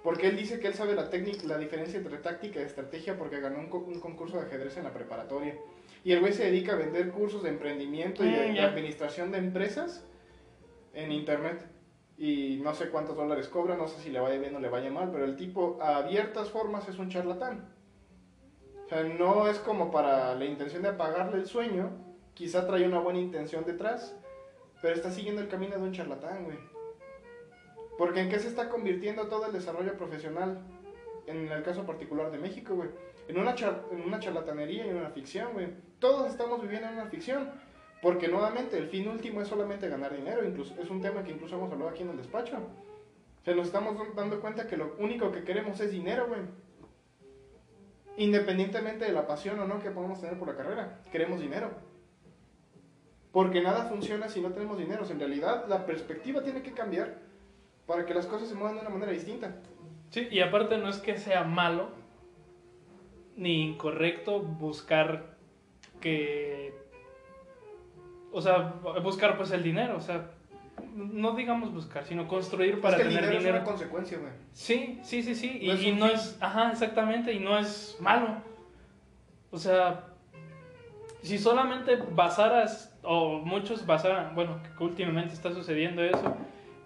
Porque 0.07 0.27
él 0.29 0.37
dice 0.37 0.57
que 0.61 0.67
él 0.67 0.73
sabe 0.73 0.95
la 0.95 1.09
técnica, 1.09 1.45
la 1.47 1.57
diferencia 1.57 1.97
entre 1.99 2.17
táctica 2.19 2.61
y 2.61 2.63
estrategia 2.63 3.17
porque 3.17 3.41
ganó 3.41 3.59
un, 3.59 3.67
co- 3.67 3.79
un 3.85 3.99
concurso 3.99 4.37
de 4.37 4.43
ajedrez 4.45 4.77
en 4.77 4.85
la 4.85 4.93
preparatoria. 4.93 5.57
Y 6.05 6.13
el 6.13 6.21
güey 6.21 6.31
se 6.31 6.45
dedica 6.45 6.71
a 6.71 6.75
vender 6.77 7.09
cursos 7.11 7.43
de 7.43 7.49
emprendimiento 7.49 8.23
y 8.23 8.29
de, 8.31 8.37
Mm, 8.51 8.53
de 8.53 8.61
administración 8.61 9.31
de 9.33 9.39
empresas 9.39 10.05
en 10.93 11.11
internet. 11.11 11.59
Y 12.17 12.61
no 12.63 12.73
sé 12.73 12.87
cuántos 12.87 13.17
dólares 13.17 13.49
cobra, 13.49 13.75
no 13.75 13.89
sé 13.89 13.99
si 14.01 14.09
le 14.09 14.21
vaya 14.21 14.39
bien 14.39 14.55
o 14.55 14.59
le 14.61 14.69
vaya 14.69 14.89
mal, 14.89 15.11
pero 15.11 15.25
el 15.25 15.35
tipo 15.35 15.77
a 15.81 15.97
abiertas 15.97 16.51
formas 16.51 16.87
es 16.87 16.97
un 16.99 17.09
charlatán. 17.09 17.67
O 18.85 18.87
sea, 18.87 19.03
no 19.03 19.49
es 19.49 19.59
como 19.59 19.91
para 19.91 20.33
la 20.35 20.45
intención 20.45 20.83
de 20.83 20.87
apagarle 20.89 21.35
el 21.41 21.47
sueño, 21.47 21.91
quizá 22.33 22.65
trae 22.65 22.87
una 22.87 22.99
buena 22.99 23.19
intención 23.19 23.65
detrás, 23.65 24.15
pero 24.81 24.95
está 24.95 25.11
siguiendo 25.11 25.41
el 25.41 25.49
camino 25.49 25.75
de 25.75 25.81
un 25.83 25.91
charlatán, 25.91 26.45
güey. 26.45 26.57
Porque 27.97 28.21
¿en 28.21 28.29
qué 28.29 28.39
se 28.39 28.47
está 28.47 28.69
convirtiendo 28.69 29.27
todo 29.27 29.45
el 29.47 29.53
desarrollo 29.53 29.97
profesional? 29.97 30.59
En 31.25 31.51
el 31.51 31.63
caso 31.63 31.85
particular 31.85 32.31
de 32.31 32.37
México, 32.37 32.75
güey. 32.75 32.89
En 33.27 33.37
una, 33.37 33.55
char- 33.55 33.83
en 33.91 34.01
una 34.01 34.19
charlatanería 34.19 34.85
y 34.85 34.89
en 34.89 34.97
una 34.97 35.09
ficción, 35.09 35.53
güey. 35.53 35.67
Todos 35.99 36.29
estamos 36.29 36.61
viviendo 36.61 36.87
en 36.87 36.93
una 36.93 37.05
ficción. 37.07 37.49
Porque 38.01 38.27
nuevamente 38.27 38.77
el 38.77 38.87
fin 38.87 39.07
último 39.07 39.41
es 39.41 39.47
solamente 39.47 39.89
ganar 39.89 40.15
dinero. 40.15 40.47
Incluso, 40.47 40.75
es 40.79 40.89
un 40.89 41.01
tema 41.01 41.23
que 41.23 41.31
incluso 41.31 41.55
hemos 41.55 41.71
hablado 41.71 41.89
aquí 41.89 42.03
en 42.03 42.09
el 42.11 42.17
despacho. 42.17 42.55
O 42.57 43.43
sea, 43.43 43.55
nos 43.55 43.65
estamos 43.67 43.97
dando 44.15 44.39
cuenta 44.39 44.67
que 44.67 44.77
lo 44.77 44.95
único 44.99 45.31
que 45.31 45.43
queremos 45.43 45.79
es 45.79 45.91
dinero, 45.91 46.27
güey. 46.27 46.41
Independientemente 48.17 49.05
de 49.05 49.11
la 49.11 49.27
pasión 49.27 49.59
o 49.59 49.67
no 49.67 49.79
que 49.79 49.91
podamos 49.91 50.21
tener 50.21 50.37
por 50.39 50.47
la 50.47 50.55
carrera, 50.55 51.01
queremos 51.11 51.39
dinero. 51.39 51.71
Porque 53.31 53.61
nada 53.61 53.85
funciona 53.85 54.29
si 54.29 54.41
no 54.41 54.51
tenemos 54.51 54.77
dinero. 54.77 55.03
En 55.09 55.19
realidad 55.19 55.65
la 55.67 55.85
perspectiva 55.85 56.43
tiene 56.43 56.61
que 56.63 56.71
cambiar 56.71 57.26
para 57.87 58.05
que 58.05 58.13
las 58.13 58.27
cosas 58.27 58.49
se 58.49 58.55
muevan 58.55 58.75
de 58.75 58.81
una 58.81 58.89
manera 58.89 59.11
distinta. 59.11 59.55
Sí, 60.11 60.27
y 60.29 60.41
aparte 60.41 60.77
no 60.77 60.89
es 60.89 60.97
que 60.97 61.17
sea 61.17 61.43
malo 61.43 61.89
ni 63.35 63.63
incorrecto 63.69 64.39
buscar 64.41 65.37
que. 66.01 66.73
O 68.31 68.41
sea, 68.41 68.75
buscar 69.03 69.37
pues 69.37 69.51
el 69.51 69.63
dinero, 69.63 69.97
o 69.97 70.01
sea, 70.01 70.31
no 70.93 71.33
digamos 71.33 71.73
buscar, 71.73 72.03
sino 72.05 72.27
construir 72.27 72.81
para 72.81 72.97
es 72.97 73.01
que 73.03 73.07
el 73.07 73.15
tener 73.15 73.29
dinero, 73.29 73.39
dinero. 73.39 73.57
es 73.57 73.63
una 73.63 73.71
consecuencia, 73.71 74.17
güey. 74.19 74.31
Sí, 74.53 74.99
sí, 75.01 75.23
sí, 75.23 75.33
sí. 75.33 75.57
Y 75.61 75.67
No 75.67 75.73
y 75.73 75.77
fin. 75.77 76.03
es 76.03 76.37
ajá, 76.41 76.71
exactamente, 76.71 77.33
y 77.33 77.39
no 77.39 77.57
es 77.57 77.97
malo. 77.99 78.41
O 79.49 79.57
sea, 79.57 80.07
si 81.21 81.37
solamente 81.37 81.95
basaras, 82.11 82.95
o 83.01 83.39
muchos 83.39 83.85
basaran, 83.85 84.35
bueno, 84.35 84.59
que 84.77 84.83
últimamente 84.83 85.33
está 85.33 85.51
sucediendo 85.53 86.03
eso, 86.03 86.35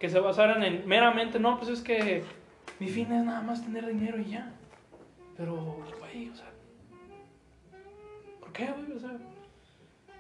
que 0.02 0.10
se 0.10 0.20
basaran 0.20 0.64
en 0.64 0.88
meramente, 0.88 1.40
no, 1.40 1.58
pues 1.60 1.70
es 1.70 1.82
que 1.82 2.24
mi 2.80 2.88
fin 2.88 3.12
es 3.12 3.24
nada 3.24 3.42
más 3.42 3.64
tener 3.64 3.86
dinero 3.86 4.20
y 4.20 4.32
ya. 4.32 4.52
Pero, 5.38 5.78
güey, 6.00 6.28
o 6.30 6.36
sea, 6.36 6.52
¿por 8.40 8.52
qué, 8.52 8.66
güey? 8.66 8.98
O 8.98 9.00
sea, 9.00 9.12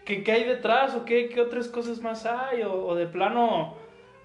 ¿qué, 0.06 0.24
qué 0.24 0.32
hay 0.32 0.44
detrás 0.44 0.94
o 0.94 1.04
qué, 1.04 1.30
qué 1.30 1.41
otras 1.41 1.67
cosas 1.67 2.00
más 2.00 2.28
hay? 2.28 2.62
O, 2.62 2.94
de 2.94 3.08
plano, 3.08 3.74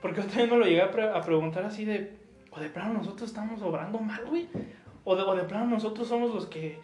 porque 0.03 0.21
yo 0.21 0.27
también 0.27 0.51
me 0.51 0.59
lo 0.59 0.66
llegué 0.66 0.83
a, 0.83 0.90
pre- 0.90 1.09
a 1.09 1.23
preguntar 1.23 1.64
así 1.64 1.87
de, 1.87 2.19
o 2.51 2.61
de 2.61 2.69
plano 2.69 2.92
nosotros 2.92 3.31
estamos 3.31 3.62
obrando 3.62 3.99
mal, 3.99 4.27
güey. 4.27 4.49
O 5.05 5.16
de, 5.16 5.23
o 5.23 5.35
de 5.35 5.45
plano 5.45 5.64
nosotros 5.64 6.07
somos 6.07 6.35
los 6.35 6.47
que 6.47 6.79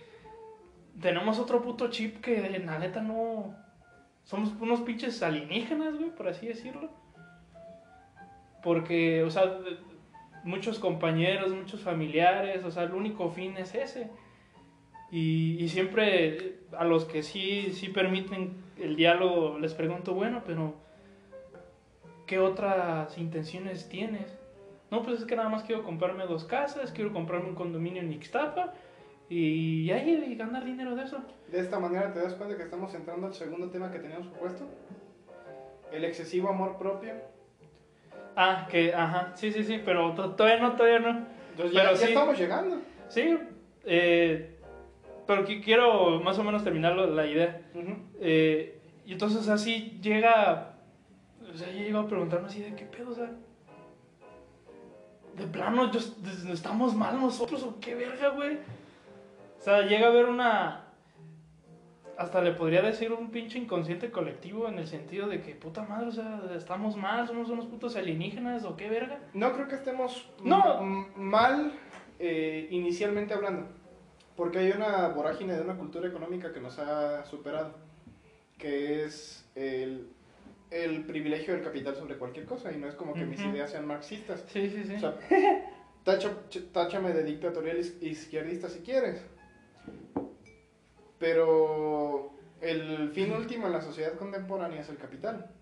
tenemos 0.98 1.38
otro 1.38 1.60
puto 1.60 1.90
chip 1.90 2.22
que 2.22 2.58
la 2.58 2.78
neta 2.78 3.02
no... 3.02 3.54
Somos 4.24 4.54
unos 4.60 4.80
pinches 4.80 5.22
alienígenas, 5.22 5.98
güey, 5.98 6.10
por 6.10 6.28
así 6.28 6.46
decirlo. 6.46 7.01
Porque, 8.62 9.22
o 9.22 9.30
sea, 9.30 9.58
muchos 10.44 10.78
compañeros, 10.78 11.52
muchos 11.52 11.80
familiares, 11.80 12.64
o 12.64 12.70
sea, 12.70 12.84
el 12.84 12.92
único 12.92 13.30
fin 13.30 13.56
es 13.56 13.74
ese. 13.74 14.10
Y, 15.10 15.62
y 15.62 15.68
siempre 15.68 16.28
eh, 16.28 16.60
a 16.76 16.84
los 16.84 17.04
que 17.04 17.22
sí, 17.22 17.72
sí 17.72 17.88
permiten 17.88 18.62
el 18.78 18.96
diálogo 18.96 19.58
les 19.58 19.74
pregunto, 19.74 20.14
bueno, 20.14 20.42
pero 20.46 20.74
¿qué 22.26 22.38
otras 22.38 23.16
intenciones 23.18 23.88
tienes? 23.88 24.38
No, 24.90 25.02
pues 25.02 25.20
es 25.20 25.26
que 25.26 25.36
nada 25.36 25.48
más 25.48 25.62
quiero 25.64 25.84
comprarme 25.84 26.26
dos 26.26 26.44
casas, 26.44 26.92
quiero 26.92 27.12
comprarme 27.12 27.48
un 27.48 27.54
condominio 27.54 28.02
en 28.02 28.12
Ixtapa 28.12 28.74
y 29.28 29.90
ahí 29.90 30.22
y 30.28 30.34
ganar 30.36 30.64
dinero 30.64 30.94
de 30.94 31.04
eso. 31.04 31.22
De 31.50 31.60
esta 31.60 31.78
manera 31.78 32.12
te 32.12 32.20
das 32.20 32.34
cuenta 32.34 32.56
que 32.56 32.62
estamos 32.64 32.94
entrando 32.94 33.26
al 33.26 33.34
segundo 33.34 33.70
tema 33.70 33.90
que 33.90 33.98
teníamos 33.98 34.26
propuesto. 34.28 34.64
El 35.90 36.04
excesivo 36.04 36.50
amor 36.50 36.76
propio. 36.76 37.14
Ah, 38.36 38.66
que, 38.70 38.94
ajá, 38.94 39.32
sí, 39.34 39.52
sí, 39.52 39.62
sí, 39.64 39.80
pero 39.84 40.12
to- 40.14 40.30
todavía 40.34 40.62
no, 40.62 40.72
todavía 40.76 40.98
no. 41.00 41.26
Entonces 41.50 41.72
ya, 41.74 41.82
Pero 41.82 41.90
ya 41.94 41.96
sí. 41.96 42.04
estamos 42.12 42.38
llegando. 42.38 42.80
Sí, 43.08 43.38
eh, 43.84 44.58
pero 45.26 45.44
que 45.44 45.60
quiero 45.60 46.20
más 46.20 46.38
o 46.38 46.44
menos 46.44 46.64
terminar 46.64 46.96
la 46.96 47.26
idea. 47.26 47.60
Eh, 48.20 48.80
y 49.04 49.12
entonces 49.12 49.48
así 49.48 49.98
llega, 50.02 50.76
o 51.52 51.56
sea, 51.56 51.70
yo 51.70 51.78
llego 51.78 51.98
a 52.00 52.06
preguntarme 52.08 52.46
así 52.48 52.60
de 52.60 52.74
qué 52.74 52.86
pedo, 52.86 53.10
o 53.10 53.14
sea, 53.14 53.30
de 55.36 55.46
plano, 55.46 55.90
yo, 55.90 56.00
estamos 56.52 56.94
mal 56.94 57.18
nosotros 57.20 57.62
o 57.62 57.80
qué 57.80 57.94
verga, 57.94 58.28
güey. 58.28 58.56
O 59.58 59.62
sea, 59.62 59.82
llega 59.82 60.06
a 60.06 60.10
haber 60.10 60.26
una, 60.26 60.81
hasta 62.18 62.40
le 62.42 62.52
podría 62.52 62.82
decir 62.82 63.12
un 63.12 63.30
pinche 63.30 63.58
inconsciente 63.58 64.10
colectivo 64.10 64.68
en 64.68 64.78
el 64.78 64.86
sentido 64.86 65.28
de 65.28 65.40
que 65.40 65.54
puta 65.54 65.82
madre, 65.82 66.08
o 66.08 66.12
sea, 66.12 66.40
estamos 66.56 66.96
mal, 66.96 67.26
somos 67.26 67.48
unos 67.50 67.66
putos 67.66 67.96
alienígenas 67.96 68.64
o 68.64 68.76
qué 68.76 68.88
verga. 68.88 69.18
No 69.34 69.52
creo 69.52 69.68
que 69.68 69.74
estemos 69.76 70.28
No. 70.44 70.82
mal 71.16 71.72
eh, 72.18 72.68
inicialmente 72.70 73.34
hablando, 73.34 73.66
porque 74.36 74.58
hay 74.58 74.70
una 74.70 75.08
vorágine 75.08 75.54
de 75.54 75.62
una 75.62 75.76
cultura 75.76 76.08
económica 76.08 76.52
que 76.52 76.60
nos 76.60 76.78
ha 76.78 77.24
superado, 77.24 77.74
que 78.58 79.04
es 79.04 79.48
el, 79.56 80.08
el 80.70 81.04
privilegio 81.04 81.54
del 81.54 81.62
capital 81.64 81.96
sobre 81.96 82.16
cualquier 82.16 82.46
cosa, 82.46 82.70
y 82.72 82.76
no 82.76 82.86
es 82.88 82.94
como 82.94 83.14
que 83.14 83.24
mis 83.24 83.40
Ujú. 83.40 83.50
ideas 83.50 83.70
sean 83.70 83.86
marxistas. 83.86 84.44
Sí, 84.48 84.70
sí, 84.70 84.84
sí. 84.84 84.94
O 84.96 85.00
sea, 85.00 85.14
táchame 86.72 87.12
de 87.12 87.24
dictatorial 87.24 87.78
is- 87.78 87.96
izquierdista 88.02 88.68
si 88.68 88.80
quieres. 88.80 89.24
Pero 91.22 92.32
el 92.60 93.12
fin 93.12 93.30
último 93.30 93.68
en 93.68 93.72
la 93.74 93.80
sociedad 93.80 94.14
contemporánea 94.14 94.80
es 94.80 94.88
el 94.88 94.96
capital. 94.96 95.52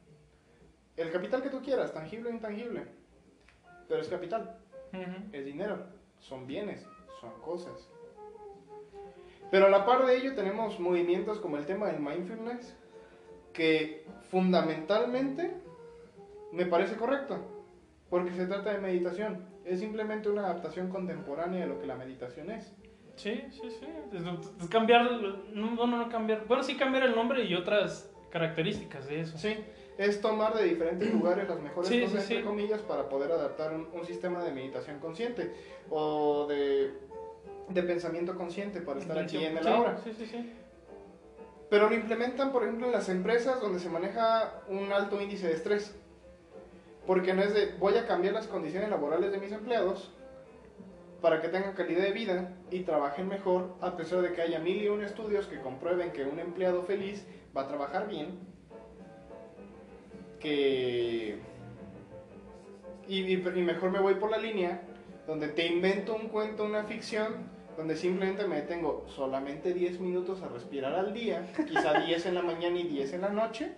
El 0.96 1.12
capital 1.12 1.42
que 1.42 1.50
tú 1.50 1.60
quieras, 1.60 1.92
tangible 1.92 2.30
o 2.30 2.32
intangible. 2.32 2.86
Pero 3.86 4.00
es 4.00 4.08
capital, 4.08 4.56
es 5.32 5.44
dinero, 5.44 5.84
son 6.18 6.46
bienes, 6.46 6.86
son 7.20 7.38
cosas. 7.42 7.90
Pero 9.50 9.66
a 9.66 9.68
la 9.68 9.84
par 9.84 10.06
de 10.06 10.16
ello 10.16 10.34
tenemos 10.34 10.80
movimientos 10.80 11.38
como 11.40 11.58
el 11.58 11.66
tema 11.66 11.88
del 11.88 12.00
mindfulness, 12.00 12.74
que 13.52 14.06
fundamentalmente 14.30 15.52
me 16.52 16.64
parece 16.64 16.96
correcto, 16.96 17.38
porque 18.08 18.32
se 18.32 18.46
trata 18.46 18.72
de 18.72 18.78
meditación. 18.78 19.44
Es 19.66 19.80
simplemente 19.80 20.30
una 20.30 20.46
adaptación 20.46 20.88
contemporánea 20.88 21.60
de 21.60 21.66
lo 21.66 21.78
que 21.78 21.86
la 21.86 21.96
meditación 21.96 22.50
es. 22.50 22.74
Sí, 23.20 23.44
sí, 23.50 23.70
sí. 23.70 23.86
Es, 24.12 24.22
es 24.62 24.68
cambiar, 24.70 25.10
no, 25.52 25.74
no, 25.74 25.86
no 25.86 26.08
cambiar, 26.08 26.46
bueno, 26.46 26.62
sí 26.62 26.76
cambiar 26.76 27.04
el 27.04 27.14
nombre 27.14 27.44
y 27.44 27.54
otras 27.54 28.10
características 28.30 29.06
de 29.08 29.20
eso. 29.20 29.36
Sí, 29.36 29.56
es 29.98 30.20
tomar 30.20 30.54
de 30.54 30.64
diferentes 30.64 31.12
lugares 31.12 31.48
las 31.48 31.60
mejores 31.60 31.88
Sí, 31.88 32.00
cosas, 32.00 32.24
sí, 32.24 32.32
entre 32.34 32.38
sí. 32.38 32.42
comillas, 32.48 32.80
para 32.82 33.08
poder 33.08 33.32
adaptar 33.32 33.74
un, 33.74 33.88
un 33.92 34.04
sistema 34.06 34.42
de 34.42 34.52
meditación 34.52 34.98
consciente 35.00 35.52
o 35.90 36.46
de, 36.48 36.92
de 37.68 37.82
pensamiento 37.82 38.34
consciente 38.36 38.80
para 38.80 39.00
estar 39.00 39.18
aquí 39.18 39.44
en 39.44 39.58
el 39.58 39.66
ahora. 39.66 39.98
Sí, 40.02 40.12
sí, 40.16 40.26
sí. 40.26 40.52
Pero 41.68 41.88
lo 41.88 41.94
implementan, 41.94 42.50
por 42.52 42.62
ejemplo, 42.64 42.86
en 42.86 42.92
las 42.92 43.08
empresas 43.08 43.60
donde 43.60 43.78
se 43.78 43.88
maneja 43.90 44.62
un 44.68 44.90
alto 44.92 45.20
índice 45.20 45.46
de 45.46 45.54
estrés. 45.54 45.94
Porque 47.06 47.32
no 47.34 47.42
es 47.42 47.54
de, 47.54 47.74
voy 47.78 47.96
a 47.96 48.06
cambiar 48.06 48.34
las 48.34 48.46
condiciones 48.46 48.88
laborales 48.90 49.30
de 49.32 49.38
mis 49.38 49.52
empleados 49.52 50.12
para 51.20 51.40
que 51.40 51.48
tengan 51.48 51.74
calidad 51.74 52.02
de 52.02 52.12
vida 52.12 52.54
y 52.70 52.80
trabajen 52.80 53.28
mejor, 53.28 53.76
a 53.80 53.96
pesar 53.96 54.22
de 54.22 54.32
que 54.32 54.42
haya 54.42 54.58
mil 54.58 54.82
y 54.82 54.88
un 54.88 55.02
estudios 55.02 55.46
que 55.46 55.60
comprueben 55.60 56.12
que 56.12 56.24
un 56.24 56.38
empleado 56.38 56.82
feliz 56.82 57.26
va 57.56 57.62
a 57.62 57.68
trabajar 57.68 58.08
bien, 58.08 58.38
que... 60.38 61.38
Y, 63.08 63.32
y- 63.32 63.36
mejor 63.38 63.90
me 63.90 63.98
voy 63.98 64.14
por 64.14 64.30
la 64.30 64.38
línea 64.38 64.82
donde 65.26 65.48
te 65.48 65.66
invento 65.66 66.14
un 66.14 66.28
cuento, 66.28 66.64
una 66.64 66.84
ficción, 66.84 67.48
donde 67.76 67.96
simplemente 67.96 68.46
me 68.46 68.56
detengo 68.56 69.04
solamente 69.08 69.72
10 69.74 70.00
minutos 70.00 70.42
a 70.42 70.48
respirar 70.48 70.94
al 70.94 71.12
día, 71.12 71.52
quizá 71.68 72.00
10 72.06 72.26
en 72.26 72.34
la 72.34 72.42
mañana 72.42 72.78
y 72.78 72.84
10 72.84 73.12
en 73.14 73.20
la 73.22 73.28
noche, 73.30 73.72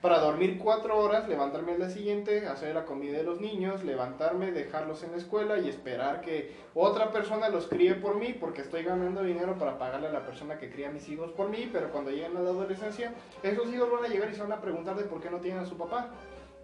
para 0.00 0.18
dormir 0.20 0.58
4 0.58 0.98
horas, 0.98 1.28
levantarme 1.28 1.72
al 1.72 1.78
día 1.78 1.90
siguiente, 1.90 2.46
hacer 2.46 2.74
la 2.74 2.84
comida 2.86 3.18
de 3.18 3.22
los 3.22 3.40
niños, 3.40 3.84
levantarme, 3.84 4.50
dejarlos 4.50 5.02
en 5.02 5.10
la 5.12 5.18
escuela 5.18 5.58
y 5.58 5.68
esperar 5.68 6.22
que 6.22 6.52
otra 6.74 7.10
persona 7.10 7.48
los 7.50 7.66
críe 7.66 7.94
por 7.96 8.16
mí, 8.16 8.32
porque 8.38 8.62
estoy 8.62 8.82
ganando 8.82 9.22
dinero 9.22 9.56
para 9.58 9.78
pagarle 9.78 10.08
a 10.08 10.12
la 10.12 10.24
persona 10.24 10.58
que 10.58 10.70
cría 10.70 10.88
a 10.88 10.92
mis 10.92 11.06
hijos 11.10 11.30
por 11.32 11.50
mí, 11.50 11.68
pero 11.70 11.90
cuando 11.90 12.10
lleguen 12.10 12.36
a 12.36 12.40
la 12.40 12.50
adolescencia, 12.50 13.12
esos 13.42 13.72
hijos 13.72 13.90
van 13.92 14.04
a 14.04 14.08
llegar 14.08 14.30
y 14.30 14.34
se 14.34 14.40
van 14.42 14.52
a 14.52 14.60
preguntar 14.62 14.96
de 14.96 15.04
por 15.04 15.20
qué 15.20 15.28
no 15.30 15.38
tienen 15.38 15.62
a 15.62 15.66
su 15.66 15.76
papá. 15.76 16.08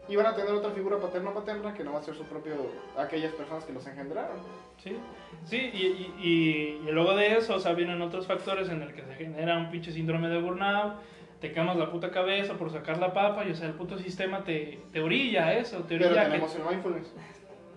Y 0.08 0.14
van 0.14 0.26
a 0.26 0.36
tener 0.36 0.52
otra 0.54 0.70
figura 0.70 0.98
paterna 0.98 1.34
paterna 1.34 1.74
que 1.74 1.82
no 1.82 1.92
va 1.92 1.98
a 1.98 2.02
ser 2.02 2.14
su 2.14 2.22
propio, 2.26 2.54
aquellas 2.96 3.32
personas 3.32 3.64
que 3.64 3.72
los 3.72 3.84
engendraron. 3.88 4.36
Sí, 4.78 4.96
sí, 5.44 5.56
y, 5.74 5.82
y, 5.82 6.14
y- 6.22 6.88
y 6.88 6.92
luego 6.92 7.16
de 7.16 7.36
eso, 7.36 7.56
o 7.56 7.58
sea, 7.58 7.72
vienen 7.72 8.00
otros 8.00 8.24
factores 8.24 8.68
en 8.68 8.82
el 8.82 8.94
que 8.94 9.02
se 9.02 9.14
genera 9.14 9.58
un 9.58 9.68
pinche 9.68 9.90
síndrome 9.90 10.28
de 10.28 10.40
burnout, 10.40 10.92
te 11.40 11.52
quemas 11.52 11.76
la 11.76 11.90
puta 11.90 12.10
cabeza 12.10 12.54
por 12.54 12.70
sacar 12.70 12.98
la 12.98 13.12
papa, 13.12 13.44
y 13.46 13.50
o 13.50 13.54
sea, 13.54 13.68
el 13.68 13.74
puto 13.74 13.98
sistema 13.98 14.42
te, 14.44 14.80
te 14.92 15.00
orilla 15.00 15.46
a 15.46 15.52
eso, 15.54 15.78
te 15.84 15.96
Pero 15.98 16.06
orilla 16.06 16.24
que- 16.24 16.30
tenemos 16.30 16.56
el 16.56 16.62
mindfulness. 16.64 17.14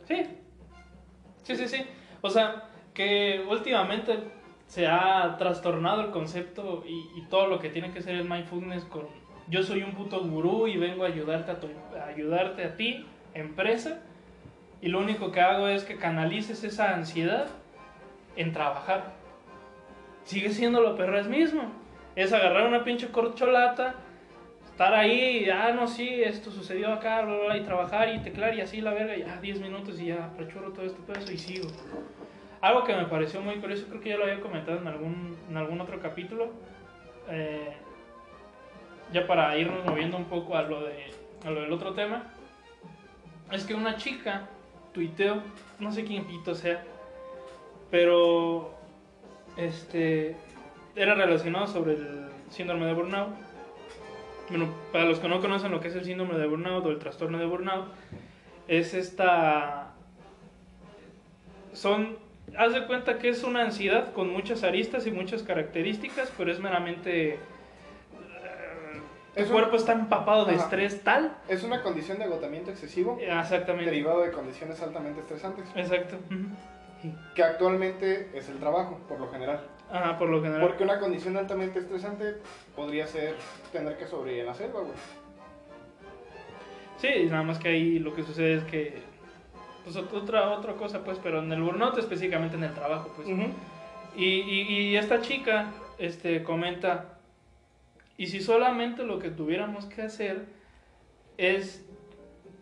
Sí, 0.08 0.26
sí, 1.44 1.56
sí, 1.56 1.68
sí. 1.68 1.86
O 2.22 2.30
sea, 2.30 2.70
que 2.94 3.46
últimamente 3.50 4.20
se 4.68 4.88
ha 4.88 5.36
trastornado 5.38 6.02
el 6.02 6.12
concepto 6.12 6.84
y, 6.86 7.10
y 7.18 7.22
todo 7.30 7.48
lo 7.48 7.60
que 7.60 7.70
tiene 7.70 7.92
que 7.92 8.02
ser 8.02 8.16
el 8.16 8.30
mindfulness 8.30 8.86
con 8.86 9.08
yo 9.48 9.64
soy 9.64 9.82
un 9.82 9.94
puto 9.94 10.20
gurú 10.22 10.68
y 10.68 10.78
vengo 10.78 11.04
a 11.04 11.08
ayudarte 11.08 11.52
a, 11.52 11.60
tu- 11.60 11.70
a 12.00 12.06
ayudarte 12.06 12.64
a 12.66 12.76
ti, 12.76 13.06
empresa, 13.34 14.04
y 14.82 14.90
lo 14.90 15.00
único 15.00 15.32
que 15.32 15.42
hago 15.42 15.68
es 15.68 15.84
que 15.84 15.98
canalices 15.98 16.64
esa 16.64 16.94
ansiedad 16.94 17.48
en 18.36 18.52
trabajar. 18.54 19.14
Sigue 20.24 20.50
siendo 20.52 20.82
lo 20.82 20.96
perro 20.96 21.20
es 21.20 21.28
mismo. 21.28 21.64
Es 22.16 22.34
agarrar 22.34 22.68
una 22.68 22.84
pinche 22.84 23.10
corcholata, 23.10 23.96
estar 24.66 24.94
ahí, 24.94 25.50
ah, 25.50 25.72
no, 25.74 25.88
sí, 25.88 26.24
esto 26.24 26.52
sucedió 26.52 26.94
acá, 26.94 27.22
bla, 27.22 27.38
bla, 27.38 27.58
y 27.58 27.62
trabajar 27.62 28.14
y 28.14 28.20
teclar 28.20 28.56
y 28.56 28.62
así 28.62 28.82
la 28.82 28.94
verga, 28.94 29.16
y 29.16 29.22
ya 29.22 29.40
10 29.40 29.62
minutos 29.62 30.00
y 30.00 30.08
ya 30.08 30.26
apachurro 30.26 30.72
todo 30.72 30.86
este 30.86 31.02
peso 31.02 31.32
y 31.32 31.38
sigo. 31.38 31.68
Algo 32.62 32.84
que 32.84 32.96
me 32.96 33.06
pareció 33.06 33.42
muy 33.42 33.56
curioso, 33.56 33.86
creo 33.90 34.02
que 34.02 34.10
ya 34.10 34.18
lo 34.18 34.24
había 34.24 34.40
comentado 34.42 34.78
en 34.78 34.88
algún, 34.88 35.38
en 35.50 35.58
algún 35.58 35.80
otro 35.82 36.00
capítulo, 36.00 36.52
eh, 37.30 37.74
ya 39.12 39.28
para 39.28 39.58
irnos 39.58 39.86
moviendo 39.86 40.18
un 40.18 40.26
poco 40.26 40.56
a 40.56 40.64
lo, 40.64 40.84
de, 40.84 41.06
a 41.46 41.52
lo 41.52 41.62
del 41.62 41.72
otro 41.72 41.94
tema, 41.94 42.32
es 43.52 43.66
que 43.66 43.74
una 43.74 43.98
chica 43.98 44.48
tuiteó, 44.94 45.42
no 45.80 45.92
sé 45.92 46.04
quién 46.04 46.26
pito 46.26 46.56
sea, 46.56 46.84
pero 47.92 48.74
este 49.58 50.36
era 50.96 51.16
relacionado 51.16 51.68
sobre 51.68 51.94
el 51.94 52.30
síndrome 52.50 52.86
de 52.86 52.94
burnout. 52.94 53.30
Bueno, 54.50 54.68
para 54.92 55.06
los 55.06 55.20
que 55.20 55.28
no 55.28 55.40
conocen 55.42 55.72
lo 55.72 55.80
que 55.80 55.90
es 55.90 55.96
el 55.96 56.04
síndrome 56.06 56.38
de 56.38 56.48
burnout 56.48 56.86
o 56.86 56.90
el 56.90 57.00
trastorno 57.00 57.38
de 57.38 57.46
burnout, 57.46 57.88
es 58.68 58.94
esta... 58.94 59.92
Son... 61.74 62.18
Haz 62.58 62.74
de 62.74 62.88
cuenta 62.88 63.20
que 63.20 63.30
es 63.30 63.44
una 63.44 63.62
ansiedad 63.62 64.12
con 64.14 64.32
muchas 64.34 64.64
aristas 64.64 65.06
y 65.06 65.12
muchas 65.12 65.44
características, 65.44 66.32
pero 66.36 66.52
es 66.52 66.60
meramente... 66.60 67.34
eh, 67.36 67.40
Tu 69.36 69.42
Es 69.42 69.46
un- 69.48 69.54
cuerpo 69.54 69.76
está 69.76 69.94
empapado 69.94 70.46
de 70.46 70.56
Ajá. 70.56 70.64
estrés 70.64 71.04
tal. 71.04 71.38
Es 71.48 71.64
una 71.64 71.84
condición 71.84 72.18
de 72.18 72.24
agotamiento 72.24 72.72
excesivo 72.72 73.20
Eh, 73.22 73.30
Exactamente. 73.40 73.92
derivado 73.92 74.22
de 74.22 74.32
condiciones 74.32 74.82
altamente 74.82 75.20
estresantes, 75.22 75.66
Exacto. 75.76 76.16
Que 77.36 77.44
actualmente 77.44 78.32
es 78.34 78.50
el 78.50 78.58
trabajo, 78.58 79.00
por 79.08 79.20
lo 79.20 79.30
general. 79.32 79.62
Ajá, 79.92 80.18
por 80.20 80.30
lo 80.30 80.42
general. 80.42 80.62
Porque 80.68 80.84
una 80.84 81.00
condición 81.00 81.36
altamente 81.38 81.80
estresante 81.80 82.36
podría 82.76 83.08
ser 83.08 83.36
tener 83.72 83.98
que 83.98 84.06
sobrevivir 84.08 84.42
en 84.42 84.48
la 84.48 84.54
selva, 84.54 84.82
güey. 84.82 84.94
Sí, 86.98 87.26
nada 87.30 87.44
más 87.44 87.58
que 87.60 87.70
ahí 87.70 88.00
lo 88.00 88.14
que 88.14 88.24
sucede 88.24 88.56
es 88.56 88.64
que 88.66 89.02
pues 89.84 89.96
ot- 89.96 90.14
otra 90.14 90.52
otra 90.52 90.74
cosa 90.74 91.04
pues, 91.04 91.18
pero 91.24 91.40
en 91.40 91.52
el 91.52 91.62
burnout 91.62 91.98
específicamente 91.98 92.56
en 92.58 92.66
el 92.66 92.74
trabajo 92.74 93.12
pues. 93.16 93.28
Y, 94.16 94.26
y, 94.26 94.62
y 94.90 94.96
esta 94.98 95.22
chica 95.22 95.72
este 95.98 96.44
comenta 96.44 97.18
y 98.18 98.28
si 98.28 98.42
solamente 98.42 99.04
lo 99.04 99.18
que 99.20 99.30
tuviéramos 99.32 99.86
que 99.86 100.02
hacer 100.02 100.46
es 101.38 101.86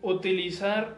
utilizar 0.02 0.94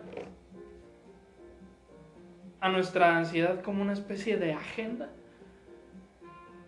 a 2.61 2.69
nuestra 2.69 3.17
ansiedad 3.17 3.63
como 3.63 3.81
una 3.81 3.95
especie 3.95 4.37
de 4.37 4.53
agenda 4.53 5.09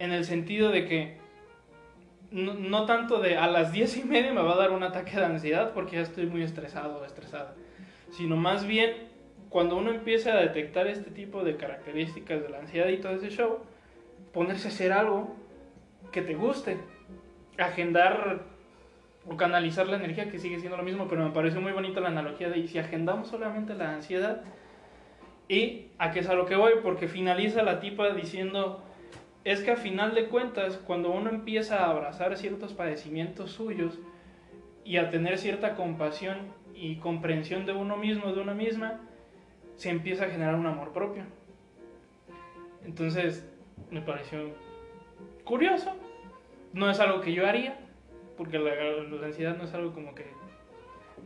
en 0.03 0.13
el 0.13 0.25
sentido 0.25 0.71
de 0.71 0.85
que 0.85 1.17
no, 2.33 2.55
no 2.55 2.87
tanto 2.87 3.21
de 3.21 3.37
a 3.37 3.47
las 3.47 3.73
diez 3.73 3.97
y 3.97 4.03
media 4.03 4.33
me 4.33 4.43
va 4.43 4.55
a 4.55 4.57
dar 4.57 4.73
un 4.73 4.83
ataque 4.83 5.17
de 5.17 5.25
ansiedad 5.25 5.73
porque 5.73 5.95
ya 5.95 6.03
estoy 6.03 6.27
muy 6.27 6.43
estresado 6.43 6.99
o 6.99 7.05
estresada, 7.05 7.55
sino 8.11 8.37
más 8.37 8.67
bien 8.67 8.95
cuando 9.49 9.77
uno 9.77 9.93
empieza 9.93 10.33
a 10.33 10.41
detectar 10.41 10.89
este 10.89 11.13
tipo 11.13 11.45
de 11.45 11.57
características 11.57 12.43
de 12.43 12.49
la 12.49 12.59
ansiedad 12.59 12.89
y 12.89 12.97
todo 12.97 13.13
ese 13.13 13.31
show, 13.31 13.61
ponerse 14.33 14.67
a 14.67 14.71
hacer 14.73 14.93
algo 14.93 15.37
que 16.11 16.23
te 16.23 16.35
guste, 16.35 16.79
agendar 17.57 18.41
o 19.29 19.37
canalizar 19.37 19.87
la 19.87 19.99
energía 19.99 20.31
que 20.31 20.41
sigue 20.41 20.59
siendo 20.59 20.77
lo 20.77 20.83
mismo, 20.83 21.07
pero 21.07 21.23
me 21.23 21.31
pareció 21.31 21.61
muy 21.61 21.71
bonita 21.71 22.01
la 22.01 22.09
analogía 22.09 22.51
de 22.51 22.67
si 22.67 22.77
agendamos 22.77 23.29
solamente 23.29 23.75
la 23.75 23.95
ansiedad 23.95 24.43
y 25.49 25.91
a 25.99 26.11
qué 26.11 26.21
es 26.21 26.29
a 26.29 26.35
lo 26.35 26.47
que 26.47 26.57
voy, 26.57 26.73
porque 26.83 27.07
finaliza 27.07 27.63
la 27.63 27.79
tipa 27.79 28.11
diciendo 28.15 28.83
es 29.45 29.61
que 29.61 29.73
a 29.73 29.77
final 29.77 30.15
de 30.15 30.29
cuentas, 30.29 30.77
cuando 30.77 31.11
uno 31.11 31.31
empieza 31.31 31.85
a 31.85 31.91
abrazar 31.91 32.37
ciertos 32.37 32.73
padecimientos 32.75 33.51
suyos 33.51 33.99
y 34.85 34.97
a 34.99 35.11
tener 35.11 35.39
cierta 35.39 35.75
compasión 35.75 36.39
y 36.75 36.97
comprensión 36.97 37.67
de 37.67 37.73
uno 37.73 37.97
mismo, 37.97 38.33
de 38.33 38.41
una 38.41 38.55
misma, 38.55 39.01
se 39.77 39.91
empieza 39.91 40.27
a 40.27 40.31
generar 40.31 40.55
un 40.55 40.67
amor 40.67 40.93
propio. 40.93 41.25
Entonces, 42.85 43.49
me 43.91 44.01
pareció 44.01 44.51
curioso. 45.45 45.93
No 46.73 46.91
es 46.91 47.01
algo 47.01 47.21
que 47.21 47.33
yo 47.33 47.47
haría, 47.47 47.79
porque 48.37 48.59
la, 48.59 48.75
la 48.75 49.27
ansiedad 49.27 49.57
no 49.57 49.65
es 49.65 49.75
algo 49.75 49.93
como 49.93 50.15
que 50.15 50.27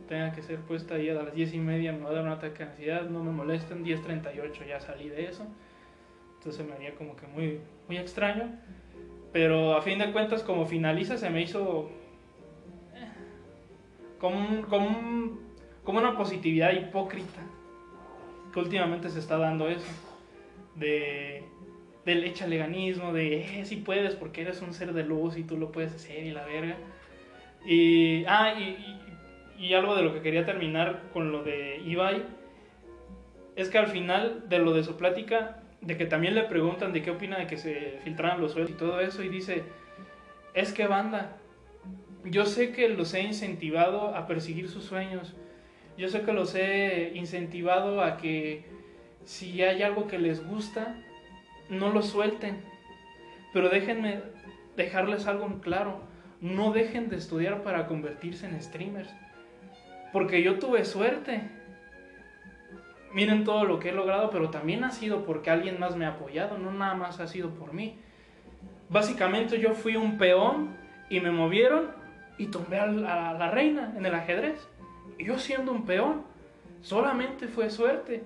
tenga 0.07 0.31
que 0.33 0.41
ser 0.41 0.59
puesta 0.59 0.95
ahí 0.95 1.09
a 1.09 1.13
las 1.13 1.33
10 1.33 1.53
y 1.53 1.59
media, 1.59 1.91
me 1.91 2.03
va 2.03 2.09
a 2.09 2.13
dar 2.13 2.23
un 2.23 2.31
ataque 2.31 2.63
de 2.63 2.69
ansiedad, 2.71 3.03
no 3.03 3.23
me 3.23 3.31
molesten, 3.31 3.83
10.38 3.83 4.67
ya 4.67 4.79
salí 4.79 5.09
de 5.09 5.25
eso. 5.25 5.45
Entonces 6.37 6.65
me 6.65 6.73
haría 6.73 6.95
como 6.95 7.15
que 7.15 7.27
muy, 7.27 7.59
muy 7.87 7.97
extraño. 7.97 8.51
Pero 9.33 9.75
a 9.75 9.81
fin 9.81 9.99
de 9.99 10.11
cuentas, 10.11 10.43
como 10.43 10.65
finaliza, 10.65 11.17
se 11.17 11.29
me 11.29 11.41
hizo 11.41 11.89
eh, 12.95 13.07
como, 14.19 14.65
como, 14.67 14.87
un- 14.87 15.39
como 15.83 15.99
una 15.99 16.17
positividad 16.17 16.73
hipócrita. 16.73 17.41
Que 18.53 18.59
últimamente 18.59 19.09
se 19.09 19.19
está 19.19 19.37
dando 19.37 19.67
eso. 19.69 19.87
De, 20.75 21.43
del 22.05 22.23
echaleganismo, 22.23 23.11
de 23.13 23.59
eh, 23.61 23.65
si 23.65 23.77
puedes 23.77 24.15
porque 24.15 24.41
eres 24.41 24.61
un 24.61 24.73
ser 24.73 24.93
de 24.93 25.03
luz 25.03 25.37
y 25.37 25.43
tú 25.43 25.57
lo 25.57 25.71
puedes 25.71 25.93
hacer 25.93 26.23
y 26.23 26.31
la 26.31 26.45
verga. 26.45 26.77
Y, 27.65 28.23
ah, 28.27 28.53
y, 28.57 28.63
y- 29.59 29.65
y 29.67 29.73
algo 29.73 29.95
de 29.95 30.03
lo 30.03 30.13
que 30.13 30.21
quería 30.21 30.45
terminar 30.45 31.01
con 31.13 31.31
lo 31.31 31.43
de 31.43 31.77
Ibai 31.83 32.23
es 33.55 33.69
que 33.69 33.79
al 33.79 33.87
final 33.87 34.47
de 34.47 34.59
lo 34.59 34.71
de 34.73 34.83
su 34.83 34.95
plática, 34.97 35.63
de 35.81 35.97
que 35.97 36.05
también 36.05 36.35
le 36.35 36.43
preguntan 36.43 36.93
de 36.93 37.01
qué 37.01 37.11
opina 37.11 37.37
de 37.37 37.47
que 37.47 37.57
se 37.57 37.99
filtraran 38.03 38.41
los 38.41 38.53
sueldos 38.53 38.71
y 38.71 38.77
todo 38.77 38.99
eso, 38.99 39.23
y 39.23 39.29
dice, 39.29 39.63
es 40.53 40.73
que 40.73 40.87
banda, 40.87 41.37
yo 42.25 42.45
sé 42.45 42.71
que 42.71 42.89
los 42.89 43.13
he 43.13 43.21
incentivado 43.21 44.15
a 44.15 44.27
perseguir 44.27 44.69
sus 44.69 44.83
sueños, 44.83 45.35
yo 45.97 46.09
sé 46.09 46.21
que 46.21 46.33
los 46.33 46.55
he 46.55 47.11
incentivado 47.15 48.01
a 48.01 48.17
que 48.17 48.65
si 49.23 49.61
hay 49.61 49.81
algo 49.81 50.07
que 50.07 50.19
les 50.19 50.45
gusta, 50.45 50.95
no 51.69 51.91
lo 51.91 52.01
suelten, 52.01 52.61
pero 53.53 53.69
déjenme 53.69 54.21
dejarles 54.75 55.27
algo 55.27 55.45
en 55.45 55.59
claro, 55.59 56.01
no 56.39 56.71
dejen 56.71 57.09
de 57.09 57.17
estudiar 57.17 57.63
para 57.63 57.87
convertirse 57.87 58.45
en 58.45 58.61
streamers, 58.61 59.09
porque 60.13 60.43
yo 60.43 60.59
tuve 60.59 60.85
suerte 60.85 61.56
miren 63.13 63.43
todo 63.43 63.63
lo 63.65 63.79
que 63.79 63.89
he 63.89 63.93
logrado, 63.93 64.29
pero 64.29 64.49
también 64.49 64.83
ha 64.83 64.91
sido 64.91 65.23
porque 65.25 65.49
alguien 65.49 65.79
más 65.79 65.95
me 65.95 66.05
ha 66.05 66.09
apoyado, 66.09 66.57
no 66.57 66.71
nada 66.71 66.93
más 66.95 67.19
ha 67.19 67.27
sido 67.27 67.49
por 67.51 67.73
mí. 67.73 67.97
Básicamente 68.89 69.59
yo 69.59 69.73
fui 69.73 69.95
un 69.95 70.17
peón 70.17 70.75
y 71.09 71.19
me 71.19 71.31
movieron 71.31 71.87
y 72.37 72.47
tumbé 72.47 72.79
al- 72.79 73.05
a 73.05 73.33
la 73.33 73.51
reina 73.51 73.93
en 73.97 74.05
el 74.05 74.13
ajedrez. 74.13 74.67
Y 75.17 75.25
yo 75.25 75.37
siendo 75.39 75.71
un 75.71 75.85
peón, 75.85 76.21
solamente 76.81 77.47
fue 77.47 77.69
suerte. 77.69 78.23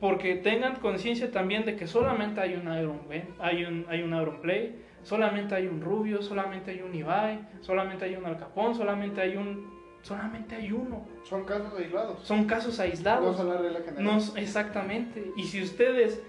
Porque 0.00 0.34
tengan 0.36 0.76
conciencia 0.76 1.30
también 1.30 1.64
de 1.64 1.76
que 1.76 1.86
solamente 1.86 2.40
hay 2.40 2.54
un 2.54 2.62
Iron 2.76 3.00
hay 3.40 3.64
un, 3.64 3.86
hay 3.88 4.02
un 4.02 4.10
Iron 4.14 4.40
Play, 4.42 4.76
solamente 5.02 5.54
hay 5.54 5.66
un 5.66 5.80
Rubio, 5.80 6.20
solamente 6.20 6.72
hay 6.72 6.82
un 6.82 6.94
Ibai, 6.94 7.38
solamente 7.62 8.04
hay 8.04 8.14
un 8.16 8.26
Al 8.26 8.36
Capón, 8.38 8.74
solamente 8.74 9.20
hay 9.22 9.36
un... 9.36 9.73
Solamente 10.04 10.54
hay 10.54 10.70
uno. 10.70 11.02
Son 11.24 11.44
casos 11.44 11.72
aislados. 11.78 12.18
Son 12.22 12.44
casos 12.44 12.78
aislados. 12.78 13.24
No 13.24 13.34
son 13.34 13.48
la 13.48 13.56
regla 13.56 13.80
general. 13.80 14.04
No, 14.04 14.18
exactamente. 14.36 15.32
Y 15.36 15.44
si 15.44 15.62
ustedes 15.62 16.22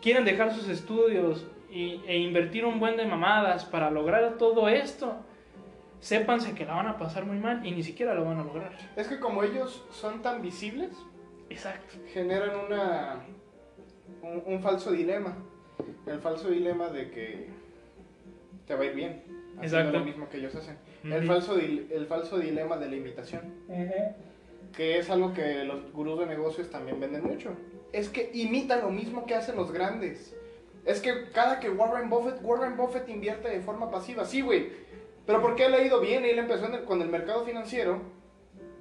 quieren 0.00 0.24
dejar 0.24 0.54
sus 0.54 0.68
estudios 0.68 1.44
y- 1.68 2.00
e 2.06 2.18
invertir 2.18 2.64
un 2.64 2.78
buen 2.78 2.96
de 2.96 3.04
mamadas 3.04 3.64
para 3.64 3.90
lograr 3.90 4.38
todo 4.38 4.68
esto, 4.68 5.16
sépanse 5.98 6.54
que 6.54 6.64
la 6.64 6.74
van 6.74 6.86
a 6.86 6.98
pasar 6.98 7.26
muy 7.26 7.38
mal 7.38 7.66
y 7.66 7.72
ni 7.72 7.82
siquiera 7.82 8.14
lo 8.14 8.24
van 8.24 8.38
a 8.38 8.44
lograr. 8.44 8.72
Es 8.94 9.08
que 9.08 9.18
como 9.18 9.42
ellos 9.42 9.84
son 9.90 10.22
tan 10.22 10.40
visibles, 10.40 10.92
Exacto. 11.50 11.96
generan 12.12 12.50
una 12.66 13.24
un, 14.22 14.42
un 14.46 14.62
falso 14.62 14.92
dilema. 14.92 15.36
El 16.06 16.20
falso 16.20 16.48
dilema 16.48 16.90
de 16.90 17.10
que 17.10 17.50
te 18.66 18.74
va 18.76 18.82
a 18.82 18.84
ir 18.84 18.94
bien. 18.94 19.22
Exacto. 19.60 19.98
lo 19.98 20.04
mismo 20.04 20.28
que 20.28 20.36
ellos 20.36 20.54
hacen. 20.54 20.76
El, 21.12 21.26
falso 21.26 21.56
el 21.58 22.06
falso 22.08 22.38
dilema 22.38 22.76
de 22.76 22.88
la 22.88 22.96
imitación. 22.96 23.42
Que 24.74 24.98
es 24.98 25.08
algo 25.10 25.32
que 25.32 25.64
los 25.64 25.92
gurús 25.92 26.18
de 26.20 26.26
negocios 26.26 26.70
también 26.70 27.00
venden 27.00 27.24
mucho. 27.24 27.50
Es 27.92 28.08
que 28.08 28.30
imitan 28.34 28.82
lo 28.82 28.90
mismo 28.90 29.24
que 29.26 29.34
hacen 29.34 29.56
los 29.56 29.72
grandes. 29.72 30.34
Es 30.84 31.00
que 31.00 31.30
cada 31.32 31.60
que 31.60 31.70
Warren 31.70 32.10
Buffett, 32.10 32.38
Warren 32.42 32.76
Buffett 32.76 33.08
invierte 33.08 33.48
de 33.48 33.60
forma 33.60 33.90
pasiva. 33.90 34.24
Sí, 34.24 34.40
güey. 34.42 34.68
Pero 35.26 35.40
¿por 35.42 35.56
qué 35.56 35.68
le 35.68 35.76
ha 35.78 35.84
ido 35.86 36.00
bien? 36.00 36.24
Él 36.24 36.38
empezó 36.38 36.66
en 36.66 36.74
el- 36.74 36.84
con 36.84 37.00
el 37.02 37.08
mercado 37.08 37.44
financiero. 37.44 38.00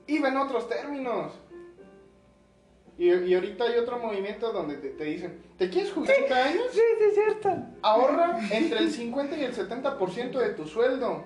Iba 0.08 0.30
en 0.30 0.38
otros 0.38 0.68
términos. 0.70 1.34
Y, 2.98 3.12
y 3.12 3.34
ahorita 3.34 3.66
hay 3.66 3.78
otro 3.80 4.00
movimiento 4.00 4.52
donde 4.54 4.76
te, 4.78 4.90
te 4.90 5.04
dicen, 5.04 5.42
¿te 5.58 5.70
quieres 5.70 5.92
jugar 5.92 6.14
30 6.16 6.36
años? 6.46 6.64
Sí, 6.72 6.80
sí, 7.00 7.04
es 7.10 7.14
cierto. 7.16 7.50
Ahorra 7.82 8.40
entre 8.52 8.80
el 8.80 8.92
50 8.92 9.38
y 9.38 9.44
el 9.44 9.54
70% 9.54 10.40
de 10.40 10.50
tu 10.50 10.66
sueldo. 10.66 11.24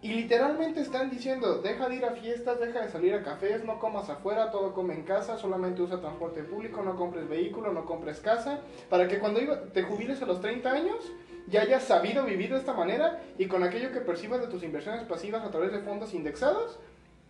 Y 0.00 0.12
literalmente 0.12 0.80
están 0.80 1.10
diciendo, 1.10 1.58
deja 1.58 1.88
de 1.88 1.96
ir 1.96 2.04
a 2.04 2.12
fiestas, 2.12 2.60
deja 2.60 2.82
de 2.82 2.88
salir 2.88 3.14
a 3.14 3.24
cafés, 3.24 3.64
no 3.64 3.80
comas 3.80 4.08
afuera, 4.08 4.52
todo 4.52 4.72
come 4.72 4.94
en 4.94 5.02
casa, 5.02 5.36
solamente 5.38 5.82
usa 5.82 6.00
transporte 6.00 6.44
público, 6.44 6.82
no 6.82 6.94
compres 6.94 7.28
vehículo, 7.28 7.72
no 7.72 7.84
compres 7.84 8.20
casa, 8.20 8.60
para 8.88 9.08
que 9.08 9.18
cuando 9.18 9.40
te 9.72 9.82
jubiles 9.82 10.22
a 10.22 10.26
los 10.26 10.40
30 10.40 10.70
años 10.70 11.12
ya 11.48 11.62
hayas 11.62 11.82
sabido 11.82 12.24
vivir 12.24 12.50
de 12.50 12.58
esta 12.58 12.74
manera 12.74 13.20
y 13.38 13.46
con 13.46 13.64
aquello 13.64 13.90
que 13.90 14.00
percibas 14.00 14.40
de 14.40 14.46
tus 14.46 14.62
inversiones 14.62 15.02
pasivas 15.02 15.44
a 15.44 15.50
través 15.50 15.72
de 15.72 15.80
fondos 15.80 16.14
indexados, 16.14 16.78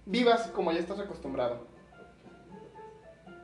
vivas 0.04 0.48
como 0.48 0.70
ya 0.70 0.80
estás 0.80 0.98
acostumbrado. 0.98 1.66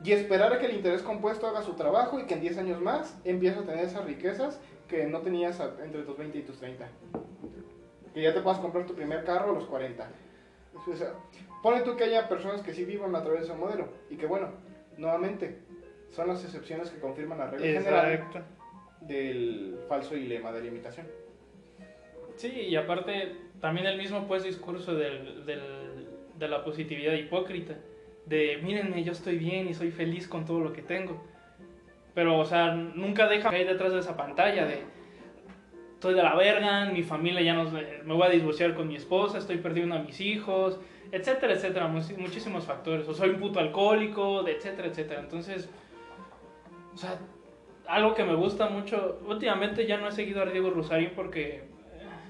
Y 0.03 0.11
esperar 0.11 0.53
a 0.53 0.59
que 0.59 0.67
el 0.67 0.75
interés 0.75 1.01
compuesto 1.01 1.47
haga 1.47 1.63
su 1.63 1.73
trabajo 1.73 2.19
y 2.19 2.27
que 2.27 2.35
en 2.35 2.41
10 2.41 2.59
años 2.59 2.79
más 2.79 3.17
empieces 3.23 3.63
a 3.63 3.65
tener 3.65 3.85
esas 3.85 4.05
riquezas 4.05 4.59
que 4.87 5.07
no 5.07 5.21
tenías 5.21 5.59
entre 5.83 6.03
tus 6.03 6.15
20 6.15 6.37
y 6.37 6.41
tus 6.43 6.59
30. 6.59 6.87
Que 8.15 8.21
ya 8.23 8.33
te 8.33 8.39
puedas 8.41 8.59
comprar 8.59 8.85
tu 8.87 8.95
primer 8.95 9.23
carro 9.23 9.51
a 9.51 9.53
los 9.53 9.65
40. 9.65 10.07
O 10.87 10.95
sea, 10.95 11.13
pone 11.61 11.81
tú 11.81 11.95
que 11.95 12.05
haya 12.05 12.27
personas 12.27 12.61
que 12.61 12.73
sí 12.73 12.83
vivan 12.85 13.15
a 13.15 13.21
través 13.21 13.41
de 13.41 13.47
ese 13.47 13.55
modelo. 13.55 13.89
Y 14.09 14.15
que 14.17 14.25
bueno, 14.25 14.49
nuevamente, 14.97 15.59
son 16.11 16.27
las 16.29 16.43
excepciones 16.43 16.89
que 16.89 16.99
confirman 16.99 17.37
la 17.37 17.47
regla 17.51 17.65
general 17.83 18.05
del 19.01 19.77
falso 19.87 20.15
dilema 20.15 20.51
de 20.51 20.61
la 20.61 20.67
imitación. 20.67 21.07
Sí, 22.37 22.49
y 22.51 22.75
aparte, 22.75 23.35
también 23.61 23.85
el 23.87 23.97
mismo 23.97 24.27
pues 24.27 24.43
discurso 24.43 24.95
del, 24.95 25.45
del- 25.45 26.07
de 26.37 26.47
la 26.49 26.63
positividad 26.63 27.13
hipócrita. 27.13 27.75
De, 28.25 28.57
mírenme, 28.63 29.03
yo 29.03 29.11
estoy 29.11 29.37
bien 29.37 29.67
y 29.69 29.73
soy 29.73 29.91
feliz 29.91 30.27
con 30.27 30.45
todo 30.45 30.59
lo 30.59 30.73
que 30.73 30.81
tengo. 30.81 31.21
Pero, 32.13 32.39
o 32.39 32.45
sea, 32.45 32.73
nunca 32.73 33.27
deja 33.27 33.49
que 33.49 33.57
hay 33.57 33.65
detrás 33.65 33.93
de 33.93 33.99
esa 33.99 34.17
pantalla 34.17 34.65
de, 34.65 34.83
estoy 35.95 36.13
de 36.13 36.23
la 36.23 36.35
verga, 36.35 36.85
mi 36.85 37.03
familia 37.03 37.41
ya 37.41 37.53
no, 37.53 37.69
me 37.71 38.13
voy 38.13 38.23
a 38.23 38.29
divorciar 38.29 38.75
con 38.75 38.87
mi 38.87 38.95
esposa, 38.95 39.37
estoy 39.39 39.57
perdiendo 39.57 39.95
a 39.95 39.99
mis 39.99 40.19
hijos, 40.21 40.79
etcétera, 41.11 41.53
etcétera, 41.53 41.87
much- 41.87 42.15
muchísimos 42.17 42.65
factores. 42.65 43.07
O 43.07 43.13
soy 43.13 43.29
un 43.31 43.39
puto 43.39 43.59
alcohólico, 43.59 44.47
etcétera, 44.47 44.89
etcétera. 44.89 45.21
Entonces, 45.21 45.69
o 46.93 46.97
sea, 46.97 47.17
algo 47.87 48.13
que 48.13 48.23
me 48.23 48.35
gusta 48.35 48.67
mucho, 48.69 49.19
últimamente 49.27 49.85
ya 49.87 49.97
no 49.97 50.07
he 50.07 50.11
seguido 50.11 50.41
a 50.41 50.45
Diego 50.45 50.69
Rosarín 50.69 51.11
porque 51.15 51.57
eh, 51.57 51.63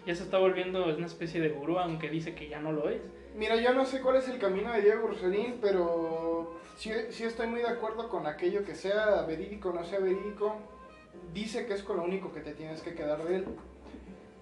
ya 0.05 0.16
se 0.16 0.24
está 0.24 0.38
volviendo 0.38 0.86
una 0.86 1.05
especie 1.05 1.41
de 1.41 1.49
gurú, 1.49 1.80
aunque 1.80 2.09
dice 2.09 2.34
que 2.36 2.47
ya 2.47 2.59
no 2.59 2.72
lo 2.72 2.89
es. 2.89 3.01
Mira, 3.36 3.55
yo 3.57 3.74
no 3.74 3.86
sé 3.86 3.99
cuál 4.01 4.16
es 4.18 4.30
el 4.30 4.38
camino 4.38 4.72
de 4.72 4.82
Diego 4.82 5.07
Rosarín, 5.07 5.57
pero 5.61 6.55
sí, 6.78 6.91
sí 7.09 7.24
estoy 7.24 7.47
muy 7.47 7.59
de 7.61 7.68
acuerdo 7.68 8.07
con 8.09 8.28
aquello 8.28 8.63
que 8.63 8.76
sea 8.76 9.24
verídico 9.28 9.70
o 9.70 9.74
no 9.74 9.84
sea 9.84 9.99
verídico. 9.99 10.55
Dice 11.34 11.66
que 11.66 11.74
es 11.74 11.84
con 11.84 11.97
lo 11.97 12.03
único 12.03 12.32
que 12.32 12.39
te 12.41 12.53
tienes 12.53 12.82
que 12.82 12.93
quedar 12.93 13.24
de 13.24 13.38
él, 13.38 13.45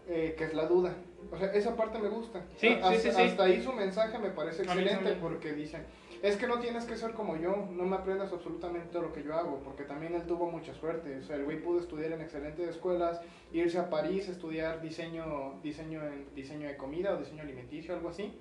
eh, 0.07 0.35
que 0.37 0.43
es 0.45 0.53
la 0.53 0.65
duda. 0.67 0.93
O 1.31 1.37
sea, 1.37 1.51
esa 1.53 1.75
parte 1.75 1.97
me 1.99 2.09
gusta. 2.09 2.43
Sí, 2.57 2.67
A- 2.67 2.89
sí, 2.89 2.95
hasta, 3.07 3.11
sí, 3.13 3.21
hasta 3.23 3.43
ahí 3.45 3.61
su 3.61 3.73
mensaje 3.73 4.19
me 4.19 4.29
parece 4.29 4.63
excelente 4.63 5.13
porque 5.21 5.53
dice, 5.53 5.79
es 6.21 6.35
que 6.37 6.47
no 6.47 6.59
tienes 6.59 6.85
que 6.85 6.95
ser 6.97 7.11
como 7.13 7.35
yo, 7.37 7.67
no 7.71 7.83
me 7.85 7.95
aprendas 7.95 8.31
absolutamente 8.31 8.89
todo 8.91 9.03
lo 9.03 9.13
que 9.13 9.23
yo 9.23 9.33
hago, 9.33 9.59
porque 9.63 9.83
también 9.83 10.13
él 10.15 10.23
tuvo 10.23 10.49
mucha 10.51 10.73
suerte. 10.75 11.17
O 11.17 11.23
sea, 11.23 11.37
el 11.37 11.45
güey 11.45 11.61
pudo 11.61 11.79
estudiar 11.79 12.11
en 12.11 12.21
excelentes 12.21 12.69
escuelas, 12.69 13.21
irse 13.51 13.79
a 13.79 13.89
París, 13.89 14.27
estudiar 14.27 14.81
diseño, 14.81 15.59
diseño, 15.63 16.01
en, 16.05 16.27
diseño 16.35 16.67
de 16.67 16.77
comida 16.77 17.13
o 17.13 17.17
diseño 17.17 17.41
alimenticio, 17.41 17.93
algo 17.95 18.09
así. 18.09 18.31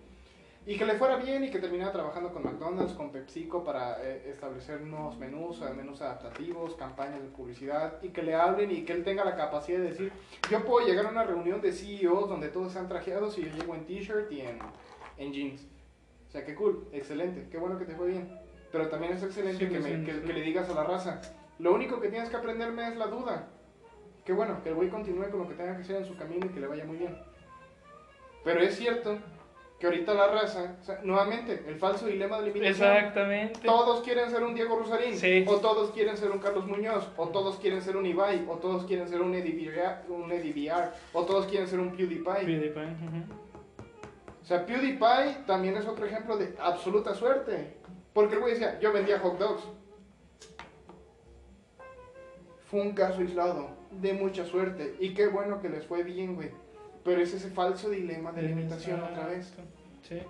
Y 0.65 0.77
que 0.79 0.85
le 0.87 0.95
fuera 0.95 1.17
bien 1.17 1.43
y 1.43 1.51
que 1.51 1.59
terminara 1.59 1.91
trabajando 1.91 2.33
con 2.33 2.45
McDonald's, 2.45 2.93
con 2.93 3.11
PepsiCo 3.11 3.65
para 3.65 4.01
eh, 4.05 4.31
establecer 4.31 4.81
nuevos 4.83 5.19
menús, 5.19 5.61
eh, 5.61 5.73
menús 5.75 6.01
adaptativos, 6.03 6.77
campañas 6.77 7.21
de 7.21 7.29
publicidad 7.31 8.01
y 8.01 8.11
que 8.11 8.23
le 8.23 8.37
hablen 8.37 8.71
y 8.71 8.85
que 8.85 8.93
él 8.93 9.03
tenga 9.03 9.25
la 9.25 9.35
capacidad 9.35 9.79
de 9.81 9.87
decir, 9.89 10.13
yo 10.49 10.65
puedo 10.65 10.87
llegar 10.87 11.07
a 11.07 11.09
una 11.11 11.25
reunión 11.25 11.61
de 11.61 11.73
CEOs 11.73 12.29
donde 12.29 12.49
todos 12.49 12.69
están 12.69 12.89
trajeados 12.89 13.37
y 13.39 13.43
yo 13.45 13.51
llego 13.57 13.75
en 13.75 13.87
t-shirt 13.87 14.31
y 14.31 14.43
en, 14.43 14.59
en 15.19 15.33
jeans. 15.33 15.67
O 16.29 16.31
sea, 16.31 16.45
qué 16.45 16.55
cool, 16.55 16.87
excelente, 16.93 17.49
qué 17.51 17.59
bueno 17.59 17.77
que 17.77 17.85
te 17.85 17.97
fue 17.97 18.07
bien. 18.09 18.39
Pero 18.71 18.89
también 18.89 19.15
es 19.15 19.23
excelente 19.25 19.67
Sí, 19.67 19.73
que, 19.73 19.81
me- 19.81 20.05
que- 20.05 20.23
que 20.23 20.33
le 20.33 20.43
digas 20.43 20.71
a 20.71 20.75
la 20.75 20.85
raza, 20.85 21.21
lo 21.59 21.75
único 21.75 22.01
que 22.01 22.09
tienes 22.09 22.31
que 22.31 22.37
aprenderme 22.37 22.87
es 22.87 22.97
la 22.97 23.09
duda. 23.09 23.49
Qué 24.25 24.33
bueno, 24.33 24.63
que 24.63 24.69
el 24.69 24.77
güey 24.77 24.89
continúe 24.89 25.29
con 25.29 25.41
lo 25.41 25.49
que 25.49 25.55
tenga 25.55 25.75
que 25.77 25.83
hacer 25.83 25.97
en 25.97 26.05
su 26.07 26.17
camino 26.17 26.47
y 26.47 26.51
que 26.51 26.61
le 26.61 26.69
vaya 26.69 26.85
muy 26.85 26.99
bien. 26.99 27.19
Pero 28.45 28.61
es 28.61 28.77
cierto 28.77 29.19
que 29.83 29.89
ahorita 29.89 30.15
la 30.15 30.29
raza, 30.29 30.77
o 30.81 30.85
sea, 30.85 31.01
nuevamente, 31.03 31.65
el 31.67 31.75
falso 31.75 32.07
dilema 32.07 32.37
de 32.37 32.43
la 32.45 32.49
imitación. 32.51 32.89
Exactamente. 32.89 33.59
Todos 33.65 34.05
quieren 34.05 34.31
ser 34.31 34.45
un 34.45 34.55
Diego 34.55 34.79
Rosarín, 34.79 35.17
Sí. 35.17 35.45
o 35.49 35.57
todos 35.57 35.91
quieren 35.91 36.17
ser 36.17 36.31
un 36.31 36.39
Carlos 36.39 36.69
Muñoz, 36.69 37.09
o 37.17 37.27
todos 37.31 37.57
quieren 37.57 37.83
ser 37.83 37.97
un 37.97 38.07
Ibai, 38.07 38.47
o 38.49 38.59
todos 38.59 38.85
quieren 38.87 39.09
ser 39.09 39.21
un 39.21 39.35
Eddie 39.35 39.57
VR, 39.69 40.09
un 40.09 40.31
Eddie 40.31 40.53
VR, 40.53 40.93
o 41.13 41.25
todos 41.25 41.47
quieren 41.47 41.67
ser 41.67 41.81
un 41.81 41.97
PewDiePie. 41.97 42.45
PewDiePie, 42.47 42.81
ujú. 42.85 43.23
O 44.41 44.45
sea, 44.45 44.65
PewDiePie 44.65 45.47
también 45.49 45.77
es 45.77 45.85
otro 45.85 46.07
ejemplo 46.07 46.37
de 46.37 46.55
absoluta 46.61 47.13
suerte. 47.17 47.75
Porque 48.13 48.35
el 48.37 48.41
güey 48.41 48.53
decía, 48.53 48.79
yo 48.79 48.93
vendía 48.93 49.19
hot 49.19 49.37
dogs. 49.37 49.65
Fue 52.71 52.83
un 52.83 52.93
caso 52.93 53.19
aislado, 53.19 53.71
de 53.91 54.13
mucha 54.13 54.45
suerte. 54.45 54.95
Y 55.01 55.13
qué 55.13 55.27
bueno 55.27 55.61
que 55.61 55.69
les 55.69 55.85
fue 55.85 56.05
bien, 56.05 56.37
güey. 56.37 56.51
Pero 57.05 57.21
es 57.21 57.35
ese 57.35 57.51
falso 57.51 57.91
dilema 57.91 58.33
de 58.33 58.43
la 58.43 58.51
imitación 58.51 59.03
otra 59.03 59.27
vez. 59.27 59.53
Sí. 60.03 60.21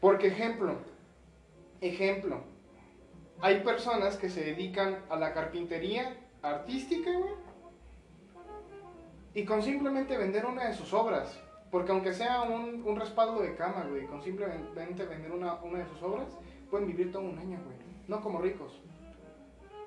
Porque 0.00 0.28
ejemplo, 0.28 0.76
ejemplo, 1.80 2.42
hay 3.40 3.60
personas 3.60 4.16
que 4.16 4.30
se 4.30 4.44
dedican 4.44 5.04
a 5.08 5.16
la 5.16 5.32
carpintería 5.34 6.16
artística, 6.42 7.10
güey, 7.10 7.34
y 9.34 9.44
con 9.44 9.62
simplemente 9.62 10.16
vender 10.16 10.46
una 10.46 10.68
de 10.68 10.74
sus 10.74 10.94
obras, 10.94 11.38
porque 11.70 11.92
aunque 11.92 12.14
sea 12.14 12.42
un, 12.42 12.82
un 12.86 12.96
respaldo 12.96 13.42
de 13.42 13.54
cama, 13.54 13.86
güey, 13.88 14.06
con 14.06 14.22
simplemente 14.22 15.04
vender 15.04 15.32
una, 15.32 15.54
una 15.62 15.80
de 15.80 15.86
sus 15.86 16.02
obras, 16.02 16.28
pueden 16.70 16.86
vivir 16.86 17.12
todo 17.12 17.22
un 17.22 17.38
año, 17.38 17.58
güey, 17.64 17.76
no 18.08 18.22
como 18.22 18.40
ricos, 18.40 18.80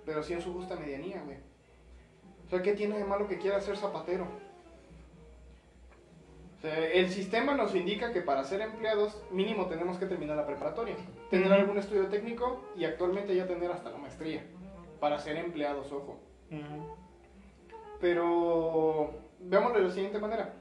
pero 0.05 0.21
sí 0.21 0.33
en 0.33 0.41
su 0.41 0.53
justa 0.53 0.75
medianía, 0.75 1.23
güey. 1.23 1.37
O 2.45 2.49
sea, 2.49 2.61
¿qué 2.61 2.73
tiene 2.73 2.97
de 2.97 3.05
malo 3.05 3.27
que 3.27 3.37
quiera 3.37 3.61
ser 3.61 3.77
zapatero? 3.77 4.27
Sea, 6.61 6.89
el 6.89 7.09
sistema 7.09 7.55
nos 7.55 7.73
indica 7.73 8.11
que 8.11 8.21
para 8.21 8.43
ser 8.43 8.59
empleados 8.61 9.17
mínimo 9.31 9.67
tenemos 9.67 9.97
que 9.97 10.05
terminar 10.05 10.35
la 10.35 10.45
preparatoria, 10.45 10.95
tener 11.29 11.51
algún 11.53 11.77
estudio 11.77 12.07
técnico 12.07 12.65
y 12.75 12.83
actualmente 12.83 13.33
ya 13.33 13.47
tener 13.47 13.71
hasta 13.71 13.91
la 13.91 13.97
maestría 13.97 14.43
para 14.99 15.19
ser 15.19 15.37
empleados, 15.37 15.91
ojo. 15.93 16.19
Pero 18.01 19.13
veámoslo 19.39 19.79
de 19.79 19.85
la 19.85 19.91
siguiente 19.91 20.19
manera, 20.19 20.53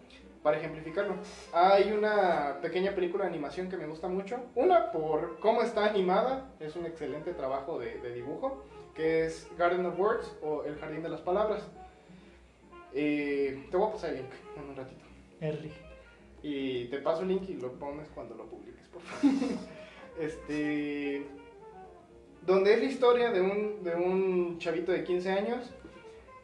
para 0.43 0.59
ejemplificarlo. 0.59 1.17
Hay 1.53 1.91
una 1.93 2.59
pequeña 2.63 2.93
película 2.95 3.25
de 3.25 3.31
animación 3.31 3.69
que 3.69 3.77
me 3.77 3.87
gusta 3.87 4.07
mucho. 4.09 4.41
Una 4.55 4.93
por 4.93 5.41
cómo 5.41 5.63
está 5.63 5.87
animada, 5.87 6.53
es 6.61 6.77
un 6.77 6.87
excelente 6.87 7.33
trabajo 7.35 7.79
de, 7.79 7.99
de 7.99 8.13
dibujo, 8.15 8.63
que 8.95 9.27
es 9.27 9.49
Garden 9.59 9.87
of 9.87 9.99
Words 9.99 10.37
o 10.43 10.65
El 10.65 10.77
Jardín 10.79 11.03
de 11.03 11.09
las 11.09 11.21
Palabras. 11.21 11.69
Eh, 12.95 13.67
te 13.71 13.77
voy 13.77 13.89
a 13.89 13.93
pasar 13.93 14.11
el 14.11 14.17
link 14.19 14.31
en 14.57 14.69
un 14.71 14.77
ratito. 14.77 15.05
Y 16.43 16.85
te 16.87 16.99
paso 16.99 17.23
el 17.23 17.29
link 17.29 17.49
y 17.49 17.55
lo 17.55 17.73
pones 17.73 18.09
cuando 18.15 18.35
lo 18.35 18.47
publiques, 18.47 18.87
por 18.89 19.03
favor. 19.03 19.35
Este. 20.21 21.27
Donde 22.43 22.75
es 22.75 22.81
la 22.81 22.85
historia 22.87 23.31
de 23.31 23.41
un, 23.41 23.85
de 23.85 23.95
un 23.95 24.59
chavito 24.59 24.91
de 24.91 25.05
15 25.05 25.31
años 25.31 25.71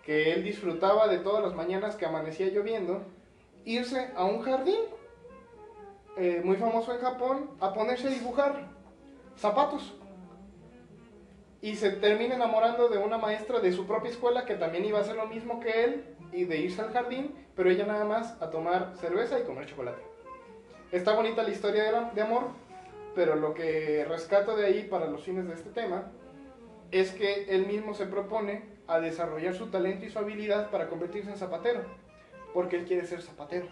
que 0.04 0.32
él 0.32 0.44
disfrutaba 0.44 1.08
de 1.08 1.18
todas 1.18 1.42
las 1.42 1.54
mañanas 1.54 1.96
que 1.96 2.06
amanecía 2.06 2.48
lloviendo, 2.48 3.02
irse 3.64 4.10
a 4.14 4.24
un 4.24 4.42
jardín 4.42 4.80
eh, 6.16 6.42
muy 6.44 6.56
famoso 6.56 6.92
en 6.94 7.00
Japón 7.00 7.50
a 7.58 7.72
ponerse 7.72 8.08
a 8.08 8.10
dibujar 8.10 8.68
zapatos. 9.36 9.94
Y 11.60 11.76
se 11.76 11.90
termina 11.90 12.34
enamorando 12.34 12.88
de 12.88 12.98
una 12.98 13.16
maestra 13.16 13.60
de 13.60 13.72
su 13.72 13.86
propia 13.86 14.10
escuela 14.10 14.44
que 14.44 14.54
también 14.54 14.84
iba 14.84 14.98
a 14.98 15.00
hacer 15.00 15.16
lo 15.16 15.26
mismo 15.26 15.60
que 15.60 15.84
él 15.84 16.13
y 16.34 16.44
de 16.44 16.58
irse 16.58 16.82
al 16.82 16.92
jardín, 16.92 17.32
pero 17.54 17.70
ella 17.70 17.86
nada 17.86 18.04
más 18.04 18.40
a 18.42 18.50
tomar 18.50 18.94
cerveza 18.96 19.38
y 19.38 19.44
comer 19.44 19.66
chocolate. 19.66 20.02
Está 20.90 21.14
bonita 21.14 21.42
la 21.42 21.50
historia 21.50 22.10
de, 22.12 22.22
amor, 22.22 22.48
pero 23.14 23.36
lo 23.36 23.54
que 23.54 24.04
rescato 24.08 24.56
de 24.56 24.66
ahí 24.66 24.82
para 24.84 25.06
los 25.06 25.22
fines 25.22 25.46
de 25.46 25.54
este 25.54 25.70
tema 25.70 26.10
es 26.90 27.12
que 27.12 27.44
él 27.48 27.66
mismo 27.66 27.94
se 27.94 28.06
propone 28.06 28.62
a 28.86 28.98
desarrollar 29.00 29.54
su 29.54 29.68
talento 29.68 30.04
y 30.04 30.10
su 30.10 30.18
habilidad 30.18 30.70
para 30.70 30.88
convertirse 30.88 31.30
en 31.30 31.36
zapatero, 31.36 31.82
porque 32.52 32.76
él 32.76 32.84
quiere 32.84 33.06
ser 33.06 33.22
zapatero. 33.22 33.68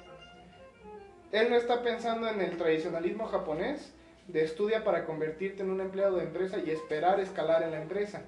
Él 1.32 1.50
no 1.50 1.56
está 1.56 1.82
pensando 1.82 2.28
en 2.28 2.40
el 2.40 2.56
tradicionalismo 2.56 3.26
japonés 3.26 3.92
de 4.28 4.44
estudia 4.44 4.84
para 4.84 5.04
convertirte 5.04 5.62
en 5.62 5.70
un 5.70 5.80
empleado 5.80 6.16
de 6.16 6.24
empresa 6.24 6.58
y 6.58 6.70
esperar 6.70 7.18
escalar 7.18 7.62
en 7.62 7.72
la 7.72 7.82
empresa. 7.82 8.22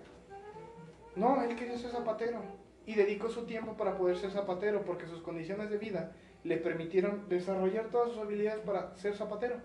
No, 1.15 1.43
él 1.43 1.55
quería 1.55 1.79
ser 1.79 1.91
zapatero 1.91 2.64
y 2.87 2.95
dedicó 2.95 3.29
su 3.29 3.47
tiempo 3.47 3.77
para 3.77 3.97
poder 3.97 4.17
ser 4.17 4.31
zapatero 4.31 4.85
porque 4.85 5.07
sus 5.07 5.23
condiciones 5.23 5.71
de 5.71 5.79
vida 5.79 6.13
le 6.43 6.59
permitieron 6.59 7.29
desarrollar 7.29 7.89
todas 7.91 8.11
sus 8.11 8.19
habilidades 8.19 8.61
para 8.65 8.95
ser 8.97 9.17
zapatero. 9.17 9.57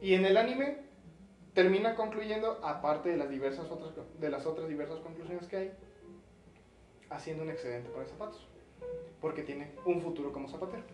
Y 0.00 0.14
en 0.14 0.24
el 0.24 0.36
anime 0.36 0.78
termina 1.52 1.94
concluyendo, 1.94 2.60
aparte 2.62 3.10
de 3.10 3.16
las 3.16 3.28
diversas 3.28 3.70
otras 3.70 3.92
de 4.18 4.30
las 4.30 4.46
otras 4.46 4.68
diversas 4.68 5.00
conclusiones 5.00 5.46
que 5.46 5.56
hay, 5.56 5.72
haciendo 7.10 7.42
un 7.42 7.50
excedente 7.50 7.90
para 7.90 8.06
zapatos, 8.06 8.46
porque 9.20 9.42
tiene 9.42 9.72
un 9.84 10.00
futuro 10.00 10.32
como 10.32 10.48
zapatero. 10.48 10.84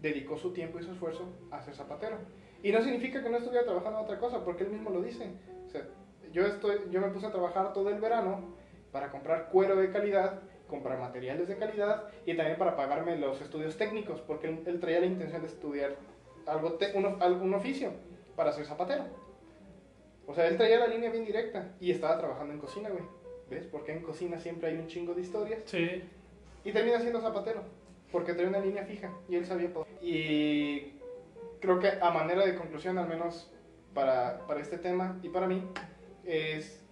Dedicó 0.00 0.36
su 0.36 0.52
tiempo 0.52 0.78
y 0.78 0.84
su 0.84 0.92
esfuerzo 0.92 1.28
a 1.50 1.60
ser 1.62 1.74
zapatero. 1.74 2.18
Y 2.62 2.72
no 2.72 2.80
significa 2.82 3.22
que 3.22 3.30
no 3.30 3.38
estuviera 3.38 3.64
trabajando 3.64 3.98
en 3.98 4.04
otra 4.04 4.18
cosa, 4.18 4.44
porque 4.44 4.64
él 4.64 4.70
mismo 4.70 4.90
lo 4.90 5.02
dice. 5.02 5.32
Yo, 6.32 6.46
estoy, 6.46 6.76
yo 6.90 7.00
me 7.00 7.08
puse 7.08 7.26
a 7.26 7.32
trabajar 7.32 7.72
todo 7.72 7.90
el 7.90 8.00
verano 8.00 8.54
para 8.90 9.10
comprar 9.10 9.48
cuero 9.50 9.76
de 9.76 9.90
calidad, 9.90 10.40
comprar 10.72 10.98
materiales 10.98 11.46
de 11.48 11.56
calidad 11.56 12.04
y 12.26 12.34
también 12.36 12.58
para 12.58 12.74
pagarme 12.74 13.16
los 13.16 13.40
estudios 13.40 13.76
técnicos, 13.76 14.20
porque 14.22 14.48
él, 14.48 14.62
él 14.66 14.80
traía 14.80 15.00
la 15.00 15.06
intención 15.06 15.42
de 15.42 15.48
estudiar 15.48 15.96
algo 16.46 16.72
te- 16.72 16.96
un, 16.96 17.04
algún 17.22 17.52
oficio 17.54 17.90
para 18.34 18.50
ser 18.52 18.64
zapatero. 18.64 19.04
O 20.26 20.34
sea, 20.34 20.48
él 20.48 20.56
traía 20.56 20.78
la 20.80 20.86
línea 20.86 21.10
bien 21.10 21.24
directa 21.24 21.74
y 21.78 21.90
estaba 21.90 22.16
trabajando 22.18 22.54
en 22.54 22.58
cocina, 22.60 22.88
güey. 22.88 23.04
¿Ves? 23.50 23.66
Porque 23.66 23.92
en 23.92 24.02
cocina 24.02 24.40
siempre 24.40 24.70
hay 24.70 24.76
un 24.76 24.86
chingo 24.86 25.14
de 25.14 25.20
historias. 25.20 25.62
Sí. 25.66 26.02
Y 26.64 26.72
termina 26.72 26.98
siendo 27.00 27.20
zapatero, 27.20 27.62
porque 28.10 28.32
trae 28.34 28.48
una 28.48 28.60
línea 28.60 28.84
fija 28.84 29.12
y 29.28 29.36
él 29.36 29.44
sabía 29.44 29.72
todo. 29.72 29.86
Y 30.00 30.94
creo 31.60 31.78
que 31.78 31.88
a 32.00 32.10
manera 32.10 32.44
de 32.46 32.54
conclusión, 32.56 32.96
al 32.98 33.08
menos 33.08 33.52
para, 33.94 34.46
para 34.46 34.60
este 34.60 34.78
tema 34.78 35.18
y 35.22 35.28
para 35.28 35.46
mí, 35.46 35.62
es 36.24 36.82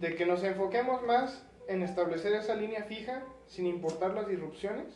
de 0.00 0.14
que 0.14 0.26
nos 0.26 0.42
enfoquemos 0.44 1.02
más 1.04 1.44
en 1.68 1.82
establecer 1.82 2.32
esa 2.32 2.54
línea 2.54 2.82
fija 2.84 3.22
sin 3.46 3.66
importar 3.66 4.14
las 4.14 4.26
disrupciones 4.26 4.86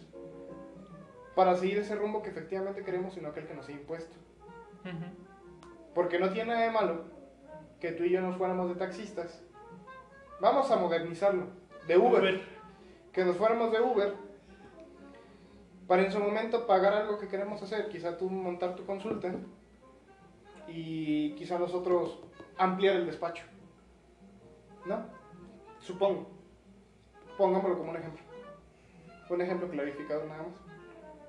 para 1.37 1.55
seguir 1.57 1.79
ese 1.79 1.95
rumbo 1.95 2.23
que 2.23 2.31
efectivamente 2.31 2.83
queremos 2.83 3.16
y 3.16 3.20
no 3.20 3.29
aquel 3.29 3.47
que 3.47 3.55
nos 3.55 3.68
ha 3.68 3.73
impuesto. 3.73 4.16
Porque 5.95 6.18
no 6.18 6.31
tiene 6.31 6.51
nada 6.53 6.64
de 6.64 6.70
malo 6.70 7.05
que 7.79 7.93
tú 7.93 8.05
y 8.05 8.11
yo 8.11 8.20
nos 8.20 8.37
fuéramos 8.37 8.70
de 8.70 8.75
taxistas. 8.77 9.43
Vamos 10.41 10.70
a 10.70 10.77
modernizarlo. 10.77 11.47
De 11.87 11.97
Uber. 11.99 12.43
Que 13.12 13.25
nos 13.25 13.37
fuéramos 13.37 13.70
de 13.70 13.81
Uber. 13.81 14.14
Para 15.87 16.03
en 16.03 16.12
su 16.12 16.18
momento 16.18 16.66
pagar 16.66 16.95
algo 16.95 17.18
que 17.18 17.29
queremos 17.29 17.62
hacer. 17.62 17.89
Quizá 17.89 18.16
tú 18.16 18.31
montar 18.31 18.77
tu 18.77 18.87
consulta. 18.87 19.33
Y 20.68 21.33
quizá 21.35 21.59
nosotros 21.59 22.20
ampliar 22.57 22.97
el 22.97 23.07
despacho. 23.07 23.45
¿No? 24.87 25.05
Supongo. 25.81 26.41
Pongámoslo 27.37 27.78
como 27.78 27.91
un 27.91 27.97
ejemplo. 27.97 28.22
Un 29.30 29.41
ejemplo 29.41 29.68
clarificado 29.70 30.24
nada 30.26 30.43
más. 30.43 30.53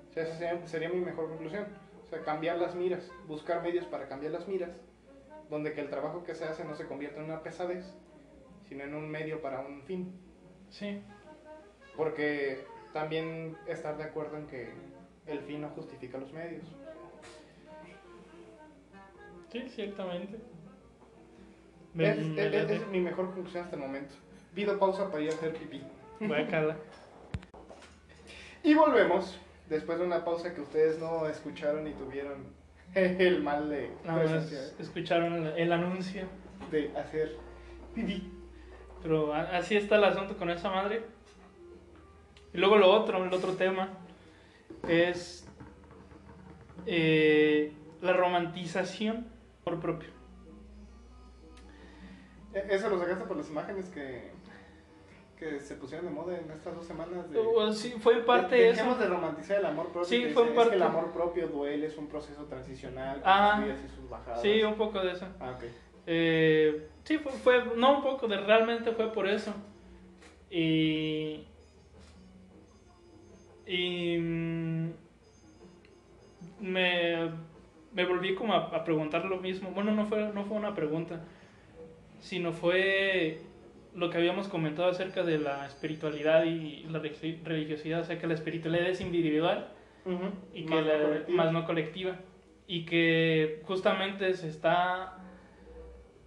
O 0.10 0.14
sea, 0.14 0.24
esa 0.24 0.36
sería, 0.36 0.68
sería 0.68 0.90
mi 0.90 1.00
mejor 1.00 1.30
conclusión. 1.30 1.66
O 2.04 2.08
sea, 2.08 2.22
cambiar 2.24 2.58
las 2.58 2.76
miras, 2.76 3.10
buscar 3.28 3.64
medios 3.64 3.86
para 3.86 4.08
cambiar 4.08 4.34
las 4.34 4.48
miras, 4.48 4.72
donde 5.50 5.74
que 5.74 5.82
el 5.82 5.90
trabajo 5.90 6.24
que 6.24 6.36
se 6.36 6.46
hace 6.46 6.64
no 6.66 6.76
se 6.76 6.86
convierta 6.86 7.20
en 7.20 7.26
una 7.26 7.42
pesadez, 7.42 7.86
sino 8.68 8.84
en 8.84 8.94
un 8.94 9.10
medio 9.10 9.42
para 9.42 9.62
un 9.62 9.82
fin. 9.84 10.14
Sí. 10.70 11.02
Porque 11.96 12.66
también 12.92 13.58
estar 13.68 13.98
de 13.98 14.04
acuerdo 14.04 14.38
en 14.38 14.48
que 14.48 14.72
el 15.26 15.40
fin 15.42 15.62
no 15.62 15.70
justifica 15.70 16.18
los 16.18 16.32
medios. 16.34 16.66
Sí, 19.52 19.70
ciertamente. 19.70 20.40
Me, 21.94 22.10
Es, 22.10 22.18
me 22.18 22.46
es- 22.48 22.52
late. 22.52 22.76
es 22.76 22.88
mi 22.88 23.00
mejor 23.00 23.28
conclusión 23.34 23.64
hasta 23.64 23.76
el 23.76 23.82
momento. 23.82 24.16
Pido 24.54 24.78
pausa 24.80 25.10
para 25.12 25.24
ir 25.24 25.32
a 25.32 25.34
hacer 25.34 25.54
pipí. 25.54 25.82
Guácala. 26.20 26.78
Y 28.64 28.74
volvemos, 28.76 29.38
después 29.70 30.00
de 30.00 30.06
una 30.06 30.24
pausa 30.24 30.54
que 30.54 30.62
ustedes 30.62 31.00
no 31.00 31.28
escucharon 31.28 31.86
y 31.88 31.94
tuvieron 31.94 32.46
el 32.96 33.42
mal 33.44 33.70
de 33.70 33.92
presencia 34.04 34.60
escucharon 34.80 35.34
el, 35.34 35.48
el 35.58 35.72
anuncio. 35.72 36.24
de 36.72 36.92
hacer 36.98 37.38
pipí. 37.94 38.32
Pero 39.02 39.34
así 39.34 39.76
está 39.76 39.98
el 39.98 40.06
asunto 40.06 40.38
con 40.38 40.50
esa 40.50 40.70
madre. 40.70 41.04
Y 42.54 42.58
luego 42.58 42.78
lo 42.78 42.90
otro, 42.92 43.24
el 43.24 43.34
otro 43.34 43.54
tema, 43.54 43.90
es 44.88 45.46
eh, 46.86 47.74
la 48.02 48.14
romantización 48.14 49.28
por 49.66 49.80
propio. 49.82 50.10
E- 52.54 52.68
Eso 52.70 52.90
lo 52.90 52.98
sacaste 53.00 53.26
por 53.26 53.36
las 53.38 53.50
imágenes 53.50 53.90
que, 53.90 54.32
que 55.44 55.60
se 55.60 55.76
pusieron 55.76 56.06
de 56.08 56.12
moda 56.14 56.38
en 56.38 56.50
estas 56.52 56.76
dos 56.76 56.86
semanas. 56.86 57.30
De, 57.30 57.40
sí, 57.74 57.94
fue 58.00 58.24
parte 58.26 58.56
de 58.56 58.70
eso. 58.70 58.96
De 58.96 59.08
romantizar 59.08 59.58
el 59.60 59.66
amor 59.66 59.88
propio. 59.88 60.06
Sí, 60.06 60.26
fue 60.34 60.44
dicen, 60.44 60.56
parte- 60.56 60.62
Es 60.62 60.70
que 60.70 60.76
el 60.76 60.84
amor 60.84 61.12
propio 61.12 61.48
duele, 61.48 61.88
es 61.88 61.98
un 61.98 62.08
proceso 62.08 62.46
transicional, 62.46 63.16
con 63.22 63.24
Ah, 63.32 63.54
sus 63.56 63.64
subidas 63.66 63.80
y 63.86 63.96
sus 63.96 64.10
bajadas. 64.10 64.42
Sí, 64.42 64.64
un 64.64 64.76
poco 64.76 65.00
de 65.00 65.12
eso. 65.12 65.28
Ah, 65.40 65.52
ok. 65.58 65.64
Eh, 66.08 66.88
sí, 67.04 67.18
fue, 67.18 67.32
fue, 67.32 67.64
no 67.78 67.98
un 67.98 68.04
poco, 68.04 68.28
de, 68.28 68.38
realmente 68.38 68.92
fue 68.94 69.12
por 69.12 69.28
eso. 69.28 69.54
Y. 70.50 71.46
Y. 73.66 74.18
mm, 74.20 74.90
Me, 76.60 77.30
me 77.94 78.06
volví 78.06 78.36
como 78.36 78.54
a, 78.54 78.68
a 78.76 78.84
preguntar 78.84 79.26
lo 79.26 79.38
mismo. 79.38 79.72
Bueno, 79.72 79.92
no 79.92 80.06
fue, 80.06 80.32
no 80.34 80.46
fue 80.46 80.58
una 80.58 80.74
pregunta, 80.74 81.22
sino 82.22 82.54
fue 82.54 83.42
lo 83.96 84.10
que 84.10 84.18
habíamos 84.18 84.48
comentado 84.48 84.90
acerca 84.90 85.24
de 85.24 85.38
la 85.40 85.66
espiritualidad 85.68 86.44
y 86.46 86.84
la 86.90 87.00
religi- 87.02 87.44
religiosidad. 87.44 88.02
O 88.02 88.04
sea, 88.04 88.20
que 88.20 88.28
la 88.28 88.34
espiritualidad 88.34 88.88
es 88.88 89.02
individual 89.02 89.70
y 90.54 90.66
que 90.66 90.76
Más 90.76 90.86
la- 90.86 90.98
no 90.98 91.04
colectiva. 91.06 91.44
más 91.44 91.54
no 91.54 91.66
colectiva 91.66 92.16
y 92.68 92.86
que 92.86 93.62
justamente 93.66 94.34
se 94.34 94.50
está 94.50 95.18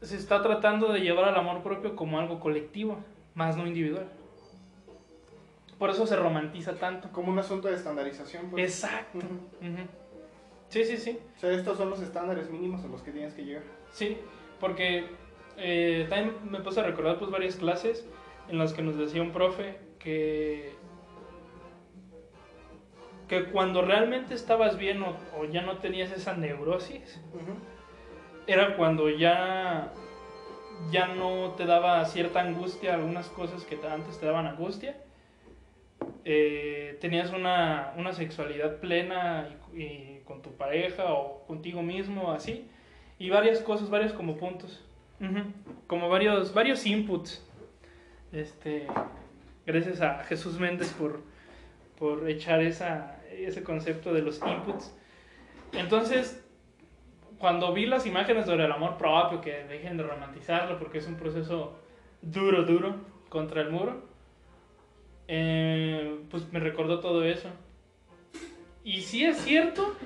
se 0.01 0.17
está 0.17 0.43
tratando 0.43 0.93
de 0.93 1.01
llevar 1.01 1.25
al 1.29 1.35
amor 1.37 1.63
propio 1.63 1.97
como 1.97 2.19
algo 2.19 2.39
colectivo 2.41 2.99
más 3.35 3.57
no 3.57 3.67
individual 3.67 4.07
por 5.79 5.91
eso 5.91 6.07
se 6.07 6.17
romantiza 6.17 6.75
tanto 6.77 7.11
Como 7.13 7.33
un 7.33 7.39
asunto 7.39 7.69
de 7.69 7.75
estandarización. 7.75 8.51
Pues. 8.51 8.65
exacto 8.65 9.19
Ujú. 9.19 9.27
Ujú. 9.73 9.83
sí 10.69 10.85
sí 10.85 10.97
sí 10.97 11.19
O 11.37 11.41
sea, 11.41 11.53
estos 11.53 11.77
son 11.77 11.91
los 11.91 12.01
estándares 12.01 12.51
mínimos 12.51 12.83
a 12.85 12.89
los 12.89 13.03
que 13.03 13.11
tienes 13.11 13.35
que 13.35 13.45
llegar. 13.45 13.63
sí 13.91 14.17
porque 14.61 15.05
eh, 15.59 16.07
también 16.09 16.35
me 16.51 16.61
puse 16.61 16.81
a 16.81 16.85
recordar 16.85 17.19
pues 17.19 17.31
varias 17.31 17.57
clases 17.57 18.07
en 18.49 18.59
las 18.59 18.73
que 18.73 18.83
nos 18.83 18.97
decía 18.97 19.23
un 19.23 19.33
profe 19.33 19.79
que 19.99 20.75
que 23.29 23.47
cuando 23.47 23.83
realmente 23.83 24.35
estabas 24.35 24.79
bien 24.79 25.03
o, 25.03 25.17
o 25.39 25.45
ya 25.47 25.63
no 25.63 25.79
tenías 25.79 26.13
esa 26.13 26.35
neurosis 26.35 27.21
era 28.47 28.77
cuando 28.77 29.09
ya 29.11 29.93
ya 30.91 31.09
no 31.09 31.53
te 31.57 31.65
daba 31.67 32.05
cierta 32.05 32.41
angustia 32.41 32.95
algunas 32.95 33.29
cosas 33.31 33.65
que 33.65 33.77
te- 33.77 33.89
antes 33.89 34.21
te 34.21 34.27
daban 34.27 34.47
angustia. 34.47 34.95
Eh, 36.25 36.99
tenías 37.01 37.33
una, 37.33 37.95
una 37.97 38.13
sexualidad 38.13 38.77
plena 38.79 39.49
y, 39.73 39.83
y 39.83 40.21
con 40.27 40.43
tu 40.43 40.53
pareja 40.53 41.15
o 41.15 41.45
contigo 41.47 41.83
mismo 41.83 42.31
así. 42.31 42.69
Y 43.19 43.31
varias 43.31 43.61
cosas 43.61 43.89
varios 43.89 44.13
como 44.13 44.37
puntos 44.37 44.85
Como 45.87 46.09
varios 46.09 46.53
varios 46.53 46.85
inputs 46.85 47.43
este 48.33 48.87
gracias 49.65 50.01
a 50.03 50.25
Jesús 50.25 50.59
Méndez 50.59 50.93
por 50.93 51.21
por 51.99 52.29
echar 52.29 52.61
esa 52.61 53.19
ese 53.31 53.63
concepto 53.63 54.13
de 54.13 54.23
los 54.23 54.41
inputs. 54.43 54.95
Entonces, 55.73 56.45
cuando 57.39 57.73
vi 57.73 57.87
las 57.87 58.07
imágenes 58.07 58.47
sobre 58.47 58.65
el 58.65 58.73
amor 58.73 58.97
propio, 58.97 59.41
que 59.41 59.65
dejen 59.65 59.97
de 59.97 60.05
romantizarlo 60.05 60.79
porque 60.79 60.99
es 60.99 61.07
un 61.07 61.17
proceso 61.17 61.79
duro, 62.23 62.63
duro 62.65 62.97
contra 63.29 63.61
el 63.61 63.71
muro, 63.71 64.03
eh, 65.29 66.21
pues 66.31 66.51
me 66.53 66.61
recordó 66.61 67.01
todo 67.01 67.25
eso. 67.25 67.49
Y 68.85 69.03
sí 69.03 69.25
es 69.25 69.39
cierto, 69.39 69.97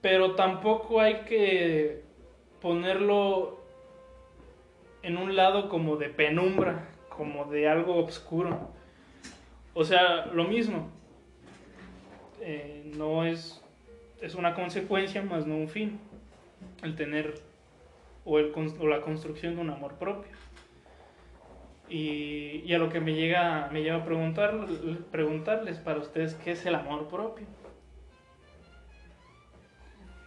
pero 0.00 0.34
tampoco 0.34 1.00
hay 1.00 1.20
que 1.20 2.03
ponerlo 2.64 3.60
en 5.02 5.18
un 5.18 5.36
lado 5.36 5.68
como 5.68 5.98
de 5.98 6.08
penumbra, 6.08 6.88
como 7.10 7.44
de 7.44 7.68
algo 7.68 7.96
oscuro. 7.96 8.70
O 9.74 9.84
sea, 9.84 10.24
lo 10.32 10.44
mismo. 10.44 10.88
Eh, 12.40 12.90
no 12.96 13.26
es, 13.26 13.62
es 14.22 14.34
una 14.34 14.54
consecuencia 14.54 15.20
más 15.20 15.46
no 15.46 15.56
un 15.56 15.68
fin. 15.68 16.00
El 16.82 16.96
tener 16.96 17.34
o, 18.24 18.38
el, 18.38 18.50
o 18.80 18.86
la 18.86 19.02
construcción 19.02 19.56
de 19.56 19.60
un 19.60 19.68
amor 19.68 19.96
propio. 19.96 20.32
Y, 21.90 22.62
y 22.64 22.72
a 22.72 22.78
lo 22.78 22.88
que 22.88 23.00
me 23.00 23.12
llega, 23.12 23.68
me 23.74 23.82
lleva 23.82 23.98
a 23.98 24.04
preguntar, 24.06 24.64
preguntarles 25.10 25.76
para 25.80 25.98
ustedes 25.98 26.32
qué 26.36 26.52
es 26.52 26.64
el 26.64 26.76
amor 26.76 27.08
propio. 27.08 27.44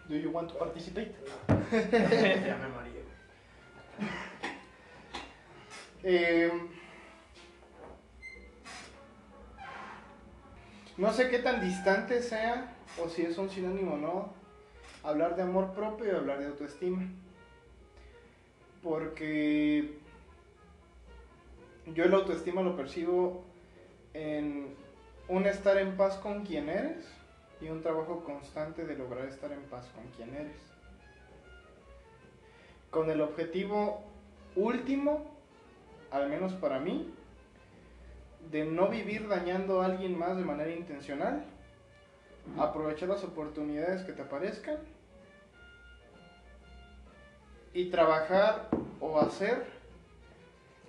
Do 0.09 0.15
you 0.15 0.29
want 0.29 0.49
to 0.49 0.55
participate? 0.55 1.13
Ya 1.71 2.57
me 2.57 2.67
mareé. 2.69 3.03
Eh, 6.03 6.51
no 10.95 11.11
sé 11.11 11.29
qué 11.29 11.39
tan 11.39 11.59
distante 11.59 12.21
sea, 12.21 12.73
o 13.03 13.09
si 13.09 13.23
es 13.23 13.37
un 13.37 13.49
sinónimo 13.49 13.95
o 13.95 13.97
no, 13.97 14.33
hablar 15.03 15.35
de 15.35 15.41
amor 15.41 15.73
propio 15.73 16.13
y 16.13 16.15
hablar 16.15 16.39
de 16.39 16.47
autoestima. 16.47 17.05
Porque 18.81 19.97
yo 21.87 22.05
el 22.05 22.13
autoestima 22.13 22.61
lo 22.61 22.77
percibo 22.77 23.43
en 24.13 24.73
un 25.27 25.45
estar 25.45 25.77
en 25.77 25.97
paz 25.97 26.15
con 26.17 26.45
quien 26.45 26.69
eres 26.69 27.05
y 27.61 27.69
un 27.69 27.81
trabajo 27.81 28.23
constante 28.23 28.85
de 28.85 28.97
lograr 28.97 29.25
estar 29.27 29.51
en 29.51 29.63
paz 29.63 29.89
con 29.95 30.05
quien 30.15 30.35
eres. 30.35 30.57
Con 32.89 33.09
el 33.09 33.21
objetivo 33.21 34.03
último 34.55 35.37
al 36.11 36.29
menos 36.29 36.53
para 36.53 36.79
mí, 36.79 37.13
de 38.51 38.65
no 38.65 38.87
vivir 38.89 39.27
dañando 39.27 39.81
a 39.81 39.85
alguien 39.85 40.17
más 40.17 40.37
de 40.37 40.43
manera 40.43 40.71
intencional, 40.71 41.43
aprovechar 42.57 43.09
las 43.09 43.23
oportunidades 43.23 44.03
que 44.03 44.13
te 44.13 44.21
aparezcan 44.21 44.77
y 47.73 47.89
trabajar 47.89 48.69
o 49.01 49.19
hacer 49.19 49.65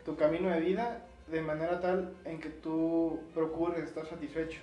tu 0.05 0.17
camino 0.17 0.51
de 0.51 0.61
vida 0.61 1.05
de 1.27 1.43
manera 1.43 1.81
tal 1.81 2.15
en 2.25 2.41
que 2.41 2.49
tú 2.49 3.21
procures 3.35 3.85
estar 3.85 4.07
satisfecho, 4.07 4.61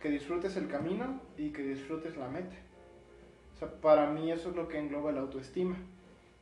que 0.00 0.10
disfrutes 0.10 0.56
el 0.56 0.68
camino 0.68 1.20
y 1.36 1.50
que 1.50 1.62
disfrutes 1.62 2.16
la 2.16 2.28
meta. 2.28 2.54
O 3.54 3.58
sea, 3.58 3.68
para 3.80 4.10
mí 4.10 4.30
eso 4.30 4.50
es 4.50 4.56
lo 4.56 4.68
que 4.68 4.78
engloba 4.78 5.12
la 5.12 5.20
autoestima. 5.20 5.76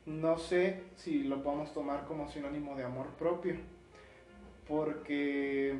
No 0.04 0.38
sé 0.38 0.82
si 0.96 1.24
lo 1.24 1.42
podemos 1.42 1.72
tomar 1.72 2.04
como 2.04 2.28
sinónimo 2.28 2.76
de 2.76 2.84
amor 2.84 3.09
propio, 3.18 3.57
porque 4.68 5.78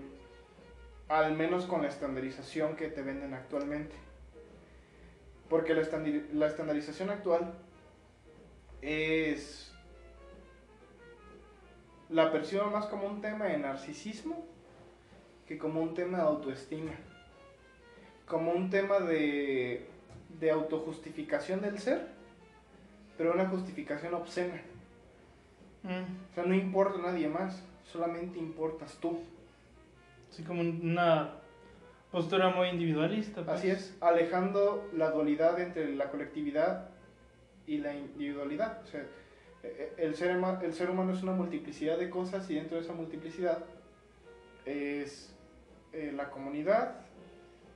al 1.09 1.37
menos 1.37 1.67
con 1.67 1.83
la 1.83 1.89
estandarización 1.89 2.77
que 2.77 2.89
te 2.89 3.03
venden 3.03 3.35
actualmente. 3.35 3.95
Porque 5.49 5.75
la, 5.75 5.83
la 6.33 6.47
estandarización 6.47 7.11
actual 7.11 7.55
es 8.83 9.73
la 12.09 12.33
percibo 12.33 12.67
más 12.71 12.87
como 12.87 13.07
un 13.07 13.21
tema 13.21 13.47
de 13.47 13.59
narcisismo 13.59 14.47
que 15.47 15.59
como 15.59 15.81
un 15.83 15.95
tema 15.95 16.19
de 16.19 16.25
autoestima. 16.25 16.93
Como 18.27 18.53
un 18.53 18.71
tema 18.71 19.01
de, 19.01 19.87
de 20.41 20.51
autojustificación 20.51 21.61
del 21.61 21.79
ser, 21.79 22.09
pero 23.17 23.33
una 23.33 23.49
justificación 23.49 24.15
obscena. 24.15 24.61
O 25.85 26.35
sea, 26.35 26.45
no 26.45 26.55
importa 26.55 26.99
nadie 26.99 27.29
más, 27.29 27.63
solamente 27.85 28.39
importas 28.39 28.99
tú. 29.01 29.21
Así 30.31 30.43
como 30.43 30.61
una 30.61 31.35
postura 32.11 32.51
muy 32.51 32.69
individualista. 32.69 33.45
pues. 33.45 33.59
Así 33.59 33.71
es, 33.71 33.97
alejando 34.01 34.89
la 34.93 35.11
dualidad 35.11 35.61
entre 35.61 35.95
la 35.95 36.11
colectividad 36.11 36.89
y 37.67 37.79
la 37.79 37.95
individualidad. 37.95 38.83
O 38.83 38.87
sea, 38.87 39.07
eh, 39.63 39.93
el 39.97 40.15
ser, 40.17 40.37
el 40.63 40.75
ser 40.75 40.91
humano 40.91 41.13
es 41.13 41.23
una 41.23 41.33
multiplicidad 41.33 41.99
de 41.99 42.11
cosas 42.11 42.49
y 42.51 42.55
dentro 42.57 42.77
de 42.77 42.83
esa 42.83 42.93
multiplicidad 42.93 43.65
es 44.65 45.35
eh, 45.93 46.13
la 46.15 46.31
comunidad, 46.31 47.06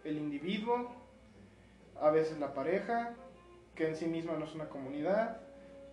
el 0.04 0.16
individuo, 0.18 0.88
a 2.00 2.10
veces 2.10 2.38
la 2.38 2.54
pareja, 2.54 3.14
que 3.74 3.88
en 3.88 3.96
sí 3.96 4.06
misma 4.06 4.34
no 4.34 4.44
es 4.44 4.54
una 4.54 4.68
comunidad, 4.68 5.40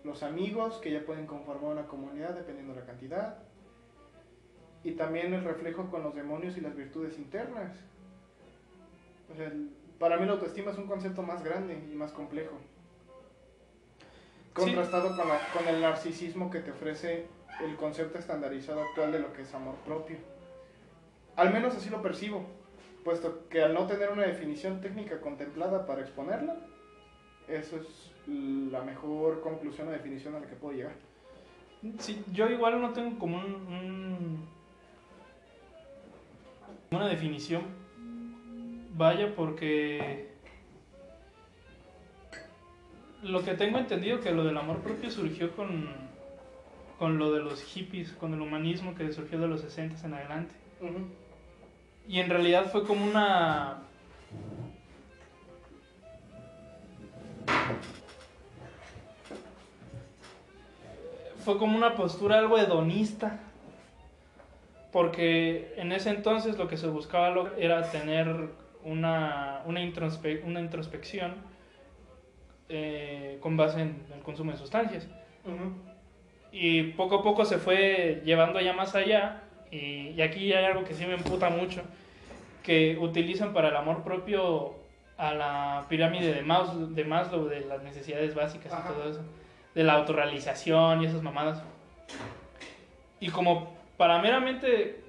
los 0.04 0.22
amigos, 0.22 0.76
que 0.78 0.90
ya 0.92 1.04
pueden 1.04 1.26
conformar 1.26 1.72
una 1.72 1.86
comunidad 1.86 2.30
dependiendo 2.30 2.74
de 2.74 2.80
la 2.80 2.86
cantidad, 2.86 3.38
y 4.84 4.92
también 4.92 5.34
el 5.34 5.44
reflejo 5.44 5.90
con 5.90 6.02
los 6.02 6.14
demonios 6.14 6.56
y 6.56 6.60
las 6.60 6.76
virtudes 6.76 7.18
internas. 7.18 7.72
O 9.32 9.36
sea, 9.36 9.46
el- 9.46 9.70
para 9.98 10.16
mí 10.16 10.24
la 10.26 10.32
autoestima 10.32 10.70
es 10.70 10.78
un 10.78 10.86
concepto 10.86 11.22
más 11.22 11.42
grande 11.42 11.74
y 11.90 11.94
más 11.94 12.12
complejo. 12.12 12.56
Sí. 14.56 14.64
Contrastado 14.64 15.16
con, 15.16 15.28
la- 15.28 15.40
con 15.52 15.66
el 15.68 15.80
narcisismo 15.80 16.50
que 16.50 16.60
te 16.60 16.70
ofrece 16.70 17.26
el 17.60 17.76
concepto 17.76 18.18
estandarizado 18.18 18.82
actual 18.82 19.12
de 19.12 19.18
lo 19.20 19.32
que 19.32 19.42
es 19.42 19.52
amor 19.54 19.74
propio. 19.84 20.16
Al 21.36 21.52
menos 21.52 21.76
así 21.76 21.90
lo 21.90 22.00
percibo, 22.02 22.44
puesto 23.04 23.48
que 23.48 23.62
al 23.62 23.74
no 23.74 23.86
tener 23.86 24.10
una 24.10 24.22
definición 24.22 24.80
técnica 24.80 25.20
contemplada 25.20 25.86
para 25.86 26.02
exponerla, 26.02 26.56
eso 27.48 27.76
es 27.76 28.12
la 28.26 28.82
mejor 28.82 29.40
conclusión 29.40 29.88
o 29.88 29.90
definición 29.90 30.34
a 30.34 30.40
la 30.40 30.46
que 30.46 30.56
puedo 30.56 30.76
llegar. 30.76 30.94
Sí, 31.98 32.22
yo 32.32 32.48
igual 32.50 32.80
no 32.80 32.92
tengo 32.92 33.18
como 33.18 33.38
un, 33.38 33.44
un- 33.54 34.46
una 36.90 37.06
definición. 37.08 37.62
Vaya, 38.96 39.34
porque 39.36 40.28
lo 43.22 43.42
que 43.44 43.54
tengo 43.54 43.78
entendido 43.78 44.20
que 44.20 44.32
lo 44.32 44.44
del 44.44 44.56
amor 44.56 44.78
propio 44.78 45.10
surgió 45.10 45.54
con, 45.54 45.86
con 46.98 47.18
lo 47.18 47.32
de 47.32 47.40
los 47.40 47.62
hippies, 47.62 48.12
con 48.12 48.34
el 48.34 48.40
humanismo 48.40 48.94
que 48.94 49.12
surgió 49.12 49.38
de 49.38 49.48
los 49.48 49.60
60 49.60 50.04
en 50.06 50.14
adelante. 50.14 50.54
Y 52.08 52.20
en 52.20 52.30
realidad 52.30 52.70
fue 52.72 52.84
como 52.86 53.04
una... 53.04 53.82
Fue 61.44 61.58
como 61.58 61.76
una 61.76 61.94
postura 61.94 62.38
algo 62.38 62.58
hedonista. 62.58 63.38
Porque 64.90 65.74
en 65.76 65.92
ese 65.92 66.08
entonces 66.10 66.56
lo 66.56 66.66
que 66.66 66.78
se 66.78 66.86
buscaba 66.86 67.52
era 67.58 67.90
tener 67.90 68.48
una, 68.84 69.62
una, 69.66 69.82
introspe- 69.82 70.42
una 70.44 70.60
introspección 70.60 71.34
eh, 72.70 73.38
con 73.42 73.58
base 73.58 73.82
en 73.82 74.02
el 74.14 74.22
consumo 74.22 74.52
de 74.52 74.56
sustancias. 74.58 75.06
Y 76.52 76.84
poco 76.92 77.16
a 77.16 77.22
poco 77.22 77.44
se 77.44 77.58
fue 77.58 78.22
llevando 78.24 78.60
ya 78.60 78.72
más 78.72 78.94
allá. 78.94 79.42
Y, 79.70 80.10
y 80.16 80.22
aquí 80.22 80.52
hay 80.52 80.64
algo 80.64 80.84
que 80.84 80.94
sí 80.94 81.06
me 81.06 81.14
emputa 81.14 81.50
mucho. 81.50 81.82
Que 82.62 82.96
utilizan 82.98 83.52
para 83.52 83.68
el 83.68 83.76
amor 83.76 84.02
propio 84.02 84.74
a 85.16 85.34
la 85.34 85.86
pirámide 85.88 86.32
de 86.32 86.42
Maslow, 86.42 86.94
de, 86.94 87.04
Maslow, 87.04 87.48
de 87.48 87.60
las 87.62 87.82
necesidades 87.82 88.34
básicas 88.34 88.72
Ajá. 88.72 88.90
y 88.90 88.94
todo 88.94 89.10
eso. 89.10 89.20
De 89.74 89.84
la 89.84 89.94
autorrealización 89.94 91.02
y 91.02 91.06
esas 91.06 91.22
mamadas. 91.22 91.62
Y 93.20 93.28
como 93.30 93.76
para 93.96 94.20
meramente 94.20 95.02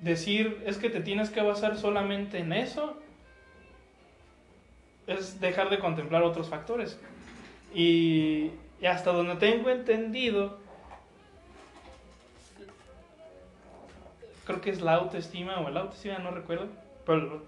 decir 0.00 0.62
es 0.64 0.78
que 0.78 0.90
te 0.90 1.00
tienes 1.00 1.30
que 1.30 1.40
basar 1.40 1.76
solamente 1.76 2.38
en 2.38 2.52
eso, 2.52 2.96
es 5.06 5.40
dejar 5.40 5.70
de 5.70 5.78
contemplar 5.78 6.22
otros 6.22 6.48
factores. 6.48 6.98
Y, 7.74 8.52
y 8.80 8.86
hasta 8.86 9.12
donde 9.12 9.36
tengo 9.36 9.70
entendido, 9.70 10.58
creo 14.46 14.60
que 14.60 14.70
es 14.70 14.80
la 14.80 14.94
autoestima 14.94 15.60
o 15.60 15.68
el 15.68 15.76
autoestima, 15.76 16.18
no 16.18 16.30
recuerdo, 16.30 16.68
pero 17.04 17.42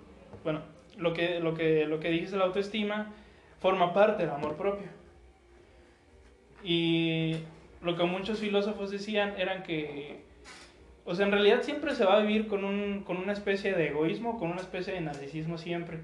bueno, 0.45 0.61
lo 0.99 1.15
que, 1.15 1.41
lo 1.41 1.55
que, 1.55 1.87
lo 1.87 2.01
que 2.01 2.11
dijiste 2.11 2.33
de 2.33 2.39
la 2.39 2.47
autoestima 2.47 3.13
forma 3.61 3.95
parte 3.95 4.25
del 4.25 4.33
amor 4.33 4.57
propio. 4.57 4.89
Y 6.63 7.37
lo 7.83 7.97
que 7.97 8.03
muchos 8.03 8.41
filósofos 8.41 8.91
decían 8.91 9.35
eran 9.39 9.63
que, 9.63 10.25
O 11.05 11.15
sea, 11.15 11.25
en 11.27 11.33
realidad 11.33 11.63
siempre 11.63 11.95
se 11.95 12.05
va 12.05 12.17
a 12.17 12.21
vivir 12.21 12.49
con, 12.49 12.65
un, 12.65 13.05
con 13.05 13.17
una 13.17 13.33
especie 13.33 13.75
de 13.75 13.89
egoísmo, 13.89 14.39
con 14.39 14.51
una 14.51 14.61
especie 14.61 14.93
de 14.93 15.01
narcisismo 15.01 15.57
siempre. 15.57 16.01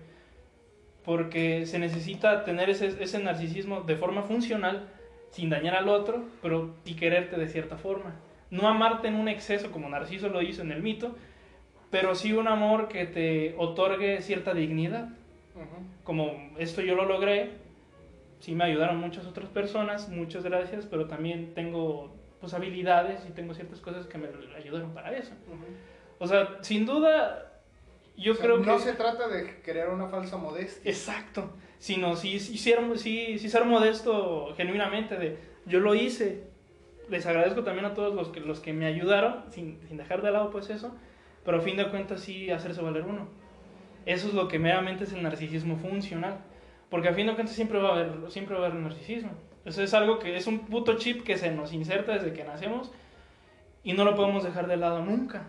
Porque 1.04 1.66
se 1.66 1.78
necesita 1.78 2.44
tener 2.44 2.70
ese, 2.70 3.02
ese 3.02 3.18
narcisismo 3.18 3.82
de 3.82 3.96
forma 3.96 4.22
funcional, 4.22 4.88
sin 5.30 5.50
dañar 5.50 5.74
al 5.74 5.88
otro, 5.88 6.24
pero 6.40 6.74
y 6.84 6.94
quererte 6.94 7.36
de 7.36 7.48
cierta 7.48 7.76
forma. 7.76 8.14
No 8.54 8.68
amarte 8.68 9.08
en 9.08 9.16
un 9.16 9.26
exceso 9.26 9.72
como 9.72 9.88
Narciso 9.88 10.28
lo 10.28 10.40
hizo 10.40 10.62
en 10.62 10.70
el 10.70 10.80
mito, 10.80 11.16
pero 11.90 12.14
sí 12.14 12.32
un 12.32 12.46
amor 12.46 12.86
que 12.86 13.04
te 13.04 13.56
otorgue 13.58 14.22
cierta 14.22 14.54
dignidad. 14.54 15.08
Como 16.04 16.52
esto 16.58 16.80
yo 16.80 16.94
lo 16.94 17.04
logré, 17.04 17.50
sí 18.38 18.54
me 18.54 18.62
ayudaron 18.62 18.98
muchas 18.98 19.26
otras 19.26 19.48
personas, 19.48 20.08
muchas 20.08 20.44
gracias, 20.44 20.86
pero 20.86 21.08
también 21.08 21.52
tengo 21.54 22.14
pues, 22.40 22.54
habilidades 22.54 23.26
y 23.28 23.32
tengo 23.32 23.54
ciertas 23.54 23.80
cosas 23.80 24.06
que 24.06 24.18
me 24.18 24.28
ayudaron 24.56 24.94
para 24.94 25.16
eso. 25.16 25.32
O 26.20 26.26
sea, 26.28 26.58
sin 26.60 26.86
duda, 26.86 27.60
yo 28.16 28.34
O 28.34 28.36
sea, 28.36 28.44
creo 28.44 28.60
que... 28.60 28.66
no 28.66 28.78
se 28.78 28.92
trata 28.92 29.26
de 29.26 29.62
crear 29.62 29.88
una 29.90 30.06
falsa 30.06 30.36
modestia. 30.36 30.88
Exacto, 30.88 31.50
sino 31.78 32.14
si 32.14 32.38
sí, 32.38 32.56
ser, 32.56 32.78
sí, 32.98 33.36
sí 33.36 33.48
ser 33.48 33.64
modesto 33.64 34.54
genuinamente 34.56 35.16
de 35.16 35.38
yo 35.66 35.80
lo 35.80 35.96
hice. 35.96 36.53
Les 37.08 37.26
agradezco 37.26 37.62
también 37.64 37.86
a 37.86 37.94
todos 37.94 38.14
los 38.14 38.28
que, 38.28 38.40
los 38.40 38.60
que 38.60 38.72
me 38.72 38.86
ayudaron, 38.86 39.44
sin, 39.50 39.78
sin 39.88 39.96
dejar 39.96 40.22
de 40.22 40.30
lado 40.30 40.50
pues 40.50 40.70
eso, 40.70 40.94
pero 41.44 41.58
a 41.58 41.60
fin 41.60 41.76
de 41.76 41.88
cuentas 41.90 42.20
sí 42.20 42.50
hacerse 42.50 42.80
valer 42.80 43.02
uno. 43.02 43.28
Eso 44.06 44.28
es 44.28 44.34
lo 44.34 44.48
que 44.48 44.58
meramente 44.58 45.04
es 45.04 45.12
el 45.12 45.22
narcisismo 45.22 45.76
funcional, 45.76 46.38
porque 46.90 47.08
a 47.08 47.14
fin 47.14 47.26
de 47.26 47.34
cuentas 47.34 47.54
siempre 47.54 47.78
va 47.78 47.90
a 47.90 47.92
haber, 47.92 48.30
siempre 48.30 48.56
va 48.56 48.64
a 48.64 48.66
haber 48.68 48.80
narcisismo. 48.80 49.32
Eso 49.64 49.82
es 49.82 49.94
algo 49.94 50.18
que 50.18 50.36
es 50.36 50.46
un 50.46 50.60
puto 50.66 50.96
chip 50.98 51.24
que 51.24 51.38
se 51.38 51.50
nos 51.50 51.72
inserta 51.72 52.12
desde 52.12 52.32
que 52.32 52.44
nacemos 52.44 52.92
y 53.82 53.94
no 53.94 54.04
lo 54.04 54.14
podemos 54.14 54.44
dejar 54.44 54.66
de 54.66 54.76
lado 54.76 55.02
nunca. 55.02 55.48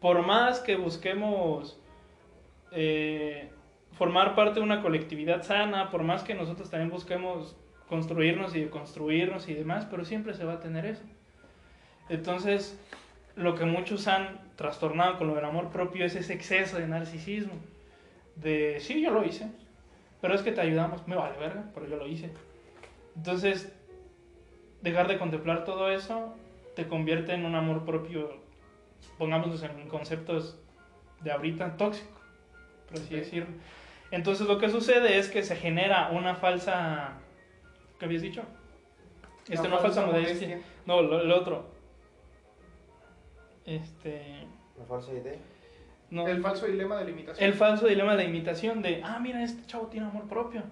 Por 0.00 0.24
más 0.24 0.60
que 0.60 0.76
busquemos 0.76 1.80
eh, 2.70 3.50
formar 3.92 4.34
parte 4.34 4.60
de 4.60 4.64
una 4.64 4.82
colectividad 4.82 5.42
sana, 5.42 5.90
por 5.90 6.02
más 6.02 6.22
que 6.22 6.34
nosotros 6.34 6.70
también 6.70 6.90
busquemos 6.90 7.56
construirnos 7.88 8.56
y 8.56 8.64
construirnos 8.66 9.48
y 9.48 9.54
demás, 9.54 9.86
pero 9.90 10.04
siempre 10.04 10.34
se 10.34 10.44
va 10.44 10.54
a 10.54 10.60
tener 10.60 10.86
eso. 10.86 11.02
Entonces, 12.08 12.78
lo 13.36 13.54
que 13.54 13.64
muchos 13.64 14.08
han 14.08 14.40
trastornado 14.56 15.18
con 15.18 15.28
lo 15.28 15.34
del 15.34 15.44
amor 15.44 15.70
propio 15.70 16.04
es 16.04 16.14
ese 16.14 16.32
exceso 16.32 16.78
de 16.78 16.86
narcisismo. 16.88 17.54
De, 18.36 18.78
sí, 18.80 19.02
yo 19.02 19.10
lo 19.10 19.24
hice, 19.24 19.48
pero 20.20 20.34
es 20.34 20.42
que 20.42 20.52
te 20.52 20.60
ayudamos, 20.60 21.06
me 21.08 21.16
vale 21.16 21.38
verga, 21.38 21.64
pero 21.74 21.86
yo 21.86 21.96
lo 21.96 22.06
hice. 22.06 22.30
Entonces, 23.16 23.72
dejar 24.82 25.08
de 25.08 25.18
contemplar 25.18 25.64
todo 25.64 25.90
eso 25.90 26.34
te 26.74 26.86
convierte 26.86 27.32
en 27.32 27.46
un 27.46 27.54
amor 27.54 27.84
propio, 27.84 28.36
pongámoslo 29.18 29.66
en 29.66 29.88
conceptos 29.88 30.58
de 31.22 31.32
ahorita, 31.32 31.76
tóxico, 31.78 32.20
por 32.88 32.98
así 32.98 33.14
Ok. 33.14 33.20
decirlo. 33.20 33.48
Entonces, 34.10 34.46
lo 34.46 34.58
que 34.58 34.68
sucede 34.68 35.18
es 35.18 35.28
que 35.28 35.42
se 35.42 35.56
genera 35.56 36.10
una 36.10 36.34
falsa. 36.34 37.14
¿Qué 37.98 38.04
habías 38.04 38.22
dicho? 38.22 38.42
Este, 39.48 39.66
Una 39.66 39.76
no 39.76 39.82
falsa 39.82 40.02
falsa 40.02 40.12
modestia. 40.12 40.48
modestia. 40.48 40.72
No, 40.86 41.02
lo, 41.02 41.20
el 41.22 41.32
otro. 41.32 41.66
Este. 43.64 44.46
Una 44.76 44.86
falsa 44.86 45.12
idea. 45.12 45.36
No. 46.10 46.26
El 46.26 46.40
falso 46.42 46.66
dilema 46.66 46.98
de 46.98 47.04
limitación. 47.06 47.48
El 47.48 47.54
falso 47.54 47.86
dilema 47.86 48.12
de 48.12 48.18
la 48.18 48.24
imitación 48.24 48.82
de, 48.82 49.00
ah, 49.04 49.18
mira, 49.18 49.42
este 49.42 49.66
chavo 49.66 49.86
tiene 49.86 50.06
amor 50.06 50.28
propio. 50.28 50.62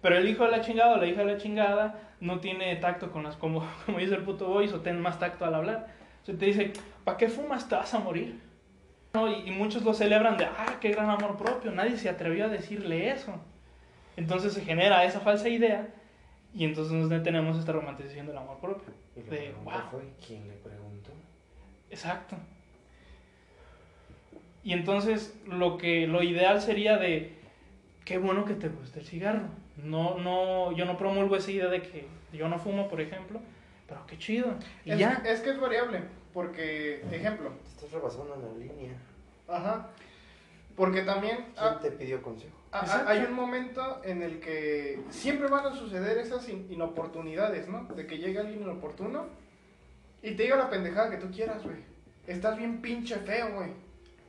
Pero 0.00 0.16
el 0.16 0.28
hijo 0.28 0.44
de 0.44 0.50
la 0.50 0.60
chingada 0.62 0.94
o 0.94 0.96
la 0.96 1.06
hija 1.06 1.20
de 1.24 1.32
la 1.32 1.38
chingada 1.38 1.98
no 2.20 2.40
tiene 2.40 2.74
tacto 2.76 3.10
con 3.10 3.22
las, 3.22 3.36
como, 3.36 3.66
como 3.86 3.98
dice 3.98 4.14
el 4.14 4.22
puto 4.22 4.48
voice, 4.48 4.74
o 4.74 4.80
ten 4.80 5.00
más 5.00 5.18
tacto 5.18 5.44
al 5.44 5.54
hablar. 5.54 5.88
O 6.22 6.26
sea, 6.26 6.36
te 6.36 6.46
dice, 6.46 6.72
¿para 7.04 7.18
qué 7.18 7.28
fumas? 7.28 7.68
Te 7.68 7.74
vas 7.74 7.92
a 7.94 7.98
morir. 7.98 8.40
¿No? 9.12 9.28
Y, 9.28 9.48
y 9.48 9.50
muchos 9.50 9.82
lo 9.82 9.92
celebran 9.92 10.36
de, 10.36 10.44
ah, 10.44 10.76
qué 10.80 10.90
gran 10.90 11.10
amor 11.10 11.36
propio. 11.36 11.72
Nadie 11.72 11.96
se 11.96 12.08
atrevió 12.08 12.44
a 12.44 12.48
decirle 12.48 13.10
eso. 13.10 13.34
Entonces 14.16 14.52
se 14.52 14.62
genera 14.62 15.04
esa 15.04 15.20
falsa 15.20 15.48
idea 15.48 15.88
y 16.52 16.64
entonces 16.64 16.92
nos 16.92 17.22
tenemos 17.22 17.58
esta 17.58 17.72
romantización 17.72 18.26
del 18.26 18.36
amor 18.36 18.58
propio. 18.58 18.92
Y 19.16 19.22
De, 19.22 19.54
wow. 19.64 19.72
fue, 19.90 20.02
¿quién 20.26 20.48
le 20.48 20.54
preguntó? 20.54 21.10
Exacto. 21.90 22.36
Y 24.62 24.72
entonces 24.72 25.38
lo 25.46 25.78
que 25.78 26.06
lo 26.06 26.22
ideal 26.22 26.60
sería 26.60 26.96
de 26.98 27.32
qué 28.04 28.18
bueno 28.18 28.44
que 28.44 28.54
te 28.54 28.68
guste 28.68 29.00
el 29.00 29.06
cigarro. 29.06 29.48
No, 29.76 30.18
no, 30.18 30.72
yo 30.72 30.84
no 30.84 30.98
promulgo 30.98 31.36
esa 31.36 31.50
idea 31.50 31.68
de 31.68 31.82
que 31.82 32.06
yo 32.32 32.48
no 32.48 32.58
fumo, 32.58 32.88
por 32.88 33.00
ejemplo, 33.00 33.40
pero 33.88 34.06
qué 34.06 34.18
chido. 34.18 34.54
Y 34.84 34.92
es, 34.92 34.98
ya. 34.98 35.22
es 35.24 35.40
que 35.40 35.50
es 35.50 35.60
variable, 35.60 36.02
porque, 36.34 37.02
ejemplo, 37.10 37.50
Te 37.62 37.68
estás 37.68 37.92
rebasando 37.92 38.34
en 38.34 38.42
la 38.42 38.52
línea. 38.58 38.92
ajá, 39.48 39.88
porque 40.76 41.02
también 41.02 41.36
¿Quién 41.36 41.54
ah, 41.56 41.78
te 41.80 41.90
pidió 41.90 42.22
consejo? 42.22 42.56
Exacto. 42.72 43.08
hay 43.08 43.24
un 43.24 43.32
momento 43.32 44.00
en 44.04 44.22
el 44.22 44.38
que 44.40 45.00
siempre 45.10 45.48
van 45.48 45.66
a 45.66 45.74
suceder 45.74 46.18
esas 46.18 46.48
in- 46.48 46.66
inoportunidades, 46.70 47.68
¿no? 47.68 47.84
De 47.94 48.06
que 48.06 48.18
llega 48.18 48.42
alguien 48.42 48.62
inoportuno 48.62 49.26
y 50.22 50.36
te 50.36 50.44
diga 50.44 50.56
la 50.56 50.70
pendejada 50.70 51.10
que 51.10 51.16
tú 51.16 51.30
quieras, 51.32 51.62
güey. 51.64 51.78
Estás 52.26 52.56
bien 52.56 52.80
pinche 52.80 53.16
feo, 53.16 53.54
güey. 53.56 53.70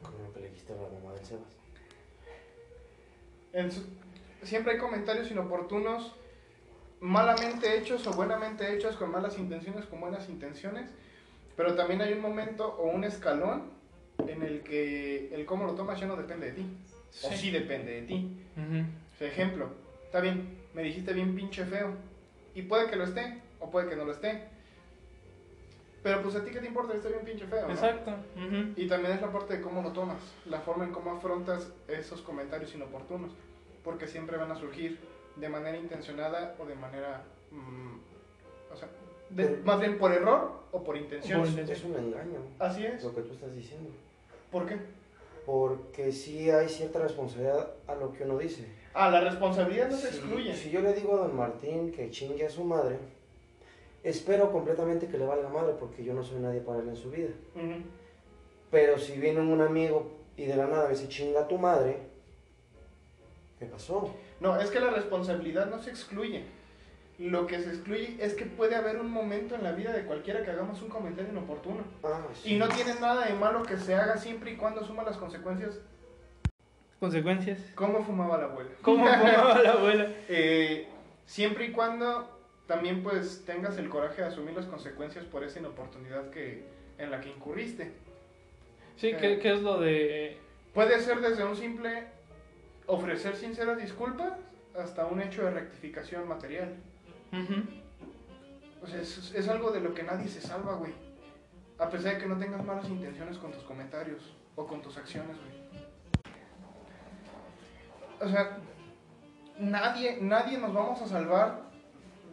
Como 0.01 0.17
lo 0.27 0.33
que 0.33 0.39
le 0.39 0.47
dijiste 0.49 0.73
a 0.73 0.77
la 0.77 0.81
mamá 0.89 1.13
del 1.13 1.25
Sebas. 1.25 1.43
En 3.53 3.71
su- 3.71 3.85
siempre 4.43 4.73
hay 4.73 4.79
comentarios 4.79 5.29
inoportunos, 5.29 6.15
malamente 6.99 7.77
hechos 7.77 8.05
o 8.07 8.11
buenamente 8.13 8.73
hechos, 8.73 8.95
con 8.95 9.11
malas 9.11 9.37
intenciones, 9.37 9.85
con 9.85 9.99
buenas 9.99 10.29
intenciones, 10.29 10.89
pero 11.57 11.75
también 11.75 12.01
hay 12.01 12.13
un 12.13 12.21
momento 12.21 12.67
o 12.67 12.89
un 12.89 13.03
escalón 13.03 13.63
en 14.27 14.41
el 14.43 14.61
que 14.61 15.33
el 15.35 15.45
cómo 15.45 15.65
lo 15.65 15.73
tomas 15.73 15.99
ya 15.99 16.07
no 16.07 16.15
depende 16.15 16.47
de 16.47 16.53
ti, 16.53 16.65
o 17.24 17.30
Sí. 17.30 17.38
sí 17.38 17.51
depende 17.51 17.91
de 17.91 18.01
ti. 18.03 18.38
O 18.57 19.18
sea, 19.18 19.28
ejemplo, 19.28 19.70
está 20.05 20.20
bien, 20.22 20.57
me 20.74 20.84
dijiste 20.84 21.14
bien 21.14 21.36
pinche 21.36 21.66
feo, 21.66 21.93
y 22.55 22.64
puede 22.64 22.89
que 22.89 22.95
lo 22.95 23.03
esté, 23.05 23.41
o 23.59 23.70
puede 23.70 23.89
que 23.89 23.95
no 23.95 24.05
lo 24.05 24.12
esté, 24.12 24.47
pero 26.03 26.22
pues 26.24 26.36
a 26.36 26.43
ti 26.43 26.49
qué 26.51 26.59
te 26.59 26.68
importa, 26.68 26.95
está 26.95 27.09
bien 27.09 27.24
pinche 27.24 27.45
feo, 27.45 27.68
¿no? 27.68 27.74
Exacto. 27.74 28.12
ujú. 28.36 28.74
Y 28.76 28.88
también 28.88 29.14
es 29.14 29.22
la 29.22 29.32
parte 29.32 29.57
de 29.57 29.62
cómo 29.62 29.82
lo 29.84 29.91
tomas, 29.91 30.18
la 30.45 30.59
forma 30.62 30.84
en 30.86 30.91
cómo 30.91 31.12
afrontas 31.12 31.70
esos 31.88 32.22
comentarios 32.22 32.74
inoportunos, 32.74 33.32
porque 33.84 34.07
siempre 34.07 34.38
van 34.38 34.51
a 34.51 34.55
surgir 34.55 34.99
de 35.36 35.47
manera 35.49 35.78
intencionada 35.78 36.55
o 36.59 36.66
de 36.66 36.76
manera, 36.76 37.22
mm, 37.51 38.74
o 38.74 38.76
sea, 38.76 38.89
de- 39.30 39.45
Por- 39.47 39.64
más 39.66 39.80
bien 39.80 39.97
por 39.97 40.12
error 40.12 40.59
o 40.72 40.84
por 40.84 40.97
intención. 40.97 41.39
Por 41.41 41.49
intención. 41.49 41.78
Es 41.78 41.84
un 41.86 41.95
engaño, 41.95 42.39
Así 42.59 42.86
es. 42.86 43.03
lo 43.03 43.14
que 43.16 43.22
tú 43.22 43.34
estás 43.34 43.55
diciendo. 43.55 43.89
¿Por 44.51 44.66
qué? 44.66 44.78
Porque 45.45 46.11
sí 46.11 46.49
hay 46.51 46.69
cierta 46.69 46.99
responsabilidad 46.99 47.71
a 47.87 47.95
lo 47.95 48.11
que 48.13 48.23
uno 48.23 48.37
dice. 48.37 48.65
Ah, 48.93 49.09
la 49.09 49.21
responsabilidad 49.21 49.89
no 49.89 49.97
se 49.97 50.09
Si- 50.11 50.17
excluye. 50.17 50.53
Si 50.55 50.69
yo 50.69 50.81
le 50.81 50.93
digo 50.93 51.13
a 51.15 51.27
don 51.27 51.35
Martín 51.35 51.91
que 51.91 52.09
chingue 52.11 52.45
a 52.45 52.49
su 52.49 52.63
madre, 52.63 52.97
espero 54.03 54.51
completamente 54.51 55.07
que 55.07 55.17
le 55.17 55.25
valga 55.25 55.49
madre 55.49 55.73
porque 55.79 56.03
yo 56.03 56.13
no 56.13 56.23
soy 56.23 56.39
nadie 56.39 56.61
para 56.61 56.79
él 56.79 56.89
en 56.89 56.95
su 56.95 57.09
vida. 57.09 57.29
Pero 58.69 58.97
si 58.97 59.13
viene 59.19 59.41
un 59.41 59.61
amigo 59.61 60.11
y 60.37 60.45
de 60.45 60.55
la 60.55 60.67
nada 60.67 60.85
me 60.85 60.91
dice 60.91 61.07
chinga 61.07 61.41
a 61.41 61.47
tu 61.47 61.57
madre, 61.57 61.97
¿qué 63.59 63.65
pasó? 63.65 64.13
No, 64.39 64.59
es 64.59 64.69
que 64.69 64.79
la 64.79 64.91
responsabilidad 64.91 65.67
no 65.69 65.81
se 65.81 65.89
excluye. 65.89 66.43
Lo 67.22 67.45
que 67.45 67.59
se 67.59 67.69
excluye 67.69 68.17
es 68.19 68.34
que 68.34 68.45
puede 68.45 68.76
haber 68.76 68.97
un 68.97 69.11
momento 69.11 69.53
en 69.53 69.63
la 69.63 69.74
vida 69.74 69.93
de 69.93 70.05
cualquiera 70.05 70.43
que 70.43 70.49
hagamos 70.49 70.82
un 70.82 70.89
comentario 70.89 71.32
inoportuno. 71.32 71.84
Ah, 72.03 72.19
sí. 72.34 72.55
Y 72.55 72.57
no 72.57 72.67
tiene 72.67 72.95
nada 72.99 73.28
de 73.28 73.36
malo 73.36 73.61
que 73.61 73.78
se 73.78 73.93
haga 73.93 74.17
siempre 74.17 74.51
y 74.51 74.55
cuando 74.55 74.84
suma 74.84 75.03
las 75.03 75.17
consecuencias. 75.17 75.80
Consecuencias. 76.99 77.59
¿Cómo 77.76 78.03
fumaba 78.03 78.39
la 78.39 78.45
abuela? 78.45 78.72
¿Cómo 78.82 79.05
fumaba 79.05 79.61
la 79.61 79.72
abuela? 79.74 80.09
Eh, 80.30 80.88
siempre 81.28 81.65
y 81.65 81.72
cuando 81.72 82.39
también 82.65 83.03
pues 83.03 83.43
tengas 83.45 83.78
el 83.78 83.88
coraje 83.88 84.24
de 84.24 84.28
asumir 84.30 84.55
las 84.55 84.65
consecuencias 84.65 85.24
por 85.26 85.43
esa 85.43 85.59
inoportunidad 85.59 86.32
que, 86.32 86.63
en 86.97 87.11
la 87.11 87.22
que 87.22 87.30
incurriste. 87.30 87.91
Sí, 88.95 89.13
¿qué, 89.19 89.38
qué 89.38 89.53
es 89.53 89.61
lo 89.61 89.80
de...? 89.80 90.39
Puede 90.74 90.99
ser 90.99 91.22
desde 91.22 91.43
un 91.43 91.55
simple 91.55 92.05
ofrecer 92.88 93.36
sinceras 93.36 93.78
disculpas 93.78 94.34
hasta 94.76 95.05
un 95.05 95.22
hecho 95.22 95.43
de 95.43 95.51
rectificación 95.51 96.28
material. 96.28 96.78
Ujú. 97.32 97.63
O 98.84 98.88
sea, 98.88 99.01
es, 99.01 99.34
es 99.34 99.47
algo 99.47 99.71
de 99.71 99.82
lo 99.82 99.93
que 99.93 100.03
nadie 100.03 100.27
se 100.27 100.41
salva, 100.41 100.73
güey. 100.73 100.93
A 101.77 101.89
pesar 101.89 102.15
de 102.15 102.21
que 102.21 102.27
no 102.27 102.38
tengas 102.38 102.63
malas 102.63 102.89
intenciones 102.89 103.38
con 103.38 103.51
tus 103.51 103.63
comentarios 103.63 104.36
o 104.55 104.67
con 104.67 104.82
tus 104.82 104.97
acciones, 104.97 105.38
güey. 105.38 105.61
O 108.19 108.29
sea, 108.29 108.57
nadie, 109.57 110.19
nadie 110.21 110.57
nos 110.57 110.73
vamos 110.73 111.01
a 111.01 111.07
salvar 111.07 111.61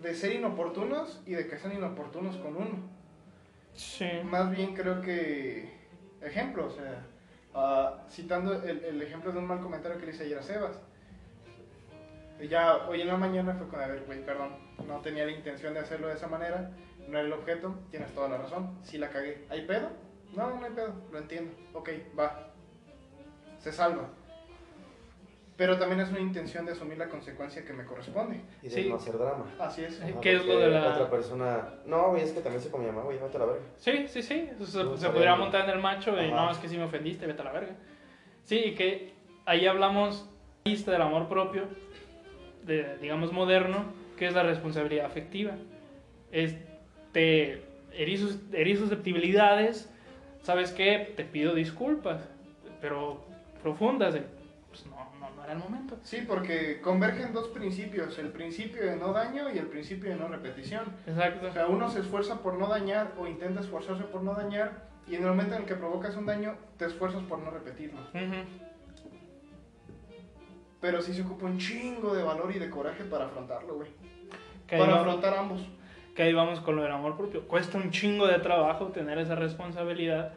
de 0.03 0.15
ser 0.15 0.35
inoportunos 0.35 1.21
y 1.27 1.33
de 1.33 1.49
que 1.49 1.59
sean 1.59 1.75
inoportunos 1.75 2.37
con 2.37 2.57
uno. 2.57 2.99
Sí. 3.75 4.09
Más 4.25 4.51
bien 4.51 4.75
creo 4.75 5.01
que, 5.01 5.73
ejemplo, 6.21 6.67
o 6.67 6.71
sea, 6.71 7.07
ah, 7.55 8.05
citando 8.11 8.53
el, 8.63 8.85
el 8.85 9.03
ejemplo 9.03 9.33
de 9.33 9.39
un 9.39 9.47
mal 9.47 9.61
comentario 9.61 9.99
que 9.99 10.07
le 10.07 10.13
hice 10.13 10.25
ayer 10.25 10.39
a 10.39 10.43
Sebas. 10.43 10.81
Ya 12.49 12.87
hoy 12.89 13.01
en 13.01 13.09
la 13.09 13.17
mañana 13.17 13.55
fue 13.55 13.67
con, 13.69 13.81
a 13.81 13.87
ver, 13.87 14.05
güey, 14.05 14.25
perdón, 14.25 14.68
no 14.87 15.01
tenía 15.01 15.25
la 15.27 15.33
intención 15.33 15.75
de 15.75 15.81
hacerlo 15.81 16.09
de 16.09 16.15
esa 16.15 16.29
manera, 16.29 16.71
no 17.09 17.19
era 17.19 17.27
el 17.27 17.33
objeto, 17.33 17.75
tienes 17.91 18.13
toda 18.15 18.29
la 18.29 18.39
razón, 18.39 18.79
sí 18.83 18.99
la 18.99 19.11
cagué. 19.11 19.45
¿Hay 19.51 19.63
pedo? 19.67 19.89
No, 20.35 20.59
no 20.59 20.65
hay 20.67 20.73
pedo, 20.73 20.95
lo 21.11 21.19
entiendo. 21.19 21.53
Ok, 21.73 21.91
va. 22.19 22.51
Se 23.59 23.73
salva. 23.73 24.09
Pero 25.57 25.77
también 25.77 26.01
es 26.01 26.11
una 26.11 26.21
intención 26.21 26.65
de 26.67 26.73
asumir 26.73 26.99
la 26.99 27.09
consecuencia 27.09 27.65
que 27.65 27.73
me 27.73 27.85
corresponde. 27.85 28.41
Y 28.63 28.69
de 28.69 28.71
Sí. 28.83 28.89
no 28.89 28.95
hacer 28.95 29.19
drama. 29.19 29.47
Así 29.59 29.83
es. 29.83 29.99
Eh, 30.01 30.11
Ajá, 30.13 30.21
¿Qué 30.21 30.35
es 30.37 30.47
lo 30.47 30.57
de 30.57 30.69
la- 30.69 30.93
Otra 30.93 31.11
persona. 31.11 31.75
No, 31.85 32.11
güey, 32.11 32.23
es 32.23 32.31
que 32.31 32.41
también 32.41 32.63
se 32.63 32.71
como 32.71 32.87
llama, 32.87 33.03
güey, 33.03 33.19
vete 33.19 33.37
a 33.37 33.41
la 33.41 33.47
verga. 33.47 33.63
Sí, 33.77 34.07
sí, 34.07 34.23
sí. 34.23 34.49
Se, 34.61 34.67
se 34.67 34.79
No 34.85 34.91
podría 34.93 35.09
sabía. 35.11 35.35
montar 35.37 35.65
en 35.65 35.71
el 35.71 35.81
macho 35.81 36.13
y 36.21 36.27
Ajá. 36.27 36.37
no, 36.45 36.51
es 36.53 36.59
que 36.59 36.69
si 36.69 36.77
me 36.77 36.85
ofendiste, 36.85 37.27
vete 37.27 37.43
a 37.43 37.47
la 37.47 37.53
verga. 37.53 37.75
Sí, 38.45 38.57
y 38.67 38.75
que 38.77 39.15
ahí 39.47 39.67
hablamos 39.67 40.31
lista 40.65 40.93
del 40.93 41.03
amor 41.03 41.29
propio, 41.29 41.65
de, 42.63 42.97
digamos, 42.99 43.33
moderno, 43.33 43.85
que 44.19 44.27
es 44.27 44.35
la 44.35 44.43
responsabilidad 44.43 45.07
afectiva. 45.07 45.53
Es, 46.33 46.57
te 47.13 47.63
herí, 47.93 48.17
sus- 48.19 48.39
herí 48.53 48.77
susceptibilidades, 48.77 49.89
¿sabes 50.43 50.73
qué? 50.73 51.13
Te 51.17 51.25
pido 51.25 51.55
disculpas, 51.55 52.23
pero 52.81 53.25
profundas, 53.63 54.15
de, 54.15 54.23
pues 54.69 54.85
no, 54.87 54.97
no, 55.21 55.31
no 55.35 55.45
era 55.45 55.53
el 55.55 55.59
momento. 55.59 55.97
Sí, 56.03 56.25
porque 56.27 56.81
convergen 56.81 57.33
dos 57.33 57.49
principios, 57.49 58.19
el 58.19 58.29
principio 58.29 58.85
de 58.85 58.97
no 58.97 59.13
daño 59.13 59.51
y 59.55 59.59
el 59.59 59.67
principio 59.67 60.11
de 60.11 60.17
no 60.17 60.29
repetición. 60.29 60.85
Exacto. 61.07 61.47
O 61.49 61.53
sea, 61.53 61.67
uno 61.69 61.89
se 61.91 62.01
esfuerza 62.01 62.43
por 62.43 62.55
no 62.59 62.67
dañar 62.69 63.13
o 63.19 63.27
intenta 63.27 63.61
esforzarse 63.61 64.05
por 64.05 64.23
no 64.23 64.35
dañar 64.35 64.87
y 65.09 65.15
en 65.15 65.23
el 65.23 65.29
momento 65.31 65.55
en 65.55 65.63
el 65.63 65.67
que 65.67 65.75
provocas 65.75 66.15
un 66.17 66.27
daño 66.27 66.57
te 66.77 66.85
esfuerzas 66.85 67.23
por 67.23 67.39
no 67.39 67.51
repetirlo. 67.51 68.01
Ujú. 68.13 68.45
Pero 70.81 71.03
sí 71.03 71.13
se 71.13 71.23
ocupa 71.23 71.47
un 71.47 71.59
chingo 71.59 72.15
de 72.15 72.23
valor 72.23 72.55
y 72.55 72.59
de 72.59 72.71
coraje 72.71 73.03
para 73.05 73.25
afrontarlo, 73.25 73.75
güey. 73.77 73.91
Que 74.69 74.77
Para 74.77 74.97
afrontar 75.01 75.35
ambos. 75.35 75.61
que 76.15 76.23
ahí 76.25 76.33
vamos 76.33 76.61
con 76.61 76.77
lo 76.77 76.83
del 76.83 76.93
amor 76.93 77.17
propio. 77.17 77.49
Cuesta 77.49 77.79
un 77.79 77.91
chingo 77.91 78.27
de 78.27 78.39
trabajo 78.39 78.89
tener 78.89 79.19
esa 79.19 79.35
responsabilidad 79.35 80.33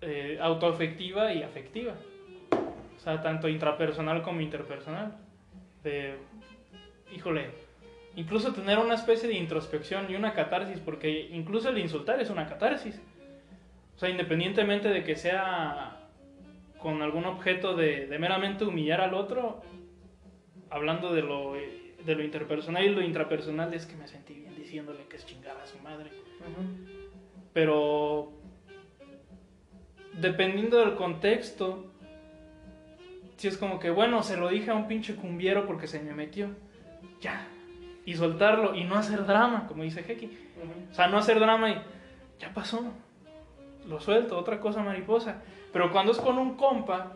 eh, 0.00 0.38
autoafectiva 0.40 1.32
y 1.32 1.42
afectiva. 1.42 1.94
O 2.52 3.00
sea, 3.00 3.20
tanto 3.20 3.48
intrapersonal 3.48 4.22
como 4.22 4.40
interpersonal. 4.40 5.16
De, 5.82 6.14
híjole, 7.12 7.50
incluso 8.14 8.52
tener 8.52 8.78
una 8.78 8.94
especie 8.94 9.28
de 9.28 9.34
introspección 9.34 10.08
y 10.08 10.14
una 10.14 10.34
catarsis, 10.34 10.78
porque 10.78 11.28
incluso 11.32 11.70
el 11.70 11.78
insultar 11.78 12.20
es 12.20 12.30
una 12.30 12.46
catarsis. 12.46 13.00
O 13.96 13.98
sea, 13.98 14.08
independientemente 14.08 14.88
de 14.88 15.02
que 15.02 15.16
sea 15.16 15.96
con 16.78 17.02
algún 17.02 17.24
objeto 17.24 17.74
de, 17.74 18.06
de 18.06 18.18
meramente 18.18 18.64
humillar 18.64 19.00
al 19.00 19.14
otro, 19.14 19.62
hablando 20.70 21.12
de 21.12 21.22
lo, 21.22 21.56
eh, 21.56 21.81
de 22.04 22.14
lo 22.14 22.22
interpersonal 22.22 22.84
y 22.84 22.88
lo 22.90 23.02
intrapersonal, 23.02 23.72
es 23.74 23.86
que 23.86 23.96
me 23.96 24.08
sentí 24.08 24.34
bien 24.34 24.54
diciéndole 24.54 25.04
que 25.06 25.16
es 25.16 25.26
chingada 25.26 25.62
a 25.62 25.66
su 25.66 25.78
madre. 25.78 26.10
Pero 27.52 28.32
dependiendo 30.14 30.78
del 30.78 30.94
contexto, 30.94 31.92
si 33.36 33.48
es 33.48 33.56
como 33.56 33.78
que, 33.78 33.90
bueno, 33.90 34.22
se 34.22 34.36
lo 34.36 34.48
dije 34.48 34.70
a 34.70 34.74
un 34.74 34.86
pinche 34.86 35.16
cumbiero 35.16 35.66
porque 35.66 35.86
se 35.86 36.00
me 36.00 36.14
metió. 36.14 36.48
Ya. 37.20 37.46
Y 38.04 38.14
soltarlo 38.14 38.74
y 38.74 38.84
no 38.84 38.96
hacer 38.96 39.26
drama, 39.26 39.66
como 39.66 39.82
dice 39.82 40.04
Heki. 40.06 40.30
O 40.90 40.94
sea, 40.94 41.08
no 41.08 41.18
hacer 41.18 41.38
drama 41.38 41.70
y 41.70 41.82
ya 42.38 42.52
pasó. 42.52 42.92
Lo 43.86 44.00
suelto, 44.00 44.38
otra 44.38 44.60
cosa 44.60 44.82
mariposa. 44.82 45.42
Pero 45.72 45.90
cuando 45.90 46.12
es 46.12 46.18
con 46.18 46.38
un 46.38 46.56
compa, 46.56 47.14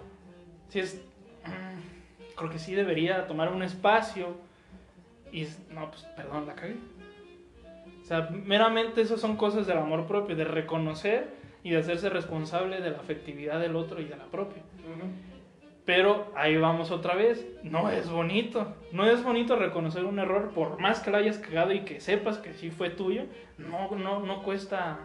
si 0.69 0.81
es. 0.81 1.01
mm, 1.45 2.35
creo 2.37 2.51
que 2.51 2.59
sí 2.59 2.75
debería 2.75 3.27
tomar 3.27 3.53
un 3.53 3.63
espacio. 3.63 4.37
Y 5.33 5.47
no, 5.71 5.91
pues 5.91 6.03
perdón, 6.17 6.47
la 6.47 6.55
cagué. 6.55 6.77
O 8.01 8.05
sea, 8.05 8.31
meramente 8.31 9.01
esas 9.01 9.21
son 9.21 9.37
cosas 9.37 9.67
del 9.67 9.79
amor 9.79 10.07
propio, 10.07 10.37
de 10.37 10.45
reconocer 10.45 11.35
y 11.65 11.71
de 11.71 11.79
hacerse 11.79 12.09
responsable 12.09 12.81
de 12.81 12.91
la 12.91 12.99
afectividad 12.99 13.59
del 13.59 13.75
otro 13.75 14.01
y 14.01 14.05
de 14.05 14.17
la 14.17 14.27
propia. 14.27 14.63
Pero 15.85 16.33
ahí 16.35 16.57
vamos 16.57 16.91
otra 16.91 17.15
vez, 17.15 17.47
no 17.63 17.91
es 17.91 18.11
bonito. 18.11 18.75
No 18.93 19.07
es 19.07 19.23
bonito 19.23 19.57
reconocer 19.57 20.05
un 20.05 20.19
error 20.19 20.51
por 20.53 20.81
más 20.81 21.01
que 21.01 21.11
lo 21.11 21.17
hayas 21.17 21.39
cagado 21.39 21.73
y 21.73 21.81
que 21.81 22.01
sepas 22.01 22.39
que 22.39 22.55
sí 22.55 22.71
fue 22.71 22.91
tuyo. 22.91 23.23
No, 23.57 23.91
no, 23.97 24.21
no 24.21 24.43
cuesta 24.43 24.99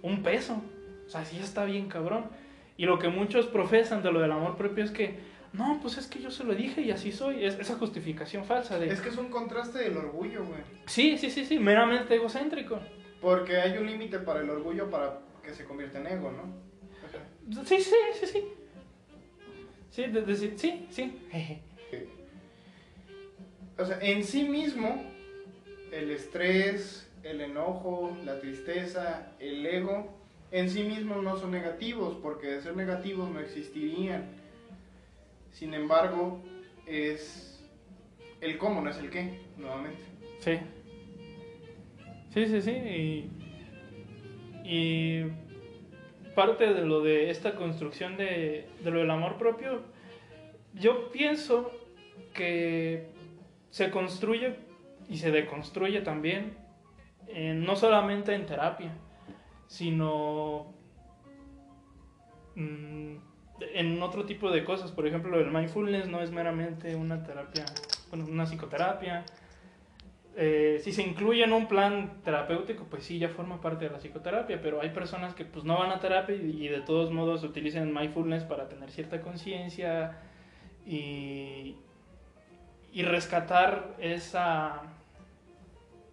un 0.00 0.22
peso. 0.22 0.62
O 1.06 1.10
sea, 1.10 1.24
sí 1.24 1.38
está 1.38 1.64
bien 1.64 1.88
cabrón. 1.88 2.26
Y 2.76 2.86
lo 2.86 2.98
que 2.98 3.08
muchos 3.08 3.46
profesan 3.46 4.02
de 4.02 4.12
lo 4.12 4.20
del 4.20 4.32
amor 4.32 4.56
propio 4.56 4.84
es 4.84 4.90
que, 4.90 5.18
no, 5.52 5.78
pues 5.82 5.98
es 5.98 6.06
que 6.06 6.18
yo 6.20 6.30
se 6.30 6.44
lo 6.44 6.54
dije 6.54 6.80
y 6.82 6.90
así 6.90 7.12
soy. 7.12 7.44
Es 7.44 7.58
esa 7.58 7.74
justificación 7.76 8.44
falsa 8.44 8.78
de... 8.78 8.88
Es 8.88 9.00
que 9.00 9.10
es 9.10 9.16
un 9.16 9.28
contraste 9.28 9.78
del 9.80 9.96
orgullo, 9.96 10.44
güey. 10.44 10.60
Sí, 10.86 11.18
sí, 11.18 11.30
sí, 11.30 11.44
sí, 11.44 11.58
meramente 11.58 12.14
egocéntrico. 12.14 12.80
Porque 13.20 13.56
hay 13.58 13.76
un 13.78 13.86
límite 13.86 14.18
para 14.18 14.40
el 14.40 14.50
orgullo 14.50 14.90
para 14.90 15.20
que 15.44 15.52
se 15.54 15.64
convierta 15.64 15.98
en 16.00 16.06
ego, 16.06 16.30
¿no? 16.32 16.42
O 17.06 17.08
sea, 17.10 17.64
Sí, 17.64 17.80
sí, 17.80 17.94
sí, 18.20 18.26
sí. 18.26 18.44
Sí, 19.90 20.02
de- 20.06 20.22
de- 20.22 20.36
sí, 20.36 20.54
sí, 20.56 20.86
sí. 20.90 21.18
O 23.78 23.84
sea, 23.84 23.98
en 24.00 24.24
sí 24.24 24.44
mismo, 24.44 25.02
el 25.92 26.10
estrés, 26.10 27.08
el 27.22 27.40
enojo, 27.40 28.16
la 28.24 28.38
tristeza, 28.40 29.32
el 29.38 29.64
ego, 29.66 30.18
en 30.50 30.68
sí 30.70 30.82
mismos 30.84 31.22
no 31.22 31.36
son 31.36 31.50
negativos, 31.50 32.16
porque 32.22 32.48
de 32.48 32.62
ser 32.62 32.76
negativos 32.76 33.30
no 33.30 33.40
existirían. 33.40 34.26
Sin 35.52 35.74
embargo, 35.74 36.42
es 36.86 37.64
el 38.40 38.58
cómo, 38.58 38.80
no 38.80 38.90
es 38.90 38.98
el 38.98 39.10
qué, 39.10 39.40
nuevamente. 39.56 40.02
Sí. 40.40 40.58
Sí, 42.30 42.46
sí, 42.46 42.62
sí. 42.62 42.70
Y, 42.72 43.30
y 44.64 45.32
parte 46.34 46.72
de 46.72 46.84
lo 46.84 47.02
de 47.02 47.30
esta 47.30 47.54
construcción 47.54 48.16
de, 48.16 48.68
de 48.82 48.90
lo 48.90 49.00
del 49.00 49.10
amor 49.10 49.36
propio, 49.36 49.82
yo 50.74 51.10
pienso 51.12 51.70
que 52.34 53.06
se 53.70 53.90
construye 53.90 54.56
y 55.08 55.18
se 55.18 55.30
deconstruye 55.30 56.00
también, 56.00 56.56
eh, 57.28 57.54
no 57.54 57.76
solamente 57.76 58.34
en 58.34 58.46
terapia, 58.46 58.94
sino 59.66 60.72
mm, 62.54 63.16
en 63.60 64.02
otro 64.02 64.24
tipo 64.24 64.50
de 64.50 64.64
cosas. 64.64 64.92
Por 64.92 65.06
ejemplo, 65.06 65.38
el 65.38 65.50
mindfulness 65.50 66.08
no 66.08 66.20
es 66.20 66.30
meramente 66.30 66.94
una 66.94 67.22
terapia, 67.22 67.64
bueno, 68.10 68.26
una 68.26 68.46
psicoterapia. 68.46 69.24
Eh, 70.34 70.80
si 70.82 70.92
se 70.92 71.02
incluye 71.02 71.44
en 71.44 71.52
un 71.52 71.68
plan 71.68 72.22
terapéutico, 72.24 72.84
pues 72.84 73.04
sí, 73.04 73.18
ya 73.18 73.28
forma 73.28 73.60
parte 73.60 73.84
de 73.84 73.90
la 73.90 73.98
psicoterapia, 73.98 74.60
pero 74.62 74.80
hay 74.80 74.90
personas 74.90 75.34
que 75.34 75.44
pues 75.44 75.64
no 75.64 75.78
van 75.78 75.90
a 75.90 76.00
terapia 76.00 76.34
y, 76.34 76.64
y 76.64 76.68
de 76.68 76.80
todos 76.80 77.10
modos 77.12 77.44
utilizan 77.44 77.92
mindfulness 77.92 78.44
para 78.44 78.68
tener 78.68 78.90
cierta 78.90 79.20
conciencia 79.20 80.18
y, 80.86 81.76
y 82.92 83.02
rescatar 83.02 83.94
esa 83.98 84.82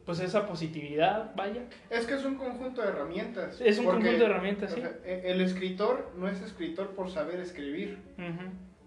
pues 0.10 0.22
esa 0.22 0.48
positividad, 0.48 1.36
vaya. 1.36 1.66
Es 1.92 2.08
que 2.08 2.16
es 2.16 2.26
un 2.26 2.34
conjunto 2.34 2.82
de 2.82 2.88
herramientas. 2.88 3.62
Es 3.62 3.78
un 3.78 3.86
conjunto 3.86 4.10
de 4.10 4.26
herramientas, 4.26 4.72
o 4.72 4.76
sí. 4.76 4.82
sea, 4.82 4.92
e- 5.06 5.22
el 5.26 5.40
escritor 5.40 6.14
no 6.16 6.28
es 6.28 6.42
escritor 6.42 6.96
por 6.96 7.12
saber 7.12 7.40
escribir. 7.40 8.00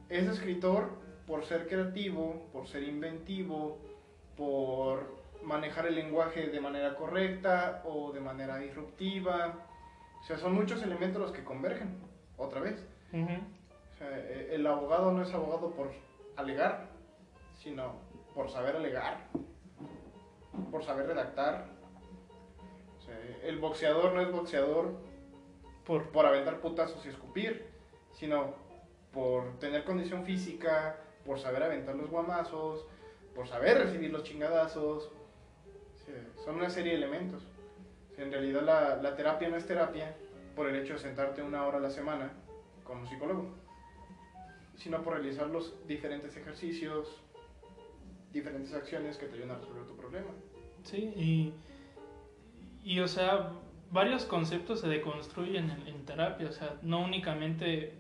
Es 0.09 0.27
escritor 0.27 0.99
por 1.29 1.45
ser 1.45 1.69
creativo, 1.69 2.49
por 2.53 2.67
ser 2.67 2.83
inventivo, 2.83 3.79
por 4.37 5.17
manejar 5.45 5.87
el 5.87 5.95
lenguaje 5.95 6.49
de 6.49 6.61
manera 6.61 6.97
correcta 6.97 7.83
o 7.85 8.11
de 8.13 8.19
manera 8.19 8.59
disruptiva. 8.59 9.61
O 10.21 10.25
sea, 10.25 10.39
son 10.39 10.55
muchos 10.55 10.83
elementos 10.83 11.23
los 11.23 11.31
que 11.31 11.45
convergen, 11.45 11.99
otra 12.37 12.61
vez. 12.61 12.85
Ujú. 13.13 13.23
O 13.95 13.97
sea, 13.97 14.09
e- 14.19 14.57
el 14.57 14.67
abogado 14.67 15.13
no 15.13 15.23
es 15.23 15.33
abogado 15.33 15.71
por 15.71 15.93
alegar, 16.35 16.89
sino 17.63 17.95
por 18.35 18.51
saber 18.51 18.75
alegar, 18.75 19.19
por 20.71 20.85
saber 20.85 21.07
redactar. 21.07 21.67
O 22.99 23.03
sea, 23.03 23.19
el 23.45 23.59
boxeador 23.59 24.13
no 24.13 24.21
es 24.21 24.31
boxeador 24.31 24.95
Por, 25.85 26.11
por 26.13 26.27
aventar 26.27 26.61
putazos 26.61 27.05
y 27.05 27.09
escupir, 27.09 27.67
sino 28.13 28.55
por 29.13 29.59
tener 29.59 29.85
condición 29.85 30.25
física, 30.25 30.97
por 31.27 31.39
saber 31.39 31.63
aventar 31.63 31.97
los 31.97 32.09
guamazos, 32.09 32.87
por 33.35 33.49
saber 33.49 33.79
recibir 33.79 34.13
los 34.13 34.23
chingadazos. 34.23 35.11
Sea, 36.05 36.15
son 36.45 36.57
una 36.57 36.71
serie 36.71 36.93
de 36.93 36.99
elementos. 36.99 37.43
En 38.17 38.31
realidad 38.31 38.63
la, 38.63 38.97
la 38.97 39.17
terapia 39.17 39.49
no 39.49 39.57
es 39.57 39.67
terapia 39.67 40.15
por 40.55 40.69
el 40.69 40.77
hecho 40.77 40.93
de 40.95 40.99
sentarte 41.01 41.43
una 41.43 41.67
hora 41.67 41.79
a 41.79 41.81
la 41.81 41.91
semana 41.91 42.31
con 42.85 42.99
un 42.99 43.07
psicólogo, 43.07 43.47
sino 44.77 45.03
por 45.03 45.15
realizar 45.15 45.49
los 45.49 45.87
diferentes 45.87 46.37
ejercicios, 46.37 47.23
diferentes 48.33 48.73
acciones 48.75 49.17
que 49.17 49.27
te 49.27 49.35
ayudan 49.35 49.53
a 49.53 49.59
resolver 49.59 49.85
tu 49.87 49.97
problema. 49.97 50.29
Sí, 50.83 51.13
y, 51.17 51.53
y 52.83 53.01
o 53.01 53.09
sea, 53.09 53.53
varios 53.91 54.25
conceptos 54.25 54.81
se 54.81 54.89
deconstruyen 54.89 55.71
en, 55.71 55.87
en 55.87 56.05
terapia, 56.05 56.49
o 56.49 56.53
sea, 56.53 56.77
no 56.83 57.01
únicamente, 57.01 57.95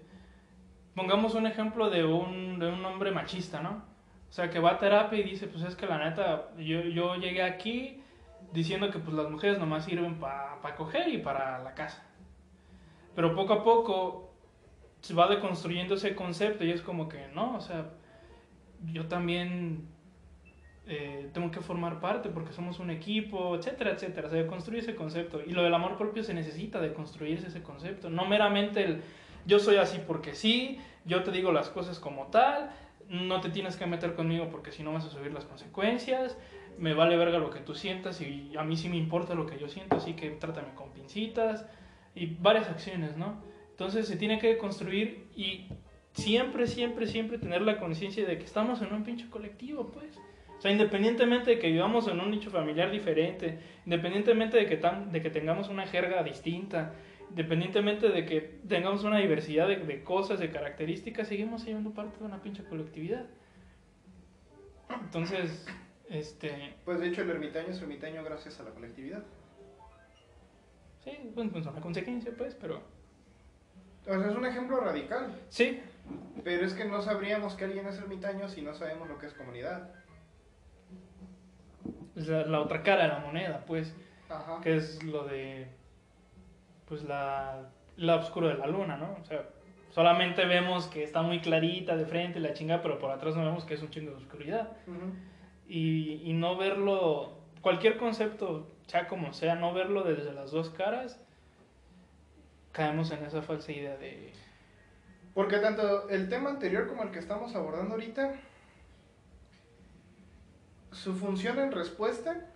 pongamos 0.94 1.34
un 1.34 1.46
ejemplo 1.46 1.90
de 1.90 2.04
un, 2.04 2.58
de 2.58 2.68
un 2.68 2.84
hombre 2.84 3.10
machista, 3.10 3.60
¿no? 3.62 3.84
O 4.28 4.32
sea, 4.32 4.48
que 4.48 4.58
va 4.58 4.72
a 4.72 4.78
terapia 4.78 5.18
y 5.18 5.24
dice, 5.24 5.46
pues 5.46 5.62
es 5.62 5.76
que 5.76 5.86
la 5.86 5.98
neta, 5.98 6.50
yo, 6.56 6.80
yo 6.80 7.16
llegué 7.16 7.42
aquí 7.42 8.02
diciendo 8.52 8.90
que 8.90 8.98
pues 8.98 9.14
las 9.14 9.30
mujeres 9.30 9.58
nomás 9.58 9.84
sirven 9.84 10.18
para 10.18 10.74
coger 10.74 11.08
y 11.08 11.18
para 11.18 11.58
la 11.58 11.74
casa. 11.74 12.02
Pero 13.14 13.34
poco 13.34 13.52
a 13.52 13.62
poco 13.62 14.32
se 15.02 15.12
va 15.14 15.28
deconstruyendo 15.28 15.96
ese 15.96 16.14
concepto 16.14 16.64
y 16.64 16.70
es 16.70 16.80
como 16.80 17.08
que, 17.08 17.28
no, 17.34 17.56
o 17.56 17.60
sea, 17.60 17.90
yo 18.92 19.06
también 19.06 19.86
eh, 20.86 21.30
tengo 21.32 21.50
que 21.50 21.60
formar 21.60 22.00
parte 22.00 22.28
porque 22.28 22.52
somos 22.52 22.78
un 22.80 22.90
equipo, 22.90 23.56
etcétera, 23.56 23.92
etcétera. 23.92 24.28
Se 24.28 24.36
deconstruye 24.36 24.80
ese 24.80 24.94
concepto. 24.94 25.40
Y 25.44 25.52
lo 25.52 25.62
del 25.62 25.74
amor 25.74 25.96
propio 25.96 26.24
se 26.24 26.34
necesita 26.34 26.80
deconstruirse 26.80 27.48
ese 27.48 27.62
concepto. 27.62 28.10
No 28.10 28.24
meramente 28.26 28.84
el 28.84 29.02
yo 29.46 29.58
soy 29.58 29.76
así 29.76 29.98
porque 30.06 30.34
sí, 30.34 30.78
yo 31.04 31.22
te 31.22 31.32
digo 31.32 31.52
las 31.52 31.68
cosas 31.68 31.98
como 31.98 32.26
tal, 32.26 32.70
no 33.08 33.40
te 33.40 33.50
tienes 33.50 33.76
que 33.76 33.86
meter 33.86 34.14
conmigo 34.14 34.48
porque 34.50 34.72
si 34.72 34.82
no 34.82 34.92
vas 34.92 35.04
a 35.04 35.10
subir 35.10 35.32
las 35.32 35.44
consecuencias, 35.44 36.36
me 36.78 36.94
vale 36.94 37.16
verga 37.16 37.38
lo 37.38 37.50
que 37.50 37.60
tú 37.60 37.74
sientas 37.74 38.20
y 38.20 38.52
a 38.56 38.62
mí 38.62 38.76
sí 38.76 38.88
me 38.88 38.96
importa 38.96 39.34
lo 39.34 39.46
que 39.46 39.58
yo 39.58 39.68
siento, 39.68 39.96
así 39.96 40.14
que 40.14 40.30
trátame 40.30 40.74
con 40.74 40.90
pincitas 40.92 41.66
y 42.14 42.26
varias 42.26 42.68
acciones, 42.68 43.16
¿no? 43.16 43.42
Entonces 43.70 44.06
se 44.06 44.16
tiene 44.16 44.38
que 44.38 44.56
construir 44.58 45.26
y 45.34 45.66
siempre, 46.12 46.66
siempre, 46.66 47.06
siempre 47.06 47.38
tener 47.38 47.62
la 47.62 47.78
conciencia 47.78 48.24
de 48.24 48.38
que 48.38 48.44
estamos 48.44 48.80
en 48.82 48.92
un 48.92 49.02
pinche 49.02 49.28
colectivo, 49.28 49.90
pues. 49.90 50.18
O 50.62 50.64
sea, 50.64 50.70
independientemente 50.70 51.50
de 51.50 51.58
que 51.58 51.72
vivamos 51.72 52.06
en 52.06 52.20
un 52.20 52.30
nicho 52.30 52.48
familiar 52.48 52.88
diferente, 52.88 53.58
independientemente 53.84 54.56
de 54.56 54.66
que, 54.66 54.76
tan, 54.76 55.10
de 55.10 55.20
que 55.20 55.28
tengamos 55.28 55.68
una 55.68 55.88
jerga 55.88 56.22
distinta, 56.22 56.94
independientemente 57.30 58.08
de 58.08 58.24
que 58.24 58.60
tengamos 58.68 59.02
una 59.02 59.18
diversidad 59.18 59.66
de, 59.66 59.78
de 59.78 60.04
cosas, 60.04 60.38
de 60.38 60.52
características, 60.52 61.26
seguimos 61.26 61.62
siendo 61.62 61.90
parte 61.90 62.20
de 62.20 62.26
una 62.26 62.40
pinche 62.40 62.62
colectividad. 62.62 63.26
Entonces, 65.02 65.66
este... 66.08 66.76
Pues 66.84 67.00
de 67.00 67.08
hecho 67.08 67.22
el 67.22 67.30
ermitaño 67.30 67.70
es 67.70 67.82
ermitaño 67.82 68.22
gracias 68.22 68.60
a 68.60 68.62
la 68.62 68.70
colectividad. 68.70 69.24
Sí, 71.02 71.10
pues, 71.34 71.48
pues 71.50 71.66
una 71.66 71.80
consecuencia, 71.80 72.30
pues, 72.38 72.54
pero... 72.54 72.82
O 74.02 74.04
sea, 74.04 74.30
es 74.30 74.36
un 74.36 74.46
ejemplo 74.46 74.78
radical. 74.78 75.34
Sí, 75.48 75.80
Pero 76.44 76.64
es 76.64 76.72
que 76.74 76.84
no 76.84 77.02
sabríamos 77.02 77.56
que 77.56 77.64
alguien 77.64 77.88
es 77.88 77.98
ermitaño 77.98 78.48
si 78.48 78.62
no 78.62 78.74
sabemos 78.74 79.08
lo 79.08 79.18
que 79.18 79.26
es 79.26 79.34
comunidad. 79.34 80.01
Es 82.16 82.28
la, 82.28 82.44
la 82.46 82.60
otra 82.60 82.82
cara 82.82 83.02
de 83.02 83.08
la 83.08 83.18
moneda, 83.18 83.64
pues, 83.66 83.94
Ajá. 84.28 84.60
que 84.62 84.76
es 84.76 85.02
lo 85.02 85.24
de, 85.24 85.66
pues, 86.86 87.04
la, 87.04 87.70
la 87.96 88.16
oscuro 88.16 88.48
de 88.48 88.54
la 88.58 88.66
luna, 88.66 88.96
¿no? 88.96 89.16
O 89.20 89.24
sea, 89.24 89.44
solamente 89.90 90.44
vemos 90.44 90.86
que 90.86 91.02
está 91.02 91.22
muy 91.22 91.40
clarita 91.40 91.96
de 91.96 92.06
frente 92.06 92.40
la 92.40 92.52
chinga, 92.54 92.82
pero 92.82 92.98
por 92.98 93.10
atrás 93.10 93.36
no 93.36 93.44
vemos 93.44 93.64
que 93.64 93.74
es 93.74 93.82
un 93.82 93.90
chingo 93.90 94.10
de 94.10 94.16
oscuridad. 94.16 94.70
Y, 95.68 96.22
y 96.24 96.32
no 96.32 96.56
verlo, 96.56 97.38
cualquier 97.60 97.96
concepto, 97.96 98.68
sea 98.86 99.08
como 99.08 99.32
sea, 99.32 99.54
no 99.54 99.72
verlo 99.72 100.02
desde 100.02 100.32
las 100.32 100.50
dos 100.50 100.70
caras, 100.70 101.18
caemos 102.72 103.10
en 103.10 103.24
esa 103.24 103.42
falsa 103.42 103.72
idea 103.72 103.96
de... 103.96 104.32
Porque 105.34 105.58
tanto 105.58 106.08
el 106.10 106.28
tema 106.28 106.50
anterior 106.50 106.86
como 106.88 107.04
el 107.04 107.10
que 107.10 107.18
estamos 107.18 107.54
abordando 107.54 107.94
ahorita, 107.94 108.34
su 110.92 111.14
función 111.14 111.58
en 111.58 111.72
respuesta 111.72 112.52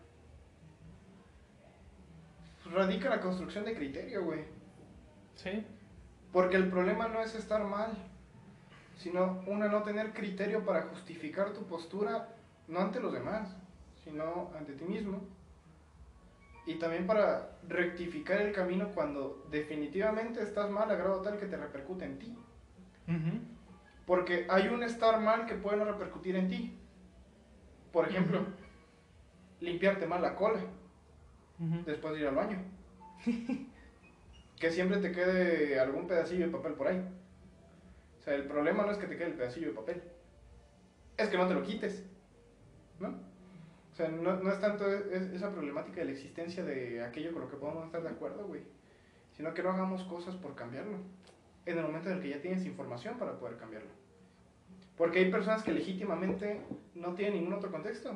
radica 2.72 3.06
en 3.06 3.10
la 3.10 3.20
construcción 3.20 3.64
de 3.64 3.74
criterio, 3.74 4.24
güey. 4.24 4.40
Sí, 5.34 5.64
Porque 6.32 6.56
el 6.56 6.68
problema 6.68 7.08
no 7.08 7.20
es 7.20 7.34
estar 7.34 7.64
mal, 7.64 7.92
sino 8.96 9.42
una 9.46 9.68
no 9.68 9.82
tener 9.82 10.12
criterio 10.12 10.64
para 10.64 10.82
justificar 10.82 11.52
tu 11.52 11.66
postura, 11.66 12.28
no 12.68 12.80
ante 12.80 13.00
los 13.00 13.12
demás, 13.12 13.54
sino 14.02 14.50
ante 14.58 14.72
ti 14.72 14.84
mismo. 14.84 15.20
Y 16.66 16.76
también 16.76 17.06
para 17.06 17.58
rectificar 17.68 18.40
el 18.40 18.52
camino 18.52 18.88
cuando 18.94 19.46
definitivamente 19.50 20.42
estás 20.42 20.70
mal 20.70 20.90
a 20.90 20.96
grado 20.96 21.22
tal 21.22 21.38
que 21.38 21.46
te 21.46 21.56
repercute 21.56 22.04
en 22.04 22.18
ti. 22.18 22.36
Porque 24.04 24.46
hay 24.48 24.68
un 24.68 24.82
estar 24.82 25.20
mal 25.20 25.46
que 25.46 25.54
puede 25.54 25.76
no 25.76 25.84
repercutir 25.84 26.34
en 26.36 26.48
ti. 26.48 26.78
Por 27.96 28.06
ejemplo, 28.10 28.40
limpiarte 29.60 30.06
mal 30.06 30.20
la 30.20 30.34
cola 30.36 30.60
después 31.86 32.12
de 32.12 32.20
ir 32.20 32.26
al 32.26 32.34
baño. 32.34 32.58
que 34.60 34.70
siempre 34.70 34.98
te 34.98 35.12
quede 35.12 35.80
algún 35.80 36.06
pedacillo 36.06 36.44
de 36.44 36.52
papel 36.52 36.74
por 36.74 36.88
ahí. 36.88 36.98
O 38.18 38.22
sea, 38.22 38.34
el 38.34 38.44
problema 38.44 38.84
no 38.84 38.92
es 38.92 38.98
que 38.98 39.06
te 39.06 39.16
quede 39.16 39.28
el 39.28 39.34
pedacillo 39.38 39.68
de 39.68 39.72
papel, 39.72 40.02
es 41.16 41.28
que 41.30 41.38
no 41.38 41.48
te 41.48 41.54
lo 41.54 41.62
quites. 41.62 42.04
¿No? 43.00 43.08
O 43.08 43.96
sea, 43.96 44.08
no, 44.10 44.36
no 44.42 44.52
es 44.52 44.60
tanto 44.60 44.86
es- 44.92 45.32
esa 45.32 45.50
problemática 45.52 46.00
de 46.00 46.04
la 46.04 46.12
existencia 46.12 46.62
de 46.64 47.02
aquello 47.02 47.32
con 47.32 47.40
lo 47.44 47.48
que 47.50 47.56
podemos 47.56 47.86
estar 47.86 48.02
de 48.02 48.10
acuerdo, 48.10 48.46
güey. 48.46 48.60
Sino 49.32 49.54
que 49.54 49.62
no 49.62 49.70
hagamos 49.70 50.02
cosas 50.04 50.34
por 50.36 50.54
cambiarlo. 50.54 50.98
En 51.64 51.78
el 51.78 51.84
momento 51.84 52.10
en 52.10 52.16
el 52.16 52.22
que 52.22 52.28
ya 52.28 52.42
tienes 52.42 52.66
información 52.66 53.16
para 53.18 53.38
poder 53.38 53.56
cambiarlo. 53.56 53.88
Porque 54.96 55.18
hay 55.20 55.30
personas 55.30 55.62
que 55.62 55.72
legítimamente 55.72 56.60
no 56.94 57.14
tienen 57.14 57.34
ningún 57.34 57.52
otro 57.54 57.70
contexto. 57.70 58.14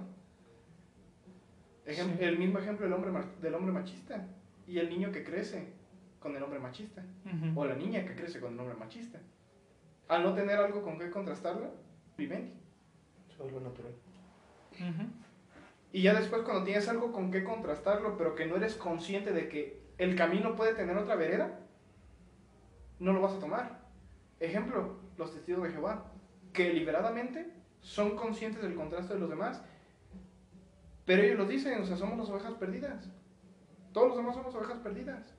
Ejem- 1.86 2.16
Sí. 2.18 2.24
El 2.24 2.38
mismo 2.38 2.58
ejemplo 2.58 2.86
del 2.86 2.92
hombre, 2.94 3.10
del 3.40 3.54
hombre 3.54 3.72
machista 3.72 4.26
y 4.66 4.78
el 4.78 4.88
niño 4.88 5.10
que 5.12 5.24
crece 5.24 5.72
con 6.20 6.36
el 6.36 6.42
hombre 6.42 6.58
machista 6.58 7.02
Ujú. 7.24 7.60
o 7.60 7.64
la 7.64 7.74
niña 7.74 8.04
que 8.04 8.14
crece 8.14 8.40
con 8.40 8.52
el 8.54 8.60
hombre 8.60 8.76
machista. 8.76 9.18
Al 10.08 10.22
no 10.22 10.34
tener 10.34 10.58
algo 10.58 10.82
con 10.82 10.98
qué 10.98 11.10
contrastarlo, 11.10 11.70
viven. 12.16 12.52
Soy 13.36 13.50
lo 13.50 13.60
natural. 13.60 13.92
Y 15.92 16.02
ya 16.02 16.14
después 16.14 16.42
cuando 16.42 16.64
tienes 16.64 16.88
algo 16.88 17.12
con 17.12 17.30
qué 17.30 17.42
contrastarlo, 17.44 18.16
pero 18.16 18.34
que 18.34 18.46
no 18.46 18.56
eres 18.56 18.74
consciente 18.76 19.32
de 19.32 19.48
que 19.48 19.80
el 19.98 20.16
camino 20.16 20.56
puede 20.56 20.74
tener 20.74 20.96
otra 20.96 21.16
vereda, 21.16 21.58
no 22.98 23.12
lo 23.12 23.20
vas 23.20 23.34
a 23.34 23.38
tomar. 23.40 23.80
Ejemplo, 24.38 24.96
los 25.18 25.32
testigos 25.32 25.64
de 25.64 25.70
Jehová, 25.70 26.12
que 26.53 26.64
deliberadamente 26.68 27.53
son 27.80 28.16
conscientes 28.16 28.62
del 28.62 28.74
contraste 28.74 29.14
de 29.14 29.20
los 29.20 29.30
demás, 29.30 29.62
pero 31.05 31.22
ellos 31.22 31.38
lo 31.38 31.46
dicen, 31.46 31.80
o 31.80 31.84
sea, 31.86 31.96
somos 31.96 32.18
las 32.18 32.28
ovejas 32.28 32.53
perdidas. 32.55 33.09
Todos 33.92 34.09
los 34.09 34.16
demás 34.18 34.34
somos 34.36 34.55
ovejas 34.55 34.78
perdidas. 34.78 35.34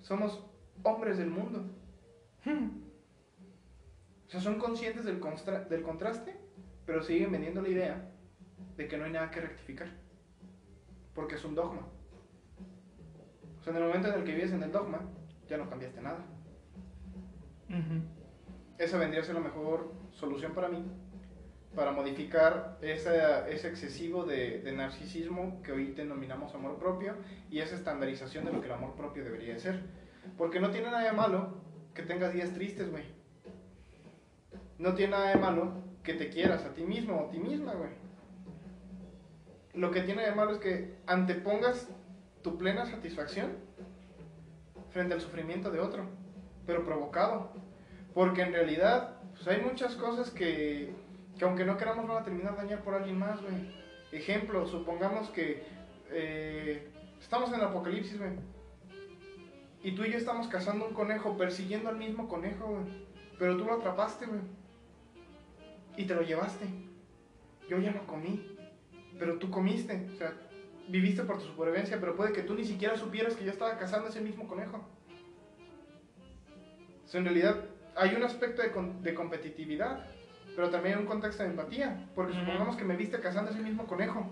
Somos 0.00 0.42
hombres 0.82 1.18
del 1.18 1.30
mundo. 1.30 1.64
O 4.26 4.30
sea, 4.30 4.40
son 4.40 4.58
conscientes 4.58 5.04
del, 5.04 5.20
constra- 5.20 5.64
del 5.68 5.82
contraste, 5.82 6.36
pero 6.86 7.02
siguen 7.02 7.32
vendiendo 7.32 7.60
la 7.60 7.68
idea 7.68 8.10
de 8.76 8.88
que 8.88 8.96
no 8.96 9.04
hay 9.04 9.12
nada 9.12 9.30
que 9.30 9.40
rectificar. 9.40 9.88
Porque 11.14 11.34
es 11.34 11.44
un 11.44 11.54
dogma. 11.54 11.86
O 13.58 13.62
sea, 13.62 13.72
en 13.72 13.78
el 13.78 13.84
momento 13.86 14.08
en 14.08 14.14
el 14.14 14.24
que 14.24 14.34
vives 14.34 14.52
en 14.52 14.62
el 14.62 14.72
dogma, 14.72 15.00
ya 15.48 15.58
no 15.58 15.68
cambiaste 15.68 16.00
nada. 16.00 16.24
Ujú. 17.68 18.02
Esa 18.78 18.96
vendría 18.96 19.20
a 19.20 19.24
ser 19.24 19.34
la 19.34 19.42
mejor 19.42 19.92
solución 20.20 20.52
para 20.52 20.68
mí, 20.68 20.84
para 21.74 21.92
modificar 21.92 22.78
esa- 22.82 23.48
ese 23.48 23.68
excesivo 23.68 24.24
de, 24.24 24.60
de 24.60 24.72
narcisismo 24.72 25.60
que 25.62 25.72
hoy 25.72 25.92
denominamos 25.92 26.54
amor 26.54 26.78
propio 26.78 27.14
y 27.50 27.60
esa 27.60 27.74
estandarización 27.76 28.44
de 28.44 28.52
lo 28.52 28.60
que 28.60 28.66
el 28.66 28.72
amor 28.74 28.94
propio 28.94 29.24
debería 29.24 29.54
de 29.54 29.60
ser. 29.60 29.80
Porque 30.36 30.60
no 30.60 30.70
tiene 30.70 30.90
nada 30.90 31.04
de 31.04 31.12
malo 31.12 31.54
que 31.94 32.02
tengas 32.02 32.32
días 32.34 32.52
tristes, 32.52 32.90
güey. 32.90 33.04
No 34.78 34.94
tiene 34.94 35.12
nada 35.12 35.30
de 35.30 35.36
malo 35.36 35.72
que 36.02 36.14
te 36.14 36.28
quieras 36.28 36.64
a 36.64 36.74
ti 36.74 36.82
mismo 36.82 37.16
o 37.16 37.26
a 37.28 37.30
ti 37.30 37.38
misma, 37.38 37.72
güey. 37.74 37.90
Lo 39.74 39.90
que 39.90 40.00
tiene 40.02 40.22
de 40.24 40.32
malo 40.34 40.52
es 40.52 40.58
que 40.58 40.94
antepongas 41.06 41.88
tu 42.42 42.58
plena 42.58 42.86
satisfacción 42.86 43.52
frente 44.90 45.14
al 45.14 45.20
sufrimiento 45.20 45.70
de 45.70 45.78
otro, 45.80 46.04
pero 46.66 46.84
provocado. 46.84 47.52
Porque 48.14 48.42
en 48.42 48.52
realidad, 48.52 49.19
pues 49.42 49.56
hay 49.56 49.64
muchas 49.64 49.94
cosas 49.94 50.30
que, 50.30 50.92
que 51.38 51.44
aunque 51.46 51.64
no 51.64 51.78
queramos 51.78 52.06
van 52.06 52.18
a 52.18 52.24
terminar 52.24 52.56
dañar 52.56 52.82
por 52.82 52.94
alguien 52.94 53.18
más, 53.18 53.40
güey. 53.40 53.54
Ejemplo, 54.12 54.66
supongamos 54.66 55.30
que 55.30 55.62
eh, 56.10 56.90
estamos 57.18 57.48
en 57.48 57.54
el 57.54 57.62
apocalipsis, 57.62 58.18
güey. 58.18 58.32
Y 59.82 59.92
tú 59.92 60.04
y 60.04 60.12
yo 60.12 60.18
estamos 60.18 60.46
cazando 60.48 60.86
un 60.86 60.92
conejo, 60.92 61.38
persiguiendo 61.38 61.88
al 61.88 61.96
mismo 61.96 62.28
conejo, 62.28 62.66
güey. 62.66 62.84
Pero 63.38 63.56
tú 63.56 63.64
lo 63.64 63.74
atrapaste, 63.74 64.26
güey. 64.26 64.42
Y 65.96 66.04
te 66.04 66.14
lo 66.14 66.20
llevaste. 66.20 66.66
Yo 67.66 67.78
ya 67.78 67.92
no 67.92 68.06
comí. 68.06 68.58
Pero 69.18 69.38
tú 69.38 69.50
comiste. 69.50 70.06
O 70.12 70.16
sea, 70.18 70.34
viviste 70.88 71.22
por 71.22 71.38
tu 71.38 71.46
supervivencia, 71.46 71.98
pero 71.98 72.14
puede 72.14 72.34
que 72.34 72.42
tú 72.42 72.54
ni 72.54 72.66
siquiera 72.66 72.94
supieras 72.98 73.36
que 73.36 73.44
yo 73.46 73.52
estaba 73.52 73.78
cazando 73.78 74.08
ese 74.08 74.20
mismo 74.20 74.46
conejo. 74.46 74.84
O 77.04 77.08
sea, 77.08 77.20
en 77.20 77.24
realidad 77.24 77.64
hay 77.96 78.14
un 78.14 78.22
aspecto 78.22 78.62
de, 78.62 79.14
competitividad, 79.14 80.06
pero 80.56 80.70
también 80.70 80.96
hay 80.96 81.00
un 81.02 81.08
contexto 81.08 81.42
de 81.42 81.50
empatía. 81.50 82.08
Porque 82.14 82.34
supongamos 82.34 82.76
que 82.76 82.84
me 82.84 82.96
viste 82.96 83.20
cazando 83.20 83.50
ese 83.50 83.60
mismo 83.60 83.86
conejo. 83.86 84.26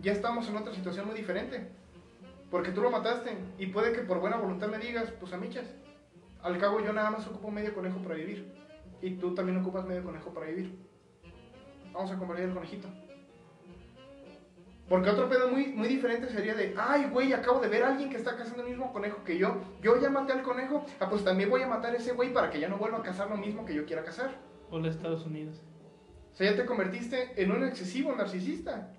Ya 0.00 0.12
estamos 0.12 0.48
en 0.48 0.56
otra 0.56 0.74
situación 0.74 1.06
muy 1.06 1.16
diferente. 1.16 1.68
Porque 2.50 2.70
tú 2.70 2.80
lo 2.80 2.90
mataste 2.90 3.36
y 3.58 3.66
puede 3.66 3.92
que 3.92 4.00
por 4.00 4.20
buena 4.20 4.36
voluntad 4.36 4.68
me 4.68 4.78
digas, 4.78 5.10
pues 5.20 5.32
amichas, 5.32 5.66
al 6.42 6.56
cabo 6.58 6.80
yo 6.80 6.92
nada 6.92 7.10
más 7.10 7.26
ocupo 7.26 7.50
medio 7.50 7.74
conejo 7.74 7.98
para 7.98 8.14
vivir. 8.14 8.52
Y 9.02 9.16
tú 9.16 9.34
también 9.34 9.58
ocupas 9.58 9.84
medio 9.84 10.02
conejo 10.02 10.32
para 10.32 10.46
vivir. 10.46 10.78
Vamos 11.92 12.10
a 12.10 12.16
compartir 12.16 12.46
el 12.46 12.54
conejito. 12.54 12.88
Porque 14.88 15.10
otro 15.10 15.28
pedo 15.28 15.48
muy, 15.48 15.66
muy 15.66 15.86
diferente 15.86 16.28
sería 16.30 16.54
de, 16.54 16.74
ay, 16.78 17.08
güey, 17.10 17.32
acabo 17.34 17.60
de 17.60 17.68
ver 17.68 17.84
a 17.84 17.88
alguien 17.88 18.08
que 18.08 18.16
está 18.16 18.36
cazando 18.36 18.62
el 18.62 18.70
mismo 18.70 18.90
conejo 18.92 19.22
que 19.22 19.36
yo. 19.36 19.56
Yo 19.82 20.00
ya 20.00 20.08
maté 20.08 20.32
al 20.32 20.42
conejo, 20.42 20.84
ah, 20.98 21.10
pues 21.10 21.22
también 21.24 21.50
voy 21.50 21.60
a 21.62 21.66
matar 21.66 21.92
a 21.92 21.98
ese 21.98 22.12
güey 22.12 22.32
para 22.32 22.48
que 22.50 22.58
ya 22.58 22.68
no 22.68 22.78
vuelva 22.78 22.98
a 22.98 23.02
cazar 23.02 23.28
lo 23.28 23.36
mismo 23.36 23.66
que 23.66 23.74
yo 23.74 23.84
quiera 23.84 24.02
cazar. 24.02 24.30
Hola 24.70 24.88
Estados 24.88 25.26
Unidos. 25.26 25.60
O 26.32 26.36
sea, 26.36 26.50
ya 26.50 26.56
te 26.56 26.64
convertiste 26.64 27.32
en 27.42 27.52
un 27.52 27.64
excesivo 27.64 28.14
narcisista. 28.14 28.92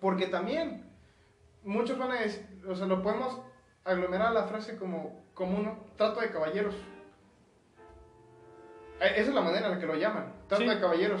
Porque 0.00 0.26
también, 0.28 0.84
muchos 1.62 1.98
van 1.98 2.12
a 2.12 2.20
decir, 2.20 2.46
o 2.66 2.74
sea, 2.74 2.86
lo 2.86 3.02
podemos 3.02 3.38
aglomerar 3.84 4.28
a 4.28 4.32
la 4.32 4.44
frase 4.44 4.76
como, 4.76 5.24
como 5.34 5.58
un 5.58 5.78
trato 5.96 6.20
de 6.20 6.30
caballeros. 6.30 6.74
Eh, 9.00 9.12
Esa 9.16 9.28
es 9.28 9.34
la 9.34 9.40
manera 9.42 9.66
en 9.66 9.72
la 9.72 9.78
que 9.78 9.86
lo 9.86 9.94
llaman, 9.94 10.32
trato 10.48 10.62
Sí. 10.64 10.68
de 10.70 10.80
caballeros. 10.80 11.20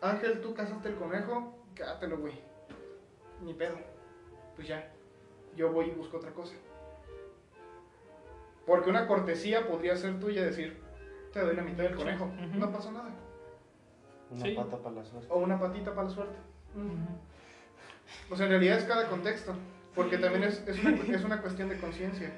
Ángel, 0.00 0.40
tú 0.40 0.54
cazaste 0.54 0.88
el 0.88 0.94
conejo, 0.96 1.61
quédatelo, 1.82 2.18
güey. 2.18 2.34
Ni 3.42 3.54
pedo. 3.54 3.76
Pues 4.54 4.68
ya, 4.68 4.92
yo 5.56 5.72
voy 5.72 5.86
y 5.86 5.90
busco 5.90 6.18
otra 6.18 6.30
cosa. 6.32 6.54
Porque 8.66 8.90
una 8.90 9.06
cortesía 9.08 9.66
podría 9.66 9.96
ser 9.96 10.20
tuya 10.20 10.44
decir, 10.44 10.80
te 11.32 11.40
doy 11.40 11.56
la 11.56 11.62
mitad 11.62 11.82
del 11.84 11.96
conejo, 11.96 12.30
no 12.54 12.70
pasa 12.70 12.92
nada. 12.92 13.10
Una 14.30 14.44
Sí. 14.44 14.54
pata 14.54 14.78
para 14.78 14.94
la 14.96 15.04
suerte. 15.04 15.28
O 15.30 15.38
una 15.38 15.58
patita 15.58 15.90
para 15.94 16.04
la 16.08 16.14
suerte. 16.14 16.36
Ujú. 16.76 18.32
O 18.32 18.36
sea, 18.36 18.46
en 18.46 18.52
realidad 18.52 18.78
es 18.78 18.84
cada 18.84 19.08
contexto. 19.08 19.54
Porque 19.94 20.16
también 20.16 20.44
es, 20.44 20.66
es, 20.66 20.82
una, 20.82 20.90
es 21.16 21.24
una 21.24 21.42
cuestión 21.42 21.68
de 21.68 21.78
conciencia. 21.78 22.30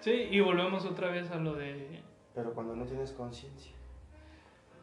Sí, 0.00 0.28
y 0.30 0.40
volvemos 0.40 0.84
otra 0.84 1.10
vez 1.10 1.30
a 1.32 1.36
lo 1.36 1.54
de... 1.54 2.00
Pero 2.34 2.54
cuando 2.54 2.76
no 2.76 2.84
tienes 2.84 3.10
conciencia. 3.12 3.72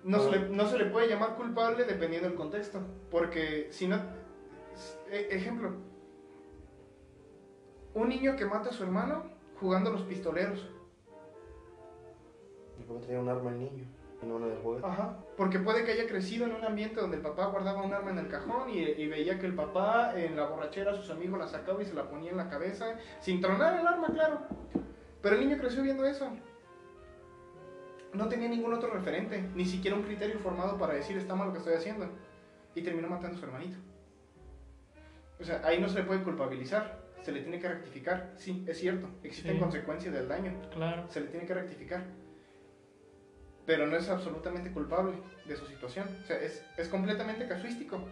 No 0.04 0.20
se, 0.20 0.32
le, 0.32 0.50
no 0.50 0.66
se 0.68 0.78
le 0.78 0.86
puede 0.86 1.10
llamar 1.10 1.36
culpable 1.36 1.84
dependiendo 1.84 2.30
del 2.30 2.38
contexto. 2.38 2.80
Porque 3.12 3.68
si 3.72 3.88
no. 3.88 3.98
e- 5.12 5.28
Ejemplo. 5.32 5.74
Un 7.94 8.10
niño 8.10 8.36
que 8.36 8.46
mata 8.46 8.70
a 8.70 8.74
su 8.74 8.84
hermano 8.84 9.24
jugando 9.60 9.90
a 9.90 9.94
los 9.94 10.04
pistoleros. 10.04 10.70
Y 12.80 12.84
como 12.84 13.00
traía 13.00 13.20
un 13.20 13.30
arma 13.30 13.50
el 13.52 13.60
niño. 13.60 13.86
Y 14.22 14.26
no 14.26 14.36
una 14.36 14.48
de 14.48 14.58
juguete. 14.58 14.86
Ajá. 14.86 15.18
Porque 15.38 15.60
puede 15.60 15.84
que 15.84 15.92
haya 15.92 16.08
crecido 16.08 16.46
en 16.46 16.54
un 16.54 16.64
ambiente 16.64 17.00
donde 17.00 17.18
el 17.18 17.24
papá 17.24 17.48
guardaba 17.48 17.82
un 17.84 17.94
arma 17.94 18.12
en 18.12 18.20
el 18.20 18.28
cajón 18.28 18.70
y, 18.70 18.80
y 18.80 19.08
veía 19.08 19.40
que 19.40 19.46
el 19.46 19.56
papá 19.56 20.14
en 20.20 20.36
la 20.36 20.46
borrachera 20.46 20.94
sus 20.94 21.10
amigos 21.10 21.40
la 21.40 21.48
sacaba 21.48 21.82
y 21.82 21.86
se 21.86 21.94
la 21.94 22.10
ponía 22.10 22.32
en 22.32 22.38
la 22.38 22.50
cabeza. 22.50 22.98
Sin 23.20 23.42
tronar 23.42 23.80
el 23.80 23.88
arma, 23.88 24.08
claro. 24.14 24.40
Pero 25.22 25.36
el 25.36 25.42
niño 25.48 25.58
creció 25.58 25.82
viendo 25.84 26.06
eso. 26.06 26.30
No 28.14 28.28
tenía 28.28 28.50
ningún 28.50 28.74
otro 28.74 28.90
referente, 28.92 29.42
ni 29.56 29.66
siquiera 29.66 29.96
un 29.96 30.04
criterio 30.04 30.40
formado 30.40 30.78
para 30.78 30.94
decir 30.94 31.18
está 31.18 31.36
mal 31.36 31.48
lo 31.48 31.54
que 31.54 31.60
estoy 31.60 31.76
haciendo. 31.76 32.10
Y 32.76 32.82
terminó 32.82 33.08
matando 33.08 33.38
a 33.38 33.40
su 33.40 33.46
hermanito. 33.46 33.78
O 35.40 35.44
sea, 35.44 35.62
ahí 35.64 35.80
no 35.80 35.88
se 35.90 36.00
le 36.00 36.06
puede 36.06 36.24
culpabilizar, 36.24 37.00
se 37.22 37.32
le 37.32 37.42
tiene 37.42 37.60
que 37.60 37.70
rectificar. 37.70 38.34
Sí, 38.38 38.66
es 38.68 38.78
cierto, 38.80 39.08
existen 39.24 39.54
Sí. 39.56 39.60
consecuencias 39.60 40.14
del 40.14 40.28
daño, 40.28 40.54
Claro. 40.74 41.06
se 41.10 41.22
le 41.22 41.28
tiene 41.28 41.46
que 41.46 41.54
rectificar. 41.54 42.04
Pero 43.66 43.86
no 43.88 43.96
es 43.96 44.10
absolutamente 44.10 44.72
culpable 44.72 45.14
de 45.46 45.56
su 45.56 45.66
situación. 45.68 46.08
O 46.24 46.26
sea, 46.26 46.38
es, 46.40 46.66
es 46.78 46.88
completamente 46.90 47.48
casuístico. 47.48 48.04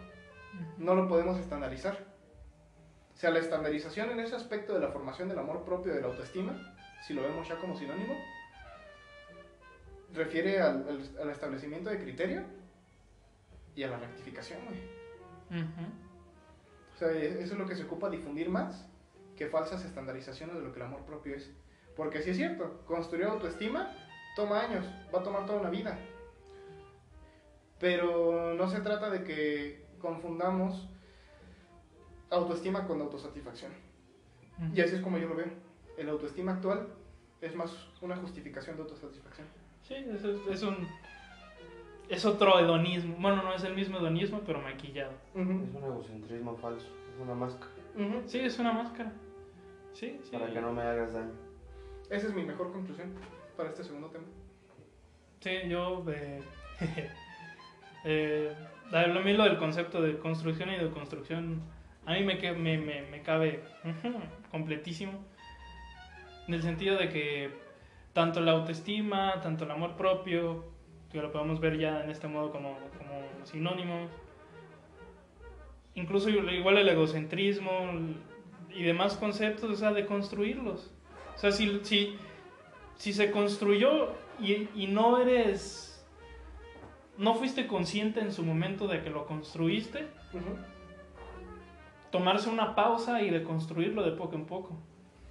No 0.78 0.94
lo 0.94 1.08
podemos 1.08 1.38
estandarizar. 1.38 1.98
O 3.14 3.16
sea, 3.16 3.30
la 3.30 3.40
estandarización 3.40 4.10
en 4.10 4.20
ese 4.20 4.36
aspecto 4.36 4.72
de 4.74 4.80
la 4.80 4.88
formación 4.88 5.28
del 5.28 5.38
amor 5.40 5.64
propio, 5.64 5.92
de 5.92 6.00
la 6.00 6.06
autoestima, 6.06 6.76
si 7.06 7.14
lo 7.14 7.22
vemos 7.22 7.48
ya 7.48 7.56
como 7.56 7.76
sinónimo, 7.76 8.14
refiere 10.14 10.60
al, 10.60 10.86
al- 10.88 11.18
al 11.22 11.30
establecimiento 11.30 11.90
de 11.90 11.98
criterio 11.98 12.42
y 13.74 13.82
a 13.82 13.88
la 13.88 13.98
rectificación, 13.98 14.60
güey. 14.64 15.60
Ujú. 15.62 15.82
O 16.94 16.98
sea, 16.98 17.10
e- 17.12 17.42
eso 17.42 17.52
es 17.54 17.58
lo 17.58 17.66
que 17.66 17.76
se 17.76 17.84
ocupa 17.84 18.10
difundir 18.10 18.48
más 18.50 18.86
que 19.36 19.46
falsas 19.46 19.84
estandarizaciones 19.84 20.56
de 20.56 20.62
lo 20.62 20.72
que 20.72 20.80
el 20.80 20.86
amor 20.86 21.02
propio 21.04 21.34
es. 21.36 21.50
Porque 21.96 22.22
sí 22.22 22.30
es 22.30 22.36
cierto, 22.36 22.82
construir 22.86 23.26
autoestima 23.26 23.94
toma 24.36 24.60
años, 24.60 24.84
va 25.14 25.20
a 25.20 25.22
tomar 25.22 25.46
toda 25.46 25.60
una 25.60 25.70
vida. 25.70 25.98
Pero 27.78 28.54
no 28.54 28.68
se 28.68 28.80
trata 28.80 29.10
de 29.10 29.22
que 29.24 29.84
confundamos 30.00 30.88
autoestima 32.30 32.86
con 32.86 33.00
autosatisfacción. 33.00 33.72
Y 34.74 34.80
así 34.80 34.96
es 34.96 35.00
como 35.02 35.18
yo 35.18 35.28
lo 35.28 35.36
veo. 35.36 35.46
El 35.96 36.08
autoestima 36.08 36.52
actual 36.54 36.88
es 37.40 37.54
más 37.54 37.70
una 38.00 38.16
justificación 38.16 38.76
de 38.76 38.82
autosatisfacción. 38.82 39.46
Sí, 39.88 39.94
es, 39.94 40.22
es- 40.24 40.46
es 40.50 40.62
un... 40.62 40.86
Es 42.08 42.24
otro 42.24 42.58
hedonismo. 42.58 43.16
Bueno, 43.18 43.42
no 43.42 43.52
es 43.54 43.64
el 43.64 43.74
mismo 43.74 43.98
hedonismo, 43.98 44.40
pero 44.46 44.60
maquillado. 44.60 45.12
Es 45.34 45.40
un 45.46 45.80
egocentrismo 45.82 46.56
falso. 46.56 46.86
Es 47.14 47.20
una 47.20 47.34
máscara. 47.34 47.70
Sí, 48.26 48.38
es 48.38 48.58
una 48.58 48.72
máscara. 48.72 49.12
Sí, 49.92 50.18
sí. 50.22 50.30
Para 50.32 50.50
que 50.52 50.60
no 50.60 50.72
me 50.72 50.82
hagas 50.82 51.12
daño. 51.12 51.32
Esa 52.10 52.28
es 52.28 52.34
mi 52.34 52.44
mejor 52.44 52.72
conclusión 52.72 53.12
para 53.56 53.68
este 53.70 53.84
segundo 53.84 54.08
tema. 54.08 54.24
Sí, 55.40 55.68
yo... 55.68 56.04
Eh, 56.10 56.40
eh, 58.04 58.54
a 58.92 59.06
mí 59.06 59.32
lo 59.34 59.44
del 59.44 59.58
concepto 59.58 60.00
de 60.00 60.18
construcción 60.18 60.70
y 60.70 60.76
de 60.78 60.88
construcción, 60.90 61.60
a 62.06 62.14
mí 62.14 62.24
me, 62.24 62.38
que- 62.38 62.52
me, 62.52 62.78
me, 62.78 63.02
me 63.10 63.20
cabe 63.22 63.62
completísimo. 64.50 65.12
En 66.46 66.54
el 66.54 66.62
sentido 66.62 66.96
de 66.96 67.10
que 67.10 67.50
tanto 68.18 68.40
la 68.40 68.50
autoestima, 68.50 69.40
tanto 69.42 69.62
el 69.62 69.70
amor 69.70 69.94
propio, 69.94 70.64
que 71.12 71.22
lo 71.22 71.30
podemos 71.30 71.60
ver 71.60 71.78
ya 71.78 72.02
en 72.02 72.10
este 72.10 72.26
modo 72.26 72.50
como, 72.50 72.76
como 72.98 73.22
sinónimos, 73.44 74.10
incluso 75.94 76.28
igual 76.28 76.78
el 76.78 76.88
egocentrismo 76.88 77.70
y 78.74 78.82
demás 78.82 79.16
conceptos, 79.16 79.70
o 79.70 79.76
sea, 79.76 79.92
de 79.92 80.04
construirlos. 80.04 80.90
O 81.36 81.38
sea, 81.38 81.52
si, 81.52 81.78
si, 81.84 82.18
si 82.96 83.12
se 83.12 83.30
construyó 83.30 84.08
y, 84.40 84.68
y 84.74 84.88
no 84.88 85.18
eres, 85.18 86.04
no 87.18 87.36
fuiste 87.36 87.68
consciente 87.68 88.18
en 88.18 88.32
su 88.32 88.42
momento 88.42 88.88
de 88.88 89.00
que 89.00 89.10
lo 89.10 89.26
construiste, 89.26 90.08
tomarse 92.10 92.50
una 92.50 92.74
pausa 92.74 93.22
y 93.22 93.30
de 93.30 93.44
construirlo 93.44 94.02
de 94.02 94.10
poco 94.10 94.34
en 94.34 94.44
poco. 94.44 94.76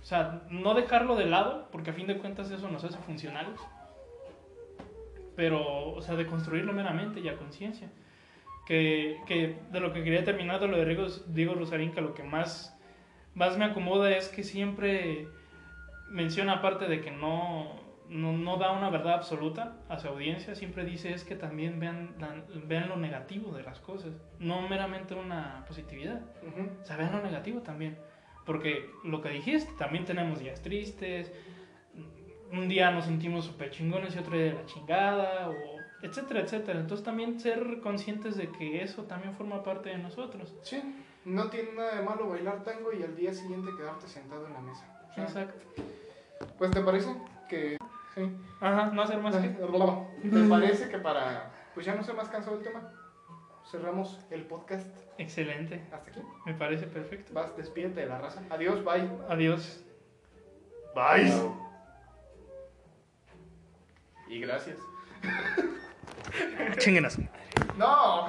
O 0.08 0.10
sea, 0.10 0.42
no 0.50 0.74
dejarlo 0.74 1.18
de 1.18 1.26
lado, 1.26 1.68
porque 1.70 1.90
a 1.90 1.94
fin 1.94 2.08
de 2.08 2.18
cuentas 2.18 2.50
eso 2.50 2.70
nos 2.70 2.82
hace 2.82 2.98
funcionales. 3.00 3.60
Pero, 5.36 5.90
o 5.90 6.02
sea, 6.02 6.16
de 6.16 6.26
construirlo 6.26 6.72
meramente 6.72 7.20
y 7.20 7.28
a 7.28 7.36
conciencia. 7.36 7.90
Que, 8.66 9.18
que 9.28 9.60
de 9.70 9.80
lo 9.82 9.92
que 9.92 10.06
quería 10.06 10.24
terminar 10.24 10.62
de 10.62 10.70
lo 10.70 10.78
de 10.78 10.86
Diego, 10.86 11.08
Diego 11.28 11.56
Rosarín, 11.56 11.92
que 11.92 12.00
lo 12.00 12.14
que 12.14 12.24
más, 12.24 12.74
más 13.36 13.58
me 13.58 13.66
acomoda 13.66 14.10
es 14.16 14.30
que 14.30 14.44
siempre 14.44 15.28
menciona, 16.10 16.54
aparte 16.54 16.88
de 16.88 17.02
que 17.02 17.12
no, 17.12 17.76
no, 18.08 18.32
no 18.32 18.56
da 18.56 18.72
una 18.72 18.90
verdad 18.90 19.16
absoluta 19.16 19.76
a 19.90 20.00
su 20.00 20.08
audiencia, 20.08 20.56
siempre 20.56 20.86
dice 20.86 21.12
es 21.12 21.26
que 21.26 21.36
también 21.36 21.82
vean, 21.82 22.16
vean 22.66 22.88
lo 22.88 22.96
negativo 22.96 23.52
de 23.52 23.64
las 23.64 23.82
cosas, 23.82 24.14
no 24.40 24.70
meramente 24.70 25.16
una 25.16 25.66
positividad. 25.68 26.22
Ujú. 26.44 26.70
O 26.82 26.86
sea, 26.86 26.96
vean 26.96 27.12
lo 27.12 27.22
negativo 27.22 27.60
también. 27.60 27.98
Porque 28.48 28.90
lo 29.04 29.22
que 29.22 29.30
dijiste, 29.30 29.72
también 29.78 30.06
tenemos 30.06 30.40
días 30.40 30.62
tristes, 30.62 31.32
un 32.52 32.70
día 32.70 32.92
nos 32.92 33.04
sentimos 33.04 33.46
súper 33.46 33.72
chingones 33.72 34.16
y 34.16 34.20
otro 34.20 34.38
día 34.38 34.46
de 34.46 34.54
la 34.54 34.66
chingada, 34.66 35.50
o 35.50 35.54
etcétera, 36.02 36.40
etcétera. 36.40 36.80
Entonces 36.80 37.04
también 37.06 37.40
ser 37.42 37.82
conscientes 37.82 38.38
de 38.38 38.50
que 38.50 38.82
eso 38.82 39.04
también 39.04 39.36
forma 39.36 39.64
parte 39.64 39.90
de 39.90 39.98
nosotros. 39.98 40.56
Sí, 40.62 40.82
no 41.26 41.50
tiene 41.50 41.74
nada 41.74 41.96
de 41.96 42.04
malo 42.04 42.30
bailar 42.30 42.64
tango 42.64 42.94
y 42.94 43.04
al 43.04 43.18
día 43.18 43.34
siguiente 43.34 43.70
quedarte 43.78 44.08
sentado 44.08 44.48
en 44.48 44.54
la 44.54 44.62
mesa. 44.62 44.98
O 45.12 45.14
sea, 45.14 45.24
Exacto. 45.26 45.66
Pues 46.58 46.72
te 46.72 46.82
parece 46.82 47.14
que... 47.50 47.78
Sí. 48.16 48.32
Ajá, 48.62 48.92
no 48.94 49.02
hacer 49.02 49.20
más 49.20 49.36
que... 49.36 49.50
¿Te 50.30 50.50
parece 50.50 50.90
que 50.90 50.98
para... 51.00 51.52
Pues 51.74 51.86
ya 51.86 51.96
no 51.96 52.04
ser 52.04 52.16
más 52.16 52.30
cansado 52.30 52.56
del 52.56 52.66
tema? 52.66 52.92
Cerramos 53.72 54.20
el 54.32 54.44
podcast 54.44 54.88
Excelente, 55.18 55.82
hasta 55.92 56.10
aquí. 56.10 56.22
me 56.46 56.54
parece 56.54 56.88
perfecto. 56.88 57.34
Vas, 57.34 57.56
despídete 57.58 58.02
de 58.02 58.06
la 58.08 58.18
raza. 58.20 58.42
Adiós, 58.50 58.84
bye. 58.84 59.10
Adiós. 59.30 59.84
Bye. 60.96 61.32
Y 64.30 64.40
gracias. 64.42 64.78
Chinguen 66.78 67.06
a 67.06 67.10
su 67.10 67.22
No. 67.78 68.28